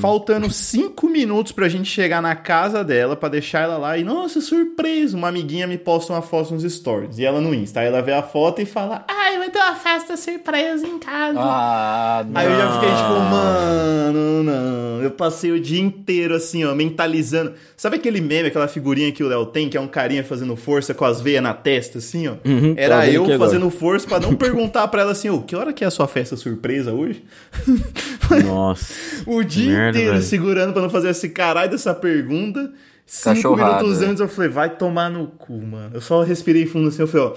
Faltando 0.00 0.50
cinco 0.50 1.08
minutos 1.08 1.52
pra 1.52 1.68
gente 1.68 1.88
chegar 1.88 2.20
na 2.20 2.34
casa 2.36 2.84
dela 2.84 3.16
pra 3.16 3.28
deixar 3.28 3.60
ela 3.60 3.78
lá 3.78 3.96
e, 3.96 4.04
nossa, 4.04 4.40
surpresa! 4.40 5.16
Uma 5.16 5.28
amiguinha 5.28 5.66
me 5.66 5.78
posta 5.78 6.12
uma 6.12 6.22
foto 6.22 6.54
nos 6.54 6.62
stories 6.62 7.18
e 7.18 7.24
ela 7.24 7.40
no 7.40 7.54
Insta. 7.54 7.80
Aí 7.80 7.86
ela 7.86 8.02
vê 8.02 8.12
a 8.12 8.22
foto 8.22 8.60
e 8.60 8.66
fala: 8.66 9.04
Ai, 9.08 9.21
vai 9.42 9.50
ter 9.50 9.58
uma 9.58 9.74
festa 9.74 10.16
surpresa 10.16 10.86
em 10.86 10.98
casa. 10.98 11.38
Ah, 11.40 12.24
não. 12.28 12.40
Aí 12.40 12.46
eu 12.46 12.56
já 12.56 12.72
fiquei 12.74 12.88
tipo, 12.88 13.20
mano, 13.30 14.42
não. 14.44 15.02
Eu 15.02 15.10
passei 15.10 15.50
o 15.50 15.60
dia 15.60 15.80
inteiro 15.80 16.34
assim, 16.34 16.64
ó, 16.64 16.74
mentalizando. 16.74 17.54
Sabe 17.76 17.96
aquele 17.96 18.20
meme, 18.20 18.48
aquela 18.48 18.68
figurinha 18.68 19.10
que 19.10 19.22
o 19.24 19.28
Léo 19.28 19.46
tem, 19.46 19.68
que 19.68 19.76
é 19.76 19.80
um 19.80 19.88
carinha 19.88 20.22
fazendo 20.22 20.54
força 20.54 20.94
com 20.94 21.04
as 21.04 21.20
veias 21.20 21.42
na 21.42 21.52
testa, 21.52 21.98
assim, 21.98 22.28
ó? 22.28 22.34
Uhum, 22.44 22.74
tá 22.74 22.80
Era 22.80 23.00
vendo 23.00 23.14
eu 23.14 23.22
aqui 23.24 23.32
agora. 23.32 23.50
fazendo 23.50 23.70
força 23.70 24.06
pra 24.06 24.20
não 24.20 24.34
perguntar 24.34 24.86
pra 24.88 25.02
ela 25.02 25.12
assim, 25.12 25.28
ô, 25.28 25.42
que 25.42 25.56
hora 25.56 25.72
que 25.72 25.82
é 25.82 25.86
a 25.86 25.90
sua 25.90 26.06
festa 26.06 26.36
surpresa 26.36 26.92
hoje? 26.92 27.24
Nossa. 28.44 28.94
O 29.26 29.42
dia 29.42 29.72
Merda, 29.72 29.98
inteiro 29.98 30.14
velho. 30.14 30.24
segurando 30.24 30.72
pra 30.72 30.82
não 30.82 30.90
fazer 30.90 31.10
esse 31.10 31.28
caralho 31.30 31.70
dessa 31.70 31.92
pergunta. 31.94 32.72
Cinco 33.04 33.34
Cachorrada, 33.34 33.82
minutos 33.82 34.02
antes 34.02 34.20
eu 34.20 34.28
falei, 34.28 34.48
vai 34.48 34.70
tomar 34.70 35.10
no 35.10 35.26
cu, 35.26 35.60
mano. 35.60 35.90
Eu 35.94 36.00
só 36.00 36.22
respirei 36.22 36.64
fundo 36.66 36.88
assim, 36.88 37.02
eu 37.02 37.08
falei, 37.08 37.26
ó. 37.26 37.34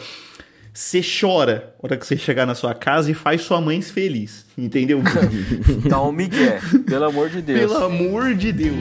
Você 0.77 1.01
chora 1.01 1.73
na 1.81 1.88
hora 1.88 1.95
que 1.95 2.05
você 2.05 2.17
chegar 2.17 2.45
na 2.45 2.53
sua 2.53 2.73
casa 2.75 3.09
e 3.09 3.13
faz 3.13 3.43
sua 3.43 3.61
mãe 3.61 3.81
feliz. 3.81 4.45
Entendeu? 4.57 5.01
Dá 5.88 6.01
um 6.01 6.11
migué, 6.11 6.59
pelo 6.85 7.05
amor 7.05 7.29
de 7.29 7.41
Deus. 7.41 7.59
Pelo 7.61 7.77
amor 7.77 8.33
de 8.35 8.51
Deus. 8.51 8.75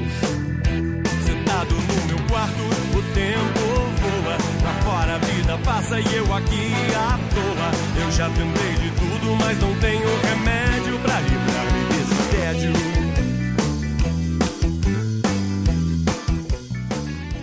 Sentado 1.24 1.72
no 1.72 2.07
meu 2.09 2.26
quarto, 2.26 2.59
o 2.98 3.02
tempo 3.14 3.61
voa. 4.00 4.37
Lá 4.64 4.74
fora 4.83 5.14
a 5.14 5.18
vida 5.18 5.57
passa 5.64 6.00
e 6.00 6.16
eu 6.16 6.35
aqui 6.35 6.72
à 6.96 7.16
toa. 7.33 7.70
Eu 8.04 8.11
já 8.11 8.28
tentei 8.28 8.72
de 8.72 8.90
tudo, 8.96 9.37
mas 9.37 9.57
não 9.61 9.78
tenho 9.78 10.09
remédio 10.22 10.98
pra 10.98 11.20
livrar-me 11.20 11.85
desse 11.90 12.28
tédio. 12.33 12.72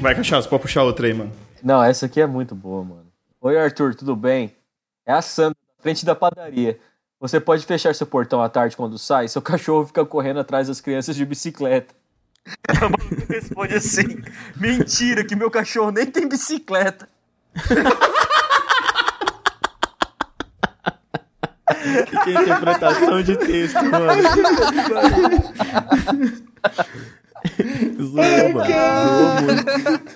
Vai, 0.02 0.14
cachaça, 0.14 0.50
pode 0.50 0.64
puxar 0.64 0.84
outra 0.84 1.08
aí, 1.08 1.14
mano. 1.14 1.32
Não, 1.64 1.82
essa 1.82 2.08
aqui 2.08 2.20
é 2.20 2.28
muito 2.28 2.54
boa, 2.54 2.84
mano. 2.84 3.01
Oi, 3.44 3.58
Arthur, 3.58 3.96
tudo 3.96 4.16
bem? 4.16 4.56
É 5.04 5.12
a 5.12 5.20
Sandra, 5.20 5.58
frente 5.80 6.06
da 6.06 6.14
padaria. 6.14 6.80
Você 7.20 7.40
pode 7.40 7.66
fechar 7.66 7.96
seu 7.96 8.06
portão 8.06 8.40
à 8.40 8.48
tarde 8.48 8.78
quando 8.78 9.00
sai? 9.00 9.28
Seu 9.28 9.42
cachorro 9.44 9.88
fica 9.88 10.06
correndo 10.06 10.40
atrás 10.40 10.68
das 10.68 10.80
crianças 10.80 11.16
de 11.16 11.26
bicicleta. 11.26 11.92
A 12.68 12.74
maluca 12.88 13.26
responde 13.28 13.74
assim: 13.74 14.22
Mentira, 14.56 15.26
que 15.26 15.36
meu 15.36 15.50
cachorro 15.50 15.90
nem 15.90 16.06
tem 16.06 16.30
bicicleta. 16.30 17.10
Que 22.24 22.32
interpretação 22.32 23.24
de 23.24 23.36
texto, 23.38 23.84
mano. 23.86 24.22
Zoou, 28.00 28.54
mano. 28.54 28.72
Zoou 29.08 29.42
muito. 29.42 30.12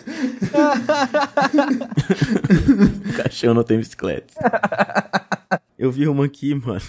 o 3.09 3.23
cachorro 3.23 3.53
não 3.53 3.63
tem 3.63 3.77
bicicleta. 3.77 4.33
Eu 5.77 5.91
vi 5.91 6.07
uma 6.07 6.25
aqui, 6.25 6.55
mano. 6.55 6.81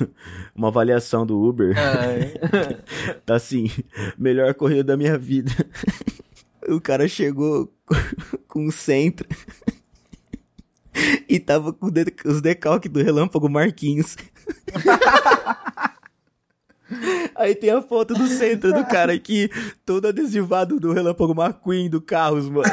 Uma 0.55 0.68
avaliação 0.68 1.26
do 1.26 1.40
Uber. 1.40 1.74
Tá 3.26 3.35
assim, 3.35 3.68
melhor 4.16 4.55
corrida 4.55 4.85
da 4.85 4.96
minha 4.96 5.18
vida. 5.18 5.50
O 6.68 6.81
cara 6.81 7.09
chegou 7.09 7.72
com 8.46 8.66
o 8.66 8.72
centro. 8.72 9.29
E 11.29 11.38
tava 11.40 11.72
com 11.72 11.90
os 12.24 12.40
decalques 12.40 12.90
do 12.90 13.02
Relâmpago 13.02 13.48
Marquinhos. 13.48 14.16
Aí 17.35 17.55
tem 17.55 17.70
a 17.70 17.83
foto 17.83 18.14
do 18.14 18.27
centro 18.29 18.72
do 18.72 18.85
cara 18.85 19.12
aqui, 19.12 19.51
todo 19.85 20.07
adesivado 20.09 20.79
do 20.79 20.92
Relâmpago 20.92 21.33
McQueen 21.35 21.90
do 21.90 22.01
Carros, 22.01 22.49
mano. 22.49 22.64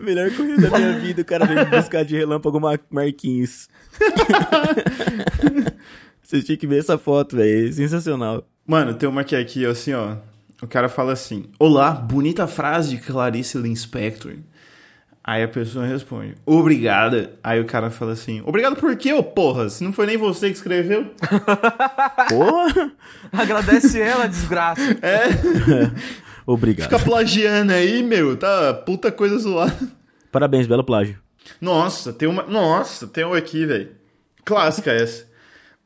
Melhor 0.00 0.30
corrida 0.34 0.68
da 0.70 0.78
minha 0.78 0.98
vida, 0.98 1.22
o 1.22 1.24
cara 1.24 1.46
veio 1.46 1.64
buscar 1.70 2.04
de 2.04 2.16
Relâmpago 2.16 2.60
Ma- 2.60 2.78
Marquinhos. 2.90 3.68
Vocês 6.22 6.44
tinham 6.44 6.58
que 6.58 6.66
ver 6.66 6.78
essa 6.80 6.98
foto, 6.98 7.36
velho. 7.36 7.68
É 7.68 7.72
sensacional. 7.72 8.46
Mano, 8.66 8.94
tem 8.94 9.08
uma 9.08 9.20
aqui, 9.22 9.36
aqui, 9.36 9.64
assim, 9.66 9.92
ó. 9.92 10.16
O 10.62 10.66
cara 10.66 10.88
fala 10.88 11.12
assim: 11.12 11.46
Olá, 11.58 11.90
bonita 11.92 12.46
frase 12.46 12.90
de 12.90 12.98
Clarice 12.98 13.58
Linspector. 13.58 14.34
Aí 15.26 15.42
a 15.42 15.48
pessoa 15.48 15.86
responde: 15.86 16.34
Obrigada. 16.44 17.32
Aí 17.42 17.58
o 17.58 17.64
cara 17.64 17.90
fala 17.90 18.12
assim: 18.12 18.42
Obrigado 18.44 18.76
por 18.76 18.94
quê, 18.94 19.14
ô 19.14 19.22
porra? 19.22 19.70
Se 19.70 19.82
não 19.82 19.90
foi 19.90 20.04
nem 20.04 20.18
você 20.18 20.50
que 20.50 20.56
escreveu. 20.56 21.10
Porra! 22.28 22.92
Agradece 23.32 23.98
ela, 23.98 24.26
desgraça. 24.26 24.82
Obrigado. 26.46 26.90
Fica 26.90 26.98
plagiando 27.02 27.72
aí, 27.72 28.02
meu. 28.02 28.36
Tá 28.36 28.74
puta 28.74 29.10
coisa 29.10 29.38
zoada. 29.38 29.74
Parabéns, 30.30 30.66
belo 30.66 30.84
plágio. 30.84 31.18
Nossa, 31.58 32.12
tem 32.12 32.28
uma. 32.28 32.42
Nossa, 32.42 33.06
tem 33.06 33.24
uma 33.24 33.38
aqui, 33.38 33.64
velho. 33.64 33.92
Clássica 34.44 34.92
essa. 34.92 35.26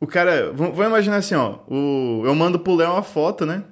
O 0.01 0.07
cara. 0.07 0.51
Vamos 0.53 0.77
imaginar 0.85 1.18
assim, 1.18 1.37
ó. 1.37 1.61
O, 1.68 2.24
eu 2.24 2.35
mando 2.35 2.59
pro 2.59 2.74
Léo 2.74 2.90
uma 2.90 3.05
foto, 3.05 3.46
né? 3.46 3.62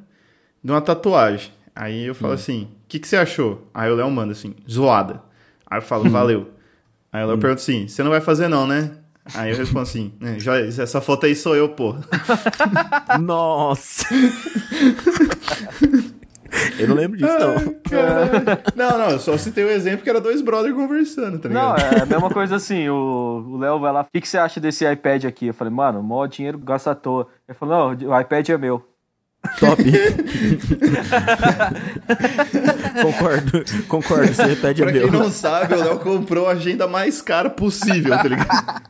De 0.62 0.70
uma 0.70 0.81
tatuagem. 0.81 1.50
Aí 1.74 2.07
eu 2.07 2.14
falo 2.14 2.35
assim: 2.35 2.68
o 2.85 2.87
que, 2.87 3.00
que 3.00 3.09
você 3.09 3.16
achou? 3.16 3.68
Aí 3.74 3.90
o 3.90 3.96
Léo 3.96 4.09
manda 4.12 4.31
assim: 4.31 4.55
zoada. 4.70 5.26
Aí 5.68 5.79
eu 5.79 5.83
falo: 5.83 6.09
valeu. 6.11 6.50
Aí 7.12 7.24
o 7.24 7.29
Léo 7.29 7.38
pergunta 7.38 7.61
assim: 7.61 7.88
você 7.88 8.02
não 8.02 8.11
vai 8.11 8.20
fazer 8.20 8.48
não, 8.48 8.66
né? 8.66 8.90
Aí 9.35 9.50
eu 9.50 9.57
respondo 9.57 9.83
assim: 9.83 10.12
"É, 10.22 10.38
já, 10.38 10.57
essa 10.59 11.00
foto 11.00 11.26
aí 11.26 11.35
sou 11.35 11.57
eu, 11.57 11.68
porra. 11.70 12.00
Nossa! 13.20 14.05
Eu 16.79 16.88
não 16.88 16.96
lembro 16.96 17.18
disso, 17.18 17.35
não. 17.38 17.74
Caralho. 17.90 18.31
Não, 18.74 18.98
não, 18.98 19.11
eu 19.11 19.18
só 19.18 19.37
citei 19.37 19.64
o 19.64 19.68
exemplo 19.70 20.02
que 20.02 20.09
era 20.09 20.20
dois 20.20 20.40
brothers 20.40 20.74
conversando, 20.74 21.38
tá 21.38 21.48
Não, 21.50 21.74
ligado? 21.74 21.98
é 21.98 22.02
a 22.02 22.07
mesma 22.07 22.31
coisa 22.31 22.57
assim, 22.57 22.88
o 22.88 23.44
o 23.46 23.59
Léo 23.59 23.79
vai 23.79 23.92
lá, 23.92 24.00
o 24.02 24.07
que, 24.11 24.20
que 24.20 24.29
você 24.29 24.38
acha 24.38 24.59
desse 24.59 24.90
iPad 24.90 25.26
aqui? 25.26 25.48
Eu 25.48 25.55
falei, 25.55 25.72
mano, 25.72 26.02
mó 26.02 26.26
dinheiro 26.26 26.59
gasta 26.59 26.92
à 26.92 26.94
toa. 26.94 27.26
Ele 27.46 27.57
falou, 27.59 27.94
não, 27.94 28.09
o 28.11 28.20
iPad 28.20 28.48
é 28.48 28.59
meu. 28.59 28.83
Top. 29.59 29.82
concordo, 33.02 33.64
concordo. 33.88 34.32
Você 34.35 34.44
repete 34.44 34.82
a 34.82 34.87
Pra 34.87 34.92
quem 34.92 35.11
meu. 35.11 35.20
não 35.20 35.30
sabe, 35.30 35.74
o 35.74 35.78
Léo 35.78 35.98
comprou 35.98 36.48
a 36.48 36.52
agenda 36.52 36.87
mais 36.87 37.20
cara 37.22 37.50
possível, 37.50 38.16
tá 38.16 38.22
ligado? 38.24 38.48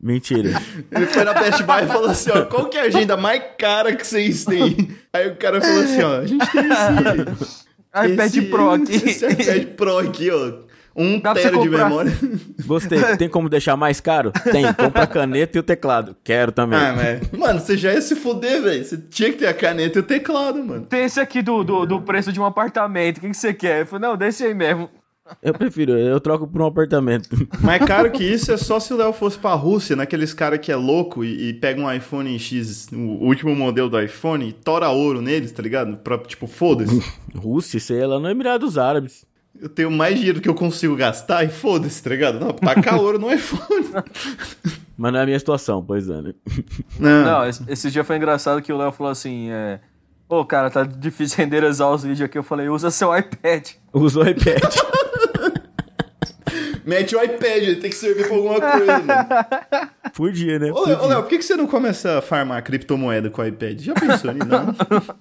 Mentira. 0.00 0.60
Ele 0.90 1.06
foi 1.06 1.22
na 1.24 1.32
Best 1.32 1.62
Buy 1.62 1.84
e 1.84 1.86
falou 1.86 2.10
assim, 2.10 2.30
ó, 2.30 2.42
qual 2.46 2.68
que 2.68 2.76
é 2.76 2.80
a 2.80 2.84
agenda 2.86 3.16
mais 3.16 3.40
cara 3.56 3.94
que 3.94 4.04
vocês 4.04 4.44
têm? 4.44 4.90
Aí 5.12 5.28
o 5.28 5.36
cara 5.36 5.60
falou 5.60 5.84
assim, 5.84 6.02
ó, 6.02 6.18
a 6.20 6.26
gente 6.26 6.44
tem 6.50 6.62
esse... 6.66 7.62
iPad 8.12 8.26
esse- 8.26 8.42
Pro 8.42 8.70
aqui. 8.70 8.94
Esse 8.94 9.26
iPad 9.26 9.64
Pro 9.76 9.98
aqui, 9.98 10.28
ó. 10.30 10.71
Um 10.94 11.18
Dá 11.18 11.34
tera 11.34 11.58
de 11.58 11.68
memória. 11.68 12.12
Gostei. 12.66 13.00
Tem 13.16 13.28
como 13.28 13.48
deixar 13.48 13.76
mais 13.76 14.00
caro? 14.00 14.32
Tem. 14.50 14.72
Compra 14.74 15.02
a 15.02 15.06
caneta 15.06 15.56
e 15.56 15.60
o 15.60 15.62
teclado. 15.62 16.16
Quero 16.22 16.52
também. 16.52 16.78
Ah, 16.78 16.94
mas... 16.94 17.30
Mano, 17.38 17.60
você 17.60 17.76
já 17.76 17.92
ia 17.92 18.00
se 18.00 18.14
fuder, 18.14 18.62
velho. 18.62 18.84
Você 18.84 18.98
tinha 18.98 19.30
que 19.30 19.38
ter 19.38 19.46
a 19.46 19.54
caneta 19.54 19.98
e 19.98 20.00
o 20.00 20.02
teclado, 20.02 20.62
mano. 20.62 20.86
Tem 20.86 21.04
esse 21.04 21.20
aqui 21.20 21.42
do, 21.42 21.64
do, 21.64 21.86
do 21.86 22.00
preço 22.02 22.32
de 22.32 22.40
um 22.40 22.44
apartamento, 22.44 23.18
o 23.18 23.20
que, 23.22 23.30
que 23.30 23.36
você 23.36 23.54
quer? 23.54 23.80
Eu 23.80 23.86
falei, 23.86 24.08
não, 24.08 24.16
desse 24.16 24.44
aí 24.44 24.54
mesmo. 24.54 24.90
Eu 25.40 25.54
prefiro, 25.54 25.92
eu 25.92 26.20
troco 26.20 26.46
por 26.46 26.60
um 26.60 26.66
apartamento. 26.66 27.28
Mais 27.62 27.82
caro 27.84 28.10
que 28.10 28.24
isso 28.24 28.50
é 28.52 28.56
só 28.56 28.80
se 28.80 28.92
o 28.92 28.96
Léo 28.96 29.12
fosse 29.12 29.38
pra 29.38 29.54
Rússia, 29.54 29.96
naqueles 29.96 30.34
cara 30.34 30.58
que 30.58 30.70
é 30.70 30.76
louco 30.76 31.24
e, 31.24 31.50
e 31.50 31.54
pega 31.54 31.80
um 31.80 31.90
iPhone 31.90 32.38
X, 32.38 32.88
o 32.92 33.24
último 33.24 33.54
modelo 33.54 33.88
do 33.88 34.00
iPhone, 34.00 34.48
e 34.48 34.52
tora 34.52 34.90
ouro 34.90 35.22
neles, 35.22 35.52
tá 35.52 35.62
ligado? 35.62 35.96
Pra, 35.98 36.18
tipo, 36.18 36.46
foda-se. 36.46 37.02
Rússia, 37.34 37.78
isso 37.78 37.92
aí 37.92 38.00
é 38.00 38.06
lá 38.06 38.18
no 38.18 38.28
Emirados 38.28 38.76
Árabes. 38.76 39.24
Eu 39.62 39.68
tenho 39.68 39.92
mais 39.92 40.16
dinheiro 40.16 40.40
que 40.40 40.48
eu 40.48 40.56
consigo 40.56 40.96
gastar 40.96 41.44
e 41.44 41.48
foda-se, 41.48 42.02
tá 42.02 42.10
ligado? 42.10 42.40
Não, 42.40 42.52
tacar 42.52 43.00
ouro 43.00 43.16
no 43.16 43.32
iPhone. 43.32 43.92
Mas 44.98 45.12
não 45.12 45.20
é 45.20 45.22
a 45.22 45.26
minha 45.26 45.38
situação, 45.38 45.80
pois 45.80 46.08
é, 46.08 46.20
né? 46.20 46.34
Não. 46.98 47.24
Não, 47.24 47.48
esse, 47.48 47.62
esse 47.68 47.88
dia 47.88 48.02
foi 48.02 48.16
engraçado 48.16 48.60
que 48.60 48.72
o 48.72 48.76
Léo 48.76 48.90
falou 48.90 49.12
assim, 49.12 49.52
é... 49.52 49.78
Pô, 50.28 50.44
cara, 50.44 50.68
tá 50.68 50.82
difícil 50.82 51.38
renderizar 51.38 51.88
os 51.88 52.02
vídeos 52.02 52.22
aqui. 52.22 52.36
Eu 52.36 52.42
falei, 52.42 52.68
usa 52.68 52.90
seu 52.90 53.16
iPad. 53.16 53.68
Usa 53.92 54.18
o 54.18 54.28
iPad. 54.28 54.62
Mete 56.84 57.14
o 57.14 57.22
iPad, 57.22 57.62
ele 57.62 57.76
tem 57.76 57.90
que 57.90 57.96
servir 57.96 58.26
pra 58.26 58.34
alguma 58.34 58.60
coisa, 58.60 58.98
mano. 58.98 59.28
Podia, 60.12 60.58
né? 60.58 60.72
Ô, 60.72 60.84
Léo, 60.84 61.18
ô, 61.18 61.22
por 61.22 61.28
que 61.28 61.38
que 61.38 61.44
você 61.44 61.54
não 61.54 61.68
começa 61.68 62.18
a 62.18 62.20
farmar 62.20 62.60
criptomoeda 62.64 63.30
com 63.30 63.40
o 63.40 63.46
iPad? 63.46 63.78
Já 63.78 63.94
pensou 63.94 64.32
nisso? 64.32 64.48
Não. 64.48 64.66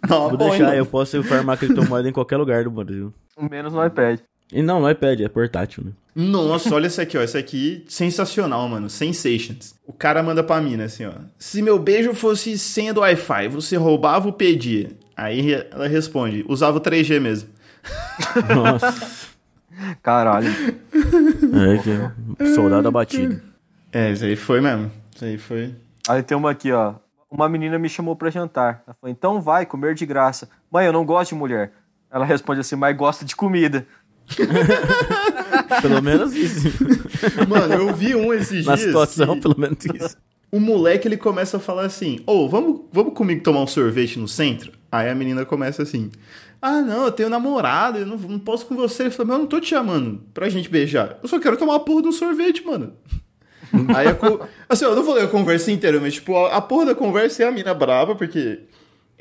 Não, 0.10 0.30
Vou 0.30 0.38
bom, 0.40 0.50
deixar, 0.50 0.72
hein, 0.72 0.80
eu 0.80 0.86
posso 0.88 1.22
farmar 1.22 1.60
criptomoeda 1.60 2.10
em 2.10 2.12
qualquer 2.12 2.38
lugar 2.38 2.64
do 2.64 2.72
Brasil. 2.72 3.14
Menos 3.40 3.74
no 3.74 3.86
iPad. 3.86 4.20
E 4.52 4.62
não, 4.62 4.82
no 4.82 4.90
iPad, 4.90 5.22
é 5.22 5.30
portátil, 5.30 5.84
né? 5.86 5.92
Nossa, 6.14 6.74
olha 6.76 6.88
essa 6.88 7.04
aqui, 7.04 7.18
ó. 7.18 7.22
Essa 7.22 7.40
aqui, 7.40 7.86
sensacional, 7.88 8.68
mano. 8.68 8.90
Sensations. 8.90 9.76
O 9.88 9.94
cara 9.94 10.22
manda 10.22 10.44
pra 10.44 10.60
mina 10.60 10.86
assim, 10.86 11.06
ó. 11.06 11.14
Se 11.40 11.62
meu 11.62 11.80
beijo 11.80 12.14
fosse 12.14 12.58
senha 12.58 12.94
do 12.94 13.02
Wi-Fi, 13.02 13.48
você 13.48 13.78
roubava 13.78 14.28
ou 14.28 14.34
pedia? 14.34 14.92
Aí 15.16 15.54
ela 15.72 15.88
responde, 15.88 16.44
usava 16.48 16.78
o 16.78 16.82
3G 16.82 17.20
mesmo. 17.20 17.50
Nossa. 18.54 19.32
Caralho. 20.04 20.50
É 20.50 21.78
que 21.78 22.44
é 22.44 22.56
soldado 22.56 22.88
abatido. 22.88 23.42
É, 23.92 24.12
isso 24.12 24.26
aí 24.26 24.36
foi 24.36 24.62
mesmo. 24.62 24.92
Isso 25.16 25.26
aí 25.26 25.38
foi. 25.38 25.76
Aí 26.08 26.24
tem 26.24 26.36
uma 26.36 26.52
aqui, 26.52 26.72
ó. 26.72 26.96
Uma 27.30 27.48
menina 27.48 27.80
me 27.80 27.88
chamou 27.88 28.16
pra 28.16 28.30
jantar. 28.30 28.84
Ela 28.86 28.96
falou, 29.00 29.12
então 29.12 29.42
vai 29.42 29.66
comer 29.66 29.96
de 29.96 30.06
graça. 30.06 30.50
Mãe, 30.70 30.86
eu 30.86 30.94
não 30.94 31.06
gosto 31.06 31.30
de 31.30 31.36
mulher. 31.36 31.72
Ela 32.12 32.26
responde 32.26 32.60
assim, 32.60 32.76
mas 32.76 32.96
gosta 32.96 33.24
de 33.24 33.36
comida. 33.36 33.88
Pelo 35.82 36.02
menos 36.02 36.34
isso. 36.34 36.68
Mano, 37.48 37.74
eu 37.74 37.94
vi 37.94 38.16
um 38.16 38.34
esses 38.34 38.66
Na 38.66 38.76
dias. 38.76 38.88
situação, 38.88 39.36
que 39.36 39.42
pelo 39.42 39.60
menos 39.60 39.78
isso. 39.86 40.18
O 40.52 40.60
moleque 40.60 41.08
ele 41.08 41.18
começa 41.18 41.58
a 41.58 41.60
falar 41.60 41.86
assim: 41.86 42.20
Ô, 42.26 42.48
vamos, 42.50 42.82
vamos 42.92 43.14
comigo 43.14 43.44
tomar 43.44 43.62
um 43.62 43.68
sorvete 43.68 44.20
no 44.20 44.28
centro? 44.28 44.72
Aí 44.92 45.10
a 45.10 45.16
menina 45.16 45.46
começa 45.46 45.84
assim: 45.84 46.10
Ah, 46.62 46.82
não, 46.82 47.06
eu 47.06 47.12
tenho 47.12 47.30
namorado, 47.30 48.00
eu 48.00 48.06
não, 48.06 48.18
não 48.18 48.40
posso 48.40 48.66
com 48.66 48.76
você. 48.76 49.04
Ele 49.04 49.12
falou: 49.12 49.28
Mas 49.28 49.36
eu 49.36 49.42
não 49.42 49.48
tô 49.48 49.60
te 49.60 49.68
chamando 49.70 50.22
pra 50.34 50.50
gente 50.50 50.70
beijar. 50.70 51.18
Eu 51.22 51.30
só 51.30 51.40
quero 51.40 51.58
tomar 51.58 51.76
a 51.76 51.80
porra 51.80 52.02
de 52.02 52.08
um 52.10 52.12
sorvete, 52.12 52.66
mano. 52.66 52.94
Aí 53.96 54.08
a 54.08 54.14
co... 54.16 54.42
Assim, 54.68 54.84
eu 54.84 54.94
não 54.96 55.04
vou 55.04 55.14
ler 55.16 55.24
a 55.24 55.28
conversa 55.28 55.72
inteira, 55.72 55.98
mas 56.00 56.16
tipo, 56.16 56.36
a, 56.36 56.58
a 56.58 56.62
porra 56.62 56.88
da 56.88 56.96
conversa 56.96 57.44
é 57.44 57.48
a 57.48 57.52
mina 57.52 57.74
brava, 57.74 58.16
porque 58.16 58.60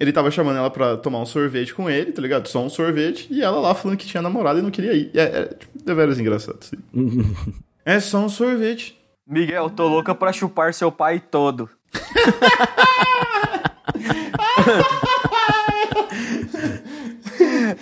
ele 0.01 0.13
tava 0.13 0.31
chamando 0.31 0.57
ela 0.57 0.71
pra 0.71 0.97
tomar 0.97 1.21
um 1.21 1.27
sorvete 1.27 1.75
com 1.75 1.91
ele, 1.91 2.11
tá 2.11 2.23
ligado? 2.23 2.49
Só 2.49 2.65
um 2.65 2.71
sorvete, 2.71 3.27
e 3.31 3.43
ela 3.43 3.61
lá 3.61 3.75
falando 3.75 3.99
que 3.99 4.07
tinha 4.07 4.23
namorado 4.23 4.59
e 4.59 4.63
não 4.63 4.71
queria 4.71 4.95
ir. 4.95 5.11
É, 5.15 5.23
é 5.23 5.45
tipo, 5.45 5.79
deveras 5.85 6.19
engraçado, 6.19 6.59
assim. 6.59 6.79
é 7.85 8.01
só 8.01 8.19
um 8.19 8.29
sorvete. 8.31 8.99
Miguel, 9.27 9.69
tô 9.69 9.87
louca 9.87 10.15
pra 10.15 10.33
chupar 10.33 10.73
seu 10.73 10.91
pai 10.91 11.21
todo. 11.21 11.69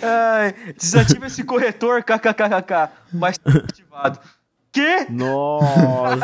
Ai, 0.01 0.53
desativa 0.77 1.27
esse 1.27 1.43
corretor, 1.45 2.03
kkkk, 2.03 2.89
mas 3.13 3.37
tá 3.37 3.49
ativado. 3.49 4.19
Quê? 4.73 5.07
Nossa. 5.09 6.17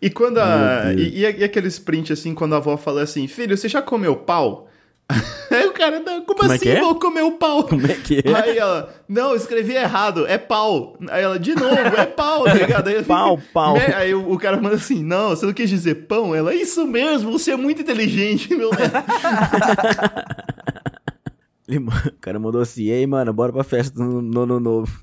E 0.00 0.10
quando 0.10 0.38
a. 0.38 0.92
E, 0.94 1.20
e, 1.20 1.40
e 1.40 1.44
aquele 1.44 1.68
sprint 1.68 2.12
assim, 2.12 2.34
quando 2.34 2.54
a 2.54 2.58
avó 2.58 2.76
fala 2.76 3.02
assim, 3.02 3.26
filho, 3.26 3.56
você 3.56 3.68
já 3.68 3.80
comeu 3.80 4.16
pau? 4.16 4.68
Aí 5.50 5.66
o 5.66 5.72
cara, 5.72 6.00
não, 6.00 6.22
como, 6.24 6.40
Como 6.40 6.52
é 6.52 6.56
assim 6.56 6.68
é? 6.68 6.80
vou 6.80 6.96
comer 6.96 7.22
o 7.22 7.32
pau? 7.32 7.62
Como 7.64 7.86
é 7.86 7.94
que 7.94 8.18
é? 8.18 8.34
Aí 8.34 8.58
ela, 8.58 8.92
não, 9.08 9.30
eu 9.30 9.36
escrevi 9.36 9.74
errado, 9.74 10.26
é 10.26 10.36
pau. 10.36 10.96
Aí 11.08 11.22
ela, 11.22 11.38
de 11.38 11.54
novo, 11.54 11.74
é 11.76 12.04
pau, 12.06 12.44
tá 12.44 12.54
ligado? 12.54 12.88
Aí, 12.88 13.02
Pau, 13.04 13.40
pau. 13.54 13.74
Né? 13.74 13.94
Aí 13.94 14.12
o, 14.14 14.32
o 14.32 14.38
cara 14.38 14.60
manda 14.60 14.74
assim, 14.74 15.04
não, 15.04 15.30
você 15.30 15.46
não 15.46 15.52
quis 15.52 15.70
dizer 15.70 16.06
pão? 16.06 16.34
Ela, 16.34 16.52
isso 16.54 16.84
mesmo, 16.86 17.30
você 17.30 17.52
é 17.52 17.56
muito 17.56 17.80
inteligente, 17.82 18.54
meu 18.54 18.70
O 21.68 22.20
cara 22.20 22.38
mandou 22.38 22.60
assim, 22.60 22.84
e 22.84 22.92
aí, 22.92 23.06
mano, 23.06 23.32
bora 23.32 23.52
pra 23.52 23.64
festa 23.64 23.98
no 24.02 24.20
no 24.20 24.42
ano 24.42 24.60
novo. 24.60 25.00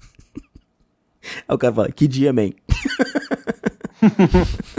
Aí 1.47 1.55
o 1.55 1.57
cara 1.57 1.73
fala, 1.73 1.91
que 1.91 2.07
dia, 2.07 2.33
man? 2.33 2.51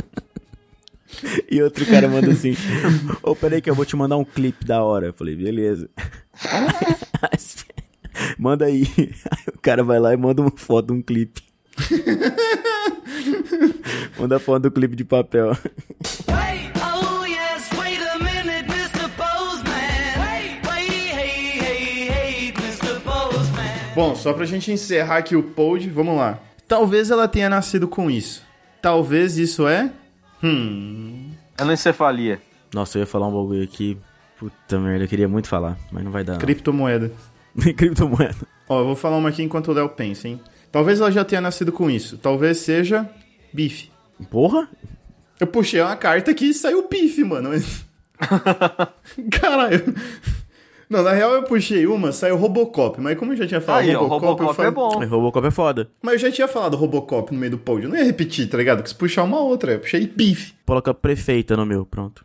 e 1.50 1.62
outro 1.62 1.86
cara 1.86 2.08
manda 2.08 2.30
assim, 2.30 2.56
ô, 3.22 3.34
peraí 3.34 3.60
que 3.60 3.70
eu 3.70 3.74
vou 3.74 3.84
te 3.84 3.96
mandar 3.96 4.16
um 4.16 4.24
clipe 4.24 4.64
da 4.64 4.82
hora. 4.82 5.06
Eu 5.06 5.12
falei, 5.12 5.36
beleza. 5.36 5.88
manda 8.38 8.66
aí. 8.66 8.86
Aí 8.98 9.54
o 9.54 9.58
cara 9.60 9.82
vai 9.82 9.98
lá 9.98 10.12
e 10.12 10.16
manda 10.16 10.42
uma 10.42 10.52
foto 10.54 10.86
de 10.86 10.92
um 10.92 11.02
clipe. 11.02 11.42
manda 14.18 14.36
a 14.36 14.38
foto 14.38 14.62
do 14.62 14.70
clipe 14.70 14.96
de 14.96 15.04
papel. 15.04 15.56
Oh. 16.28 16.44
Bom, 23.94 24.16
só 24.16 24.32
pra 24.32 24.44
gente 24.44 24.72
encerrar 24.72 25.18
aqui 25.18 25.36
o 25.36 25.42
pod, 25.42 25.88
vamos 25.88 26.16
lá. 26.16 26.40
Talvez 26.66 27.12
ela 27.12 27.28
tenha 27.28 27.48
nascido 27.48 27.86
com 27.86 28.10
isso. 28.10 28.42
Talvez 28.82 29.38
isso 29.38 29.68
é... 29.68 29.92
Hum... 30.44 31.30
Anencefalia. 31.58 32.40
Nossa, 32.72 32.98
eu 32.98 33.00
ia 33.00 33.06
falar 33.06 33.28
um 33.28 33.32
bagulho 33.32 33.62
aqui. 33.62 33.96
Puta 34.38 34.78
merda, 34.78 35.04
eu 35.04 35.08
queria 35.08 35.28
muito 35.28 35.48
falar, 35.48 35.78
mas 35.90 36.04
não 36.04 36.10
vai 36.10 36.24
dar. 36.24 36.38
Criptomoeda. 36.38 37.10
Criptomoeda. 37.76 38.36
Ó, 38.68 38.80
eu 38.80 38.84
vou 38.84 38.96
falar 38.96 39.16
uma 39.16 39.28
aqui 39.28 39.42
enquanto 39.42 39.68
o 39.68 39.72
Léo 39.72 39.88
pensa, 39.88 40.28
hein? 40.28 40.40
Talvez 40.70 41.00
ela 41.00 41.10
já 41.10 41.24
tenha 41.24 41.40
nascido 41.40 41.70
com 41.70 41.88
isso. 41.88 42.18
Talvez 42.18 42.58
seja 42.58 43.08
bife. 43.52 43.90
Porra? 44.30 44.68
Eu 45.38 45.46
puxei 45.46 45.80
uma 45.80 45.96
carta 45.96 46.30
aqui 46.32 46.46
e 46.46 46.54
saiu 46.54 46.88
bife, 46.88 47.22
mano. 47.22 47.50
Caralho. 49.30 49.94
Não, 50.88 51.02
na 51.02 51.12
real 51.12 51.32
eu 51.32 51.42
puxei 51.44 51.86
uma, 51.86 52.12
saiu 52.12 52.36
Robocop. 52.36 53.00
Mas 53.00 53.18
como 53.18 53.32
eu 53.32 53.36
já 53.36 53.46
tinha 53.46 53.60
falado 53.60 53.82
Aí, 53.82 53.94
ó, 53.94 54.00
Robocop, 54.00 54.24
eu 54.24 54.30
Robocop 54.48 54.54
falei... 54.56 54.70
é 54.70 54.74
bom. 54.74 54.98
Mas 54.98 55.08
Robocop 55.10 55.46
é 55.46 55.50
foda. 55.50 55.90
Mas 56.02 56.14
eu 56.14 56.18
já 56.28 56.30
tinha 56.34 56.48
falado 56.48 56.76
Robocop 56.76 57.32
no 57.32 57.38
meio 57.38 57.52
do 57.52 57.58
pod. 57.58 57.82
Eu 57.84 57.88
não 57.90 57.96
ia 57.96 58.04
repetir, 58.04 58.48
tá 58.48 58.56
ligado? 58.58 58.82
Quis 58.82 58.92
puxar 58.92 59.22
uma 59.24 59.40
outra. 59.40 59.72
Eu 59.72 59.80
puxei 59.80 60.06
bife. 60.06 60.54
Coloca 60.66 60.92
prefeita 60.94 61.56
no 61.56 61.64
meu, 61.66 61.84
pronto. 61.86 62.24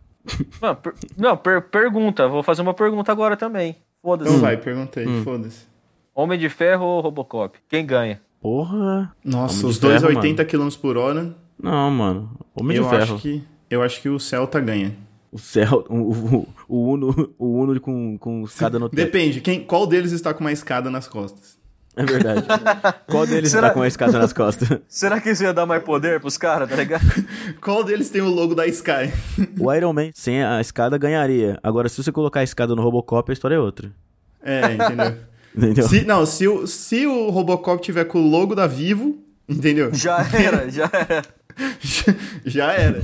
Não, 0.62 0.76
per- 0.76 0.93
não, 1.18 1.38
per- 1.38 1.62
pergunta. 1.70 2.28
Vou 2.28 2.43
fazer 2.43 2.62
uma 2.62 2.74
pergunta 2.74 3.12
agora 3.12 3.36
também. 3.36 3.76
Foda-se. 4.01 4.30
Então 4.30 4.41
vai, 4.41 4.57
perguntei. 4.57 5.05
Foda-se. 5.24 5.68
Homem 6.14 6.38
de 6.38 6.49
Ferro 6.49 6.86
ou 6.86 7.01
Robocop? 7.01 7.57
Quem 7.68 7.86
ganha? 7.86 8.22
Porra. 8.41 9.14
Nossa, 9.24 9.60
Homem 9.60 9.70
os 9.72 9.80
dois 9.80 10.03
a 10.03 10.07
Ferro, 10.07 10.20
80 10.20 10.45
km 10.45 10.70
por 10.82 10.97
hora. 10.97 11.36
Não, 11.62 11.89
mano. 11.91 12.32
Homem 12.55 12.78
eu 12.78 12.84
de 12.84 12.89
ferro. 12.89 13.03
acho 13.16 13.18
que. 13.22 13.43
Eu 13.70 13.82
acho 13.84 14.01
que 14.01 14.10
o 14.10 14.20
Celta 14.20 14.60
ganha. 14.60 14.95
O 15.32 15.38
céu, 15.38 15.86
o, 15.90 15.96
o, 15.98 16.48
o 16.68 16.92
Uno, 16.94 17.34
o 17.38 17.60
Uno 17.62 17.80
com, 17.80 18.18
com 18.18 18.44
escada 18.44 18.80
no 18.80 18.90
teto. 18.90 18.98
Depende, 18.98 19.42
quem, 19.42 19.64
qual 19.64 19.86
deles 19.86 20.12
está 20.12 20.34
com 20.34 20.44
uma 20.44 20.52
escada 20.52 20.90
nas 20.90 21.08
costas? 21.08 21.60
É 21.96 22.06
verdade. 22.06 22.46
Qual 23.10 23.28
deles 23.28 23.52
Será- 23.52 23.68
tá 23.70 23.74
com 23.74 23.82
a 23.82 23.88
escada 23.88 24.18
nas 24.18 24.32
costas? 24.32 24.80
Será 24.88 25.20
que 25.20 25.32
isso 25.32 25.44
ia 25.44 25.52
dar 25.52 25.66
mais 25.66 25.84
poder 25.84 26.22
pros 26.22 26.38
caras, 26.38 26.70
tá 26.70 26.76
ligado? 26.78 27.04
Qual 27.60 27.84
deles 27.84 28.10
tem 28.10 28.22
o 28.22 28.30
logo 28.30 28.56
da 28.56 28.66
Sky? 28.68 29.12
O 29.60 29.74
Iron 29.74 29.92
Man, 29.92 30.12
sem 30.14 30.42
a 30.42 30.62
escada, 30.62 30.98
ganharia. 30.98 31.60
Agora, 31.62 31.90
se 31.90 32.02
você 32.02 32.10
colocar 32.10 32.40
a 32.40 32.44
escada 32.44 32.74
no 32.74 32.82
Robocop, 32.82 33.30
a 33.30 33.34
história 33.34 33.56
é 33.56 33.60
outra. 33.60 33.92
É, 34.42 34.76
entendeu? 34.76 35.18
Entendeu? 35.54 35.88
Se, 35.90 36.06
não, 36.06 36.26
se 36.26 36.48
o, 36.48 36.66
se 36.66 37.06
o 37.06 37.30
Robocop 37.32 37.82
tiver 37.84 38.06
com 38.06 38.20
o 38.22 38.30
logo 38.30 38.56
da 38.56 38.66
Vivo, 38.66 39.18
entendeu? 39.50 39.94
Já 39.94 40.20
era, 40.32 40.70
já 40.70 40.90
era. 40.94 41.24
Já 42.46 42.72
era. 42.72 43.02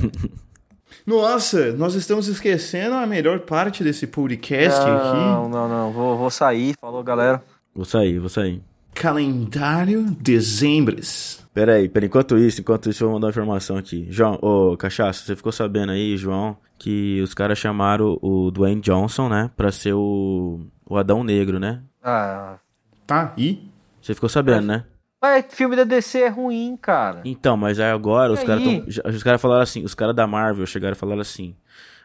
Nossa, 1.06 1.72
nós 1.72 1.94
estamos 1.94 2.26
esquecendo 2.26 2.96
a 2.96 3.06
melhor 3.06 3.40
parte 3.40 3.84
desse 3.84 4.06
podcast 4.08 4.80
Não, 4.80 4.96
aqui. 4.96 5.50
não, 5.50 5.68
não. 5.68 5.92
Vou, 5.92 6.18
vou 6.18 6.30
sair. 6.30 6.74
Falou, 6.80 7.02
galera. 7.04 7.42
Vou 7.74 7.84
sair, 7.84 8.18
vou 8.18 8.28
sair. 8.28 8.60
Calendário 8.92 10.04
dezembres. 10.20 11.46
Pera 11.54 11.74
aí, 11.74 11.88
pera, 11.88 12.06
enquanto 12.06 12.36
isso, 12.36 12.60
enquanto 12.60 12.90
isso 12.90 13.04
eu 13.04 13.08
vou 13.08 13.14
mandar 13.16 13.28
uma 13.28 13.30
informação 13.30 13.76
aqui. 13.76 14.06
João, 14.10 14.38
ô, 14.42 14.76
Cachaça, 14.76 15.24
você 15.24 15.36
ficou 15.36 15.52
sabendo 15.52 15.92
aí, 15.92 16.16
João, 16.16 16.56
que 16.78 17.20
os 17.22 17.32
caras 17.34 17.56
chamaram 17.58 18.18
o 18.20 18.50
Dwayne 18.50 18.80
Johnson, 18.80 19.28
né, 19.28 19.50
pra 19.56 19.70
ser 19.70 19.94
o, 19.94 20.60
o 20.84 20.96
Adão 20.96 21.22
Negro, 21.22 21.58
né? 21.60 21.82
Ah. 22.02 22.56
Tá, 23.06 23.32
e? 23.38 23.68
Você 24.02 24.14
ficou 24.14 24.28
sabendo, 24.28 24.66
né? 24.66 24.84
Mas 25.26 25.44
filme 25.50 25.76
da 25.76 25.84
DC 25.84 26.20
é 26.20 26.28
ruim, 26.28 26.78
cara. 26.80 27.20
Então, 27.24 27.56
mas 27.56 27.80
aí 27.80 27.90
agora 27.90 28.32
os 28.32 28.40
E 28.40 29.16
os 29.16 29.22
caras 29.22 29.40
falaram 29.40 29.62
assim, 29.62 29.84
os 29.84 29.94
caras 29.94 30.14
da 30.14 30.26
Marvel 30.26 30.66
chegaram 30.66 30.94
e 30.94 30.98
falaram 30.98 31.20
assim: 31.20 31.54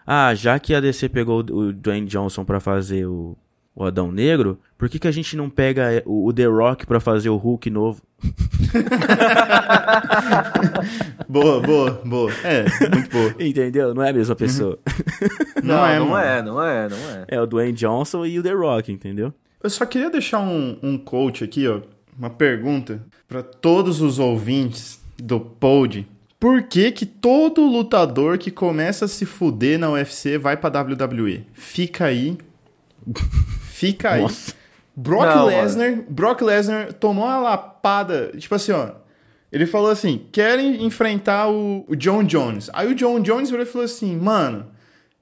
"Ah, 0.06 0.34
já 0.34 0.60
que 0.60 0.74
a 0.74 0.80
DC 0.80 1.10
pegou 1.10 1.40
o, 1.40 1.72
Dwayne 1.72 2.08
Johnson 2.08 2.44
pra 2.44 2.60
fazer 2.60 3.06
o, 3.06 3.38
o 3.76 3.86
Adão 3.86 4.12
Negro, 4.12 4.60
por 4.78 4.90
que 4.90 5.00
que 5.00 5.08
a 5.08 5.12
gente 5.12 5.38
não 5.38 5.50
pega 5.50 6.02
o, 6.06 6.28
o 6.28 6.34
The 6.34 6.46
Rock 6.46 6.86
pra 6.86 7.00
fazer 7.00 7.30
o 7.30 7.38
Hulk 7.38 7.70
novo?" 7.70 8.02
Boa, 11.28 11.62
boa, 11.62 12.02
boa. 12.04 12.32
É, 12.44 12.66
muito 12.94 13.10
boa. 13.10 13.36
Entendeu? 13.40 13.94
Não 13.94 14.04
é 14.04 14.10
a 14.10 14.14
mesma 14.14 14.36
pessoa. 14.36 14.78
Não, 15.64 15.86
é, 15.86 16.00
não 16.00 16.08
mano. 16.08 16.26
é, 16.26 16.42
não 16.42 16.62
é, 16.62 16.90
não 16.90 16.98
é. 16.98 17.26
é 17.28 17.42
o 17.42 17.46
Dwayne 17.46 17.74
Johnson 17.74 18.26
e 18.26 18.40
o 18.40 18.44
The 18.44 18.52
Rock, 18.52 18.92
entendeu? 18.92 19.32
Eu 19.62 19.70
só 19.70 19.86
queria 19.86 20.10
deixar 20.10 20.40
um, 20.40 20.78
um 20.82 20.98
coach 20.98 21.44
aqui, 21.44 21.68
ó. 21.68 21.82
Uma 22.18 22.30
pergunta 22.30 23.04
pra 23.28 23.42
todos 23.42 24.02
os 24.02 24.20
ouvintes 24.20 25.00
do 25.18 25.40
pod. 25.40 26.08
Por 26.40 26.64
que 26.64 26.92
que 26.92 27.06
todo 27.06 27.62
lutador 27.62 28.38
que 28.38 28.50
começa 28.50 29.06
a 29.06 29.08
se 29.08 29.26
fuder 29.26 29.78
na 29.78 29.92
UFC 29.92 30.38
vai 30.38 30.58
pra 30.58 30.82
WWE? 30.82 31.46
Fica 31.54 32.06
aí. 32.06 32.38
Fica 33.70 34.12
aí. 34.12 34.22
Nossa. 34.22 34.54
Brock 34.96 35.46
Lesnar, 35.46 36.04
Brock 36.10 36.42
Lesnar 36.42 36.94
tomou 36.94 37.26
uma 37.26 37.40
lapada, 37.40 38.32
tipo 38.38 38.54
assim, 38.54 38.72
ó. 38.72 38.92
Ele 39.52 39.66
falou 39.66 39.90
assim: 39.90 40.26
querem 40.32 40.84
enfrentar 40.86 41.50
o, 41.50 41.86
o 41.88 41.96
John 41.96 42.24
Jones. 42.24 42.70
Aí 42.74 42.92
o 42.92 42.96
John 42.96 43.20
Jones 43.20 43.50
virou 43.50 43.66
e 43.66 43.70
falou 43.70 43.86
assim: 43.86 44.16
mano, 44.16 44.68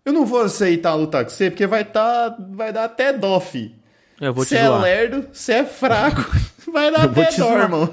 eu 0.06 0.14
não 0.14 0.26
vou 0.26 0.42
aceitar 0.42 0.94
lutar 0.96 1.24
com 1.24 1.30
você 1.30 1.50
porque 1.50 1.68
vai, 1.68 1.84
tá, 1.84 2.36
vai 2.52 2.72
dar 2.72 2.86
até 2.86 3.12
dó, 3.14 3.40
fi. 3.40 3.76
Eu 4.22 4.34
vou 4.34 4.44
te 4.46 4.50
Você 4.50 4.58
é 4.58 4.66
zoar. 4.68 4.82
lerdo, 4.82 5.26
você 5.32 5.54
é 5.54 5.66
fraco, 5.66 6.22
vai 6.72 6.92
dar 6.92 7.06
Eu 7.06 7.12
até 7.12 7.26
te 7.26 7.40
dó, 7.40 7.48
zoar. 7.48 7.62
irmão. 7.62 7.90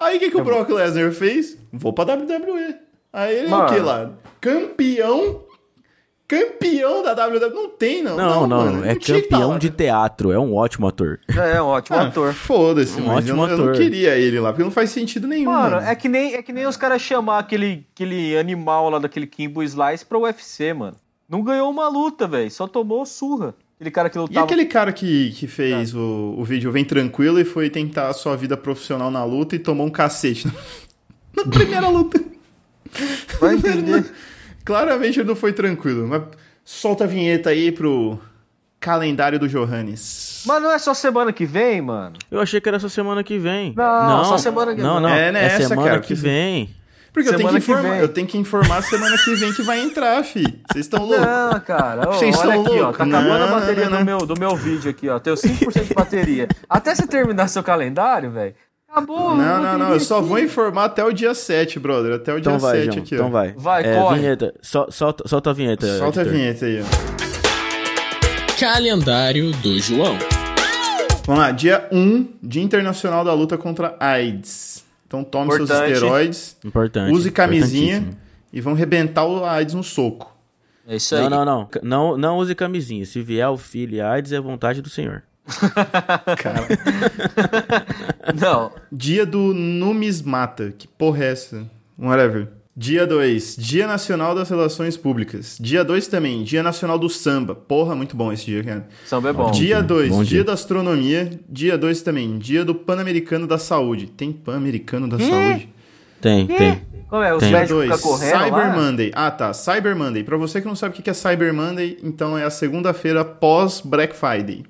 Aí 0.00 0.16
o 0.16 0.20
que, 0.20 0.30
que 0.30 0.36
o 0.36 0.44
Brock 0.44 0.68
Lesnar 0.70 1.12
fez? 1.12 1.56
Vou 1.72 1.92
pra 1.92 2.04
WWE. 2.14 2.76
Aí 3.12 3.36
ele 3.38 3.52
é 3.52 3.54
o 3.56 3.66
que 3.66 3.78
lá? 3.80 4.10
Campeão. 4.40 5.42
Campeão 6.26 7.02
da 7.02 7.12
WWE. 7.12 7.50
Não 7.52 7.68
tem, 7.68 8.02
não. 8.02 8.16
Não, 8.16 8.46
não, 8.46 8.64
mano, 8.64 8.84
é 8.84 8.94
tinha 8.94 9.20
que 9.20 9.26
tá 9.28 9.36
campeão 9.38 9.58
de 9.58 9.68
teatro, 9.68 10.30
é 10.30 10.38
um 10.38 10.54
ótimo 10.54 10.86
ator. 10.86 11.18
É, 11.36 11.56
é 11.56 11.62
um 11.62 11.66
ótimo 11.66 11.96
Ah, 11.98 12.02
ator. 12.02 12.32
Foda-se, 12.32 13.00
Um 13.00 13.06
mas 13.06 13.28
eu, 13.28 13.34
ótimo 13.34 13.36
não- 13.46 13.48
eu 13.52 13.58
não 13.58 13.64
ator. 13.70 13.76
queria 13.82 14.14
ele 14.16 14.38
lá, 14.38 14.52
porque 14.52 14.62
não 14.62 14.70
faz 14.70 14.90
sentido 14.90 15.26
nenhum. 15.26 15.50
Mano, 15.50 15.76
mano. 15.76 15.88
é 15.88 15.94
que 15.96 16.08
nem, 16.08 16.34
é 16.34 16.42
que 16.42 16.52
nem 16.52 16.66
os 16.66 16.76
caras 16.76 17.02
chamar 17.02 17.40
aquele, 17.40 17.84
aquele 17.92 18.38
animal 18.38 18.88
lá 18.90 19.00
daquele 19.00 19.26
Kimbo 19.26 19.60
Slice 19.62 20.06
pra 20.06 20.18
UFC, 20.18 20.72
mano. 20.72 20.96
Não 21.28 21.42
ganhou 21.42 21.68
uma 21.68 21.88
luta, 21.88 22.28
velho. 22.28 22.50
Só 22.50 22.68
tomou 22.68 23.04
surra. 23.04 23.54
Aquele 23.80 23.90
cara 23.90 24.10
que 24.10 24.18
E 24.18 24.20
lutava. 24.20 24.44
aquele 24.44 24.64
cara 24.66 24.92
que, 24.92 25.30
que 25.32 25.46
Ah. 25.46 25.48
fez 25.48 25.94
o, 25.94 26.34
o 26.36 26.44
vídeo 26.44 26.70
Vem 26.70 26.84
Tranquilo 26.84 27.40
e 27.40 27.44
foi 27.46 27.70
tentar 27.70 28.08
a 28.08 28.12
sua 28.12 28.36
vida 28.36 28.54
profissional 28.56 29.10
na 29.10 29.24
luta 29.24 29.56
e 29.56 29.58
tomou 29.58 29.86
um 29.86 29.90
cacete 29.90 30.46
na 31.34 31.44
primeira 31.48 31.88
luta. 31.88 32.22
Vai 33.40 33.54
entender. 33.56 34.04
Claramente 34.64 35.18
ele 35.20 35.28
não 35.28 35.34
foi 35.36 35.52
tranquilo. 35.54 36.06
Mas 36.06 36.22
solta 36.64 37.04
a 37.04 37.06
vinheta 37.06 37.48
aí 37.50 37.72
pro 37.72 38.18
calendário 38.78 39.38
do 39.38 39.48
Johannes. 39.48 40.42
Mas 40.46 40.62
não 40.62 40.70
é 40.72 40.78
só 40.78 40.92
semana 40.92 41.32
que 41.32 41.46
vem, 41.46 41.80
mano. 41.80 42.16
Eu 42.30 42.40
achei 42.40 42.60
que 42.60 42.68
era 42.68 42.78
só 42.78 42.88
semana 42.88 43.24
que 43.24 43.38
vem. 43.38 43.72
Não, 43.74 44.24
só 44.26 44.36
semana 44.36 44.74
que 44.74 44.82
Não, 44.82 44.94
vem. 44.94 45.02
não, 45.02 45.08
É 45.08 45.28
é, 45.28 45.32
nessa, 45.32 45.68
semana 45.68 45.88
cara, 45.88 46.00
que 46.00 46.08
que- 46.08 46.14
vem. 46.14 46.70
Porque 47.12 47.28
eu 47.28 47.36
tenho, 47.36 47.48
que 47.48 47.60
Semana 47.60 47.60
que 47.60 47.70
informar, 47.72 47.90
vem. 47.90 48.00
eu 48.00 48.08
tenho 48.08 48.26
que 48.26 48.38
informar 48.38 48.82
semana 48.82 49.16
que 49.18 49.34
vem 49.34 49.52
que 49.52 49.62
vai 49.62 49.80
entrar, 49.80 50.22
fi. 50.24 50.42
Vocês 50.70 50.86
estão 50.86 51.04
loucos? 51.04 51.26
Não, 51.26 51.60
cara. 51.60 52.08
ó, 52.08 52.12
Vocês 52.12 52.38
aqui, 52.40 52.80
ó. 52.80 52.92
Tá 52.92 53.04
acabando 53.04 53.38
Não, 53.38 53.42
a 53.56 53.60
bateria 53.60 53.84
não, 53.90 53.90
não. 53.90 53.98
Do, 53.98 54.04
meu, 54.04 54.18
do 54.26 54.38
meu 54.38 54.56
vídeo 54.56 54.90
aqui, 54.90 55.08
ó. 55.08 55.18
Tenho 55.18 55.34
5% 55.36 55.88
de 55.88 55.94
bateria. 55.94 56.48
Até 56.68 56.94
você 56.94 57.06
terminar 57.06 57.48
seu 57.48 57.62
calendário, 57.62 58.30
velho. 58.30 58.54
Acabou. 58.88 59.36
Não, 59.36 59.62
não, 59.62 59.78
não. 59.78 59.92
Eu 59.92 60.00
só 60.00 60.20
vou 60.20 60.38
informar 60.38 60.84
até 60.86 61.04
o 61.04 61.12
dia 61.12 61.32
7, 61.34 61.78
brother. 61.78 62.14
Até 62.14 62.32
o 62.34 62.40
dia 62.40 62.50
Então 62.52 62.58
vai, 62.58 62.76
7 62.82 62.86
João, 62.86 62.98
aqui, 63.04 63.14
então 63.14 63.26
ó. 63.26 63.30
vai. 63.30 63.54
Vai, 63.56 63.82
é, 63.84 63.94
corre. 63.96 64.18
vinheta, 64.18 64.54
Sol- 64.62 64.90
solta, 64.90 65.28
solta 65.28 65.50
a 65.50 65.52
vinheta. 65.52 65.98
Solta 65.98 66.20
a 66.20 66.22
editor. 66.22 66.38
vinheta 66.38 66.66
aí, 66.66 66.82
ó. 66.82 68.60
Calendário 68.60 69.52
do 69.52 69.78
João. 69.80 70.16
Vamos 71.26 71.40
lá, 71.42 71.50
dia 71.52 71.86
1, 71.92 72.26
Dia 72.42 72.62
Internacional 72.62 73.24
da 73.24 73.32
Luta 73.32 73.56
contra 73.56 73.94
AIDS. 74.00 74.79
Então 75.10 75.24
tome 75.24 75.50
seus 75.56 75.68
Importante. 75.68 75.92
esteroides, 75.92 76.56
Importante. 76.64 77.12
use 77.12 77.32
camisinha 77.32 78.10
e 78.52 78.60
vão 78.60 78.74
rebentar 78.74 79.26
o 79.26 79.44
AIDS 79.44 79.74
no 79.74 79.82
soco. 79.82 80.32
É 80.86 80.94
isso 80.94 81.16
aí. 81.16 81.22
Não, 81.28 81.44
não, 81.44 81.44
não, 81.44 81.68
não. 81.82 82.16
Não 82.16 82.38
use 82.38 82.54
camisinha. 82.54 83.04
Se 83.04 83.20
vier 83.20 83.48
o 83.48 83.56
filho 83.56 83.96
e 83.96 84.00
AIDS, 84.00 84.30
é 84.30 84.40
vontade 84.40 84.80
do 84.80 84.88
senhor. 84.88 85.24
Cara. 86.38 86.68
Não. 88.40 88.70
Dia 88.90 89.26
do 89.26 89.52
Numismata. 89.52 90.72
Que 90.76 90.86
porra 90.86 91.24
é 91.24 91.32
essa? 91.32 91.68
Whatever. 91.98 92.48
Dia 92.80 93.06
2, 93.06 93.56
Dia 93.58 93.86
Nacional 93.86 94.34
das 94.34 94.48
Relações 94.48 94.96
Públicas. 94.96 95.58
Dia 95.60 95.84
2 95.84 96.08
também, 96.08 96.42
Dia 96.42 96.62
Nacional 96.62 96.98
do 96.98 97.10
Samba. 97.10 97.54
Porra, 97.54 97.94
muito 97.94 98.16
bom 98.16 98.32
esse 98.32 98.46
dia, 98.46 98.64
cara. 98.64 98.88
Samba 99.04 99.28
é 99.28 99.32
bom. 99.34 99.50
Dia 99.50 99.82
2, 99.82 100.08
bom 100.08 100.22
dia 100.22 100.36
dia. 100.36 100.44
da 100.44 100.54
Astronomia. 100.54 101.30
Dia 101.46 101.76
2 101.76 102.00
também, 102.00 102.38
Dia 102.38 102.64
do 102.64 102.74
Pan-Americano 102.74 103.46
da 103.46 103.58
Saúde. 103.58 104.06
Tem 104.06 104.32
Pan-Americano 104.32 105.06
da 105.06 105.18
Saúde? 105.18 105.68
Tem, 106.22 106.46
tem. 106.46 106.80
Como 107.10 107.22
é? 107.22 107.34
Os 107.34 107.40
Tem. 107.40 107.50
Dia 107.50 107.58
médicos 107.58 107.84
2, 107.84 107.96
ficam 107.96 108.12
correndo 108.12 108.38
Cyber 108.38 108.52
lá? 108.52 108.76
Monday. 108.76 109.10
Ah, 109.14 109.30
tá. 109.30 109.52
Cyber 109.52 109.94
Monday. 109.94 110.24
Pra 110.24 110.38
você 110.38 110.62
que 110.62 110.66
não 110.66 110.74
sabe 110.74 110.98
o 110.98 111.02
que 111.02 111.10
é 111.10 111.12
Cyber 111.12 111.52
Monday, 111.52 111.98
então 112.02 112.38
é 112.38 112.44
a 112.44 112.50
segunda-feira 112.50 113.22
pós 113.26 113.82
Black 113.84 114.16
Friday. 114.16 114.64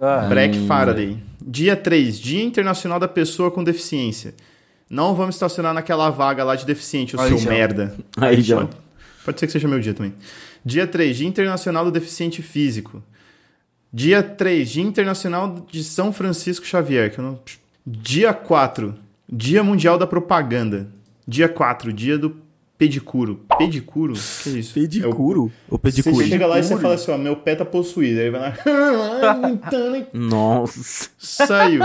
Ah, 0.00 0.26
Black 0.28 0.56
Friday. 0.56 1.18
Dia 1.44 1.74
3, 1.74 2.20
Dia 2.20 2.44
Internacional 2.44 3.00
da 3.00 3.08
Pessoa 3.08 3.50
com 3.50 3.64
Deficiência. 3.64 4.34
Não 4.90 5.14
vamos 5.14 5.34
estacionar 5.34 5.74
naquela 5.74 6.08
vaga 6.10 6.42
lá 6.44 6.56
de 6.56 6.64
deficiente, 6.64 7.14
o 7.16 7.20
Aí 7.20 7.28
seu 7.28 7.38
já. 7.38 7.50
merda. 7.50 7.94
Aí 8.16 8.40
já. 8.40 8.56
Pode, 8.56 8.70
pode 9.24 9.40
ser 9.40 9.46
que 9.46 9.52
seja 9.52 9.68
meu 9.68 9.80
dia 9.80 9.92
também. 9.94 10.14
Dia 10.64 10.86
3, 10.86 11.16
Dia 11.16 11.28
Internacional 11.28 11.84
do 11.84 11.90
Deficiente 11.90 12.42
Físico. 12.42 13.02
Dia 13.92 14.22
3, 14.22 14.68
Dia 14.70 14.82
Internacional 14.82 15.66
de 15.70 15.82
São 15.84 16.12
Francisco 16.12 16.66
Xavier. 16.66 17.10
Que 17.12 17.18
eu 17.20 17.24
não... 17.24 17.38
Dia 17.86 18.32
4, 18.34 18.94
Dia 19.30 19.62
Mundial 19.62 19.96
da 19.98 20.06
Propaganda. 20.06 20.88
Dia 21.26 21.48
4, 21.48 21.92
Dia 21.92 22.18
do 22.18 22.36
Pedicuro. 22.76 23.40
Pedicuro? 23.58 24.12
Que 24.42 24.50
isso? 24.50 24.78
É 24.78 24.82
o- 24.82 24.82
Pedicuro? 24.88 25.52
O 25.68 25.76
Você 25.78 26.02
pedicure. 26.02 26.28
chega 26.28 26.46
lá 26.46 26.58
e 26.58 26.62
você 26.64 26.76
fala 26.76 26.94
assim, 26.94 27.10
ó, 27.10 27.18
meu 27.18 27.34
pé 27.36 27.54
tá 27.56 27.64
possuído. 27.64 28.20
Aí 28.20 28.30
vai 28.30 28.40
lá, 28.40 28.54
Nossa. 30.12 31.08
saiu. 31.18 31.82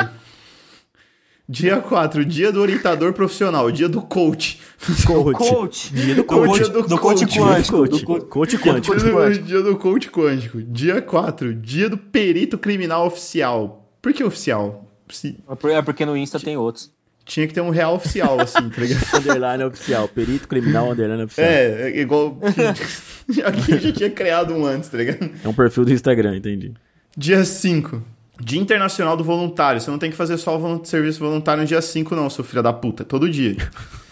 Dia 1.48 1.82
4, 1.82 2.24
dia 2.24 2.52
do 2.54 2.62
orientador 2.62 3.12
profissional, 3.12 3.70
dia 3.70 3.90
do 3.90 4.02
coach. 4.02 4.62
Coach. 5.06 5.38
Coach. 5.38 5.94
Dia 5.94 6.16
do 6.16 6.24
coach. 6.24 6.48
coach. 6.48 6.60
Dia 6.64 6.70
do 6.70 6.82
do 6.88 6.98
coach 6.98 7.20
coach. 7.26 7.40
quântico. 7.40 7.78
Coach. 7.78 7.90
Do 8.00 8.06
co- 8.06 8.22
Coach 8.26 8.58
quântico. 8.58 8.88
coach 8.94 9.02
Dia 9.04 9.12
do, 9.12 9.18
quântico. 9.18 9.46
dia 9.46 9.62
do 9.62 9.76
coach 9.78 10.10
quântico. 10.12 10.62
Dia 10.62 11.02
4, 11.02 11.54
dia 11.54 11.90
do 11.90 11.98
perito 11.98 12.58
criminal 12.58 13.06
oficial. 13.08 13.92
Por 14.02 14.14
que 14.14 14.24
oficial? 14.24 14.90
Se- 15.10 15.38
É 15.76 15.82
porque 15.82 16.06
no 16.06 16.16
Insta 16.16 16.40
tem 16.40 16.56
outros. 16.56 16.90
Tinha 17.26 17.46
que 17.48 17.54
ter 17.54 17.62
um 17.62 17.70
real 17.70 17.96
oficial, 17.96 18.40
assim, 18.40 18.70
tá 18.70 18.82
ligado? 18.82 19.02
Underline 19.16 19.64
oficial. 19.66 20.08
Perito 20.08 20.48
criminal 20.48 20.92
underline 20.92 21.24
oficial. 21.24 21.48
É, 21.48 21.92
é 21.92 22.00
igual. 22.02 22.38
Aqui 23.46 23.80
já 23.80 23.92
tinha 23.94 24.10
criado 24.10 24.54
um 24.54 24.66
antes, 24.66 24.90
tá 24.90 24.98
ligado? 24.98 25.30
É 25.44 25.48
um 25.48 25.54
perfil 25.54 25.86
do 25.86 25.94
Instagram, 25.94 26.38
entendi. 26.38 26.74
Dia 27.18 27.46
5. 27.46 28.02
Dia 28.40 28.62
Internacional 28.62 29.16
do 29.16 29.24
Voluntário. 29.24 29.80
Você 29.80 29.92
não 29.92 30.00
tem 30.00 30.10
que 30.10 30.18
fazer 30.18 30.38
só 30.38 30.58
o 30.58 30.86
serviço 30.86 31.20
voluntário 31.20 31.62
no 31.62 31.68
dia 31.68 31.82
5, 31.82 32.16
não, 32.16 32.30
seu 32.30 32.44
filho 32.44 32.64
da 32.64 32.74
puta. 32.74 33.04
Todo 33.04 33.30
dia. 33.30 33.58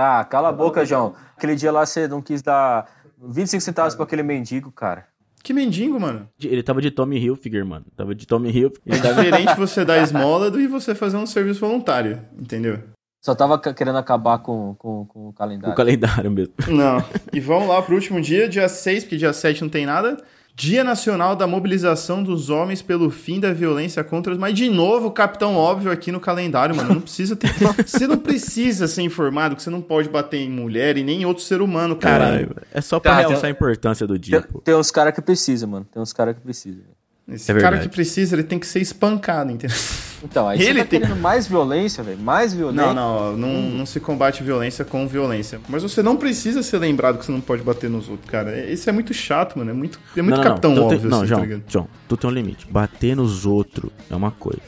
Ah, 0.00 0.24
cala 0.24 0.50
a 0.50 0.52
boca, 0.52 0.86
João. 0.86 1.16
Aquele 1.36 1.56
dia 1.56 1.72
lá 1.72 1.84
você 1.84 2.06
não 2.06 2.22
quis 2.22 2.40
dar 2.40 2.86
25 3.20 3.60
centavos 3.60 3.96
pra 3.96 4.04
aquele 4.04 4.22
mendigo, 4.22 4.70
cara. 4.70 5.06
Que 5.42 5.52
mendigo, 5.52 5.98
mano. 5.98 6.28
Ele 6.40 6.62
tava 6.62 6.80
de 6.80 6.92
Tommy 6.92 7.18
Hilfiger, 7.18 7.66
mano. 7.66 7.84
Tava 7.96 8.14
de 8.14 8.24
Tommy 8.24 8.48
Hilfiger. 8.48 8.80
É 8.86 8.96
diferente 8.96 9.56
você 9.56 9.84
dar 9.84 9.98
esmola 9.98 10.52
do 10.52 10.58
que 10.58 10.68
você 10.68 10.94
fazer 10.94 11.16
um 11.16 11.26
serviço 11.26 11.58
voluntário, 11.58 12.22
entendeu? 12.38 12.78
Só 13.20 13.34
tava 13.34 13.58
querendo 13.58 13.98
acabar 13.98 14.38
com, 14.38 14.76
com, 14.76 15.04
com 15.06 15.28
o 15.30 15.32
calendário. 15.32 15.72
O 15.72 15.76
calendário 15.76 16.30
mesmo. 16.30 16.54
Não. 16.68 17.04
E 17.32 17.40
vamos 17.40 17.68
lá 17.68 17.82
pro 17.82 17.96
último 17.96 18.20
dia, 18.20 18.48
dia 18.48 18.68
6, 18.68 19.04
porque 19.04 19.16
dia 19.16 19.32
7 19.32 19.62
não 19.62 19.68
tem 19.68 19.84
nada. 19.84 20.16
Dia 20.58 20.82
Nacional 20.82 21.36
da 21.36 21.46
Mobilização 21.46 22.20
dos 22.20 22.50
Homens 22.50 22.82
pelo 22.82 23.10
Fim 23.10 23.38
da 23.38 23.52
Violência 23.52 24.02
contra 24.02 24.32
os... 24.32 24.38
Mas, 24.38 24.54
de 24.54 24.68
novo, 24.68 25.12
Capitão 25.12 25.54
Óbvio 25.54 25.88
aqui 25.92 26.10
no 26.10 26.18
calendário, 26.18 26.74
mano. 26.74 26.94
Não 26.94 27.00
precisa 27.00 27.36
ter... 27.36 27.48
Você 27.86 28.08
não 28.08 28.18
precisa 28.18 28.88
ser 28.88 29.02
informado 29.02 29.54
que 29.54 29.62
você 29.62 29.70
não 29.70 29.80
pode 29.80 30.08
bater 30.08 30.38
em 30.38 30.50
mulher 30.50 30.96
e 30.98 31.04
nem 31.04 31.22
em 31.22 31.24
outro 31.24 31.44
ser 31.44 31.60
humano, 31.62 31.94
caralho. 31.94 32.48
Caralho. 32.48 32.66
É 32.74 32.80
só 32.80 32.98
pra 32.98 33.12
Tá, 33.12 33.18
realçar 33.20 33.40
tem- 33.42 33.50
a 33.50 33.52
importância 33.52 34.04
do 34.04 34.18
dia, 34.18 34.40
Tem, 34.42 34.50
pô. 34.50 34.58
tem 34.58 34.74
uns 34.74 34.90
caras 34.90 35.14
que 35.14 35.22
precisam, 35.22 35.68
mano. 35.70 35.86
Tem 35.92 36.02
uns 36.02 36.12
caras 36.12 36.34
que 36.34 36.40
precisam. 36.40 36.82
Esse 37.28 37.52
É 37.52 37.54
cara 37.54 37.70
verdade. 37.70 37.88
que 37.88 37.94
precisa, 37.94 38.34
ele 38.34 38.42
tem 38.42 38.58
que 38.58 38.66
ser 38.66 38.80
espancado, 38.80 39.52
entendeu? 39.52 39.76
Então, 40.22 40.48
aí 40.48 40.58
Ele 40.60 40.66
você 40.74 40.78
tá 40.80 40.84
tem- 40.84 41.00
querendo 41.00 41.20
mais 41.20 41.46
violência, 41.46 42.02
velho. 42.02 42.18
Mais 42.18 42.52
violência. 42.52 42.86
Não, 42.86 42.94
não, 42.94 43.36
não, 43.36 43.62
não 43.70 43.86
se 43.86 44.00
combate 44.00 44.42
violência 44.42 44.84
com 44.84 45.06
violência. 45.06 45.60
Mas 45.68 45.82
você 45.82 46.02
não 46.02 46.16
precisa 46.16 46.62
ser 46.62 46.78
lembrado 46.78 47.18
que 47.18 47.24
você 47.26 47.32
não 47.32 47.40
pode 47.40 47.62
bater 47.62 47.88
nos 47.88 48.08
outros, 48.08 48.28
cara. 48.28 48.56
Isso 48.70 48.88
é 48.88 48.92
muito 48.92 49.14
chato, 49.14 49.58
mano. 49.58 49.70
É 49.70 49.74
muito, 49.74 50.00
é 50.16 50.22
muito 50.22 50.36
não, 50.36 50.42
não, 50.44 50.50
capitão 50.50 50.74
não. 50.74 50.84
Óbvio, 50.84 51.00
tem, 51.00 51.08
não, 51.10 51.18
assim, 51.18 51.26
João, 51.28 51.40
tá 51.40 51.46
ligado? 51.46 51.62
João, 51.68 51.88
tu 52.08 52.16
tem 52.16 52.30
um 52.30 52.32
limite. 52.32 52.66
Bater 52.70 53.14
nos 53.16 53.46
outros 53.46 53.90
é 54.10 54.16
uma 54.16 54.30
coisa. 54.32 54.60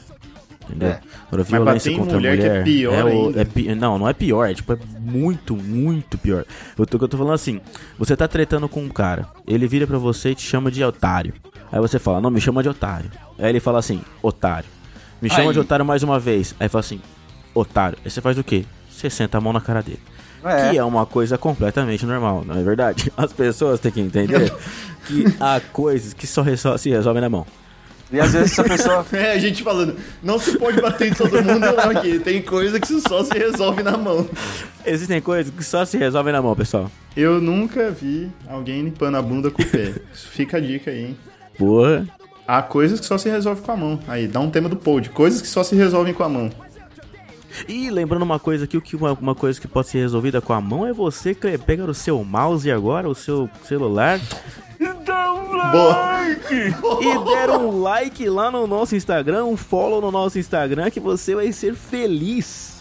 Entendeu? 0.63 0.89
É. 0.89 1.01
Agora, 1.27 1.43
bater 1.43 1.49
violência 1.51 1.97
contra 1.97 2.13
mulher 2.15 2.37
que 2.37 2.43
é 2.45 2.49
mulher 2.49 2.63
pior 2.63 3.03
o- 3.03 3.07
ainda. 3.07 3.41
é 3.41 3.45
pi- 3.45 3.75
não, 3.75 3.97
não 3.97 4.07
é 4.07 4.13
pior, 4.13 4.49
é 4.49 4.53
tipo, 4.53 4.71
é 4.71 4.77
muito, 4.99 5.53
muito 5.55 6.17
pior. 6.17 6.45
Eu 6.77 6.85
tô, 6.85 6.97
eu 6.97 7.07
tô 7.09 7.17
falando 7.17 7.33
assim, 7.33 7.59
você 7.99 8.15
tá 8.15 8.25
tretando 8.27 8.69
com 8.69 8.81
um 8.81 8.87
cara, 8.87 9.27
ele 9.45 9.67
vira 9.67 9.85
pra 9.85 9.97
você 9.97 10.29
e 10.29 10.35
te 10.35 10.43
chama 10.43 10.71
de 10.71 10.81
otário. 10.83 11.33
Aí 11.71 11.79
você 11.81 11.99
fala, 11.99 12.21
não, 12.21 12.29
me 12.29 12.39
chama 12.39 12.63
de 12.63 12.69
otário. 12.69 13.11
Aí 13.37 13.49
ele 13.49 13.59
fala 13.59 13.79
assim, 13.79 14.01
otário. 14.21 14.69
Me 15.21 15.29
chama 15.29 15.49
Aí. 15.49 15.53
de 15.53 15.59
otário 15.59 15.85
mais 15.85 16.03
uma 16.03 16.19
vez. 16.19 16.55
Aí 16.59 16.67
fala 16.67 16.79
assim, 16.79 16.99
otário. 17.53 17.97
Aí 18.03 18.09
você 18.09 18.21
faz 18.21 18.37
o 18.37 18.43
quê? 18.43 18.65
Você 18.89 19.09
senta 19.09 19.37
a 19.37 19.41
mão 19.41 19.53
na 19.53 19.61
cara 19.61 19.81
dele. 19.81 19.99
É. 20.43 20.71
Que 20.71 20.77
é 20.77 20.83
uma 20.83 21.05
coisa 21.05 21.37
completamente 21.37 22.03
normal, 22.05 22.43
não 22.45 22.57
é 22.59 22.63
verdade? 22.63 23.11
As 23.17 23.31
pessoas 23.31 23.79
têm 23.79 23.91
que 23.91 24.01
entender 24.01 24.51
que 25.05 25.25
há 25.39 25.59
coisas 25.71 26.13
que 26.13 26.25
só 26.25 26.41
resol- 26.41 26.77
se 26.77 26.89
resolvem 26.89 27.21
na 27.21 27.29
mão. 27.29 27.45
E 28.11 28.19
às 28.19 28.33
vezes 28.33 28.51
essa 28.51 28.63
pessoa. 28.63 29.05
É, 29.13 29.31
a 29.33 29.37
gente 29.37 29.63
falando, 29.63 29.95
não 30.21 30.37
se 30.39 30.57
pode 30.57 30.81
bater 30.81 31.09
em 31.09 31.13
todo 31.13 31.31
mundo, 31.43 31.59
não, 31.59 31.91
aqui. 31.91 32.19
Tem 32.19 32.41
coisa 32.41 32.77
que 32.79 32.99
só 32.99 33.23
se 33.23 33.37
resolve 33.37 33.83
na 33.83 33.95
mão. 33.97 34.27
Existem 34.85 35.21
coisas 35.21 35.53
que 35.53 35.63
só 35.63 35.85
se 35.85 35.97
resolvem 35.97 36.33
na 36.33 36.41
mão, 36.41 36.53
pessoal. 36.55 36.91
Eu 37.15 37.39
nunca 37.39 37.89
vi 37.91 38.29
alguém 38.49 38.81
limpando 38.83 39.15
a 39.15 39.21
bunda 39.21 39.49
com 39.51 39.61
o 39.61 39.65
pé. 39.65 39.93
Fica 40.13 40.57
a 40.57 40.59
dica 40.59 40.91
aí, 40.91 41.05
hein? 41.05 41.17
Porra. 41.57 42.05
Há 42.47 42.61
coisas 42.61 42.99
que 42.99 43.05
só 43.05 43.17
se 43.17 43.29
resolvem 43.29 43.63
com 43.63 43.71
a 43.71 43.77
mão. 43.77 43.99
Aí, 44.07 44.27
dá 44.27 44.39
um 44.39 44.49
tema 44.49 44.67
do 44.67 44.75
pod. 44.75 45.09
Coisas 45.09 45.41
que 45.41 45.47
só 45.47 45.63
se 45.63 45.75
resolvem 45.75 46.13
com 46.13 46.23
a 46.23 46.29
mão. 46.29 46.51
E 47.67 47.89
lembrando 47.89 48.23
uma 48.23 48.39
coisa 48.39 48.63
aqui, 48.63 48.77
o 48.77 48.81
que 48.81 48.95
uma, 48.95 49.35
coisa 49.35 49.59
que 49.59 49.67
pode 49.67 49.89
ser 49.89 49.99
resolvida 49.99 50.41
com 50.41 50.53
a 50.53 50.61
mão 50.61 50.87
é 50.87 50.93
você 50.93 51.35
que 51.35 51.57
pega 51.57 51.83
o 51.83 51.93
seu 51.93 52.23
mouse 52.23 52.71
agora, 52.71 53.09
o 53.09 53.15
seu 53.15 53.49
celular, 53.65 54.19
Boa. 55.71 56.21
e 57.01 57.25
der 57.25 57.49
um 57.49 57.81
like 57.81 58.27
lá 58.29 58.49
no 58.49 58.65
nosso 58.65 58.95
Instagram, 58.95 59.45
um 59.45 59.57
follow 59.57 60.01
no 60.01 60.11
nosso 60.11 60.39
Instagram, 60.39 60.89
que 60.89 60.99
você 60.99 61.35
vai 61.35 61.51
ser 61.51 61.75
feliz. 61.75 62.79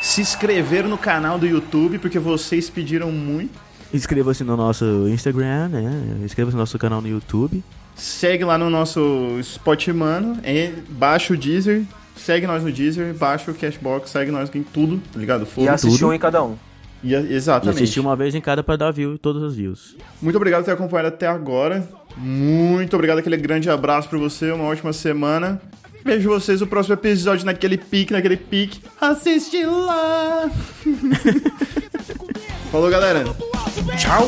Se 0.00 0.20
inscrever 0.20 0.84
no 0.88 0.98
canal 0.98 1.38
do 1.38 1.46
YouTube, 1.46 1.98
porque 1.98 2.18
vocês 2.18 2.68
pediram 2.68 3.12
muito. 3.12 3.58
Inscreva-se 3.94 4.42
no 4.42 4.56
nosso 4.56 4.84
Instagram, 5.08 5.68
né? 5.68 6.02
Inscreva-se 6.24 6.56
no 6.56 6.60
nosso 6.60 6.78
canal 6.78 7.00
no 7.00 7.08
YouTube. 7.08 7.62
Segue 7.94 8.44
lá 8.44 8.56
no 8.58 8.70
nosso 8.70 9.36
Spot 9.40 9.88
Mano, 9.88 10.38
é, 10.42 10.72
baixa 10.88 11.34
o 11.34 11.36
Deezer, 11.36 11.82
segue 12.16 12.46
nós 12.46 12.62
no 12.62 12.72
Deezer, 12.72 13.14
baixa 13.14 13.50
o 13.50 13.54
Cashbox, 13.54 14.10
segue 14.10 14.30
nós 14.30 14.50
em 14.54 14.62
tudo, 14.62 15.00
tá 15.12 15.18
ligado? 15.18 15.42
E 15.42 15.46
Foda 15.46 15.72
assistir 15.72 15.98
tudo. 15.98 16.08
um 16.10 16.12
em 16.12 16.18
cada 16.18 16.42
um. 16.42 16.56
E, 17.04 17.14
exatamente. 17.14 17.80
E 17.80 17.82
assistir 17.82 18.00
uma 18.00 18.16
vez 18.16 18.34
em 18.34 18.40
cada 18.40 18.62
pra 18.62 18.76
dar 18.76 18.90
view, 18.92 19.18
todos 19.18 19.42
os 19.42 19.56
views. 19.56 19.96
Muito 20.20 20.36
obrigado 20.36 20.60
por 20.60 20.66
ter 20.66 20.72
acompanhado 20.72 21.08
até 21.08 21.26
agora. 21.26 21.86
Muito 22.16 22.94
obrigado, 22.94 23.18
aquele 23.18 23.36
grande 23.36 23.68
abraço 23.68 24.08
pra 24.08 24.18
você, 24.18 24.50
uma 24.52 24.64
ótima 24.64 24.92
semana. 24.92 25.60
Vejo 26.04 26.28
vocês 26.28 26.60
no 26.60 26.66
próximo 26.66 26.94
episódio 26.94 27.46
naquele 27.46 27.78
pique, 27.78 28.12
naquele 28.12 28.36
pique. 28.36 28.80
Assiste 29.00 29.64
lá! 29.64 30.50
Falou, 32.72 32.90
galera! 32.90 33.24
Tchau! 33.96 34.26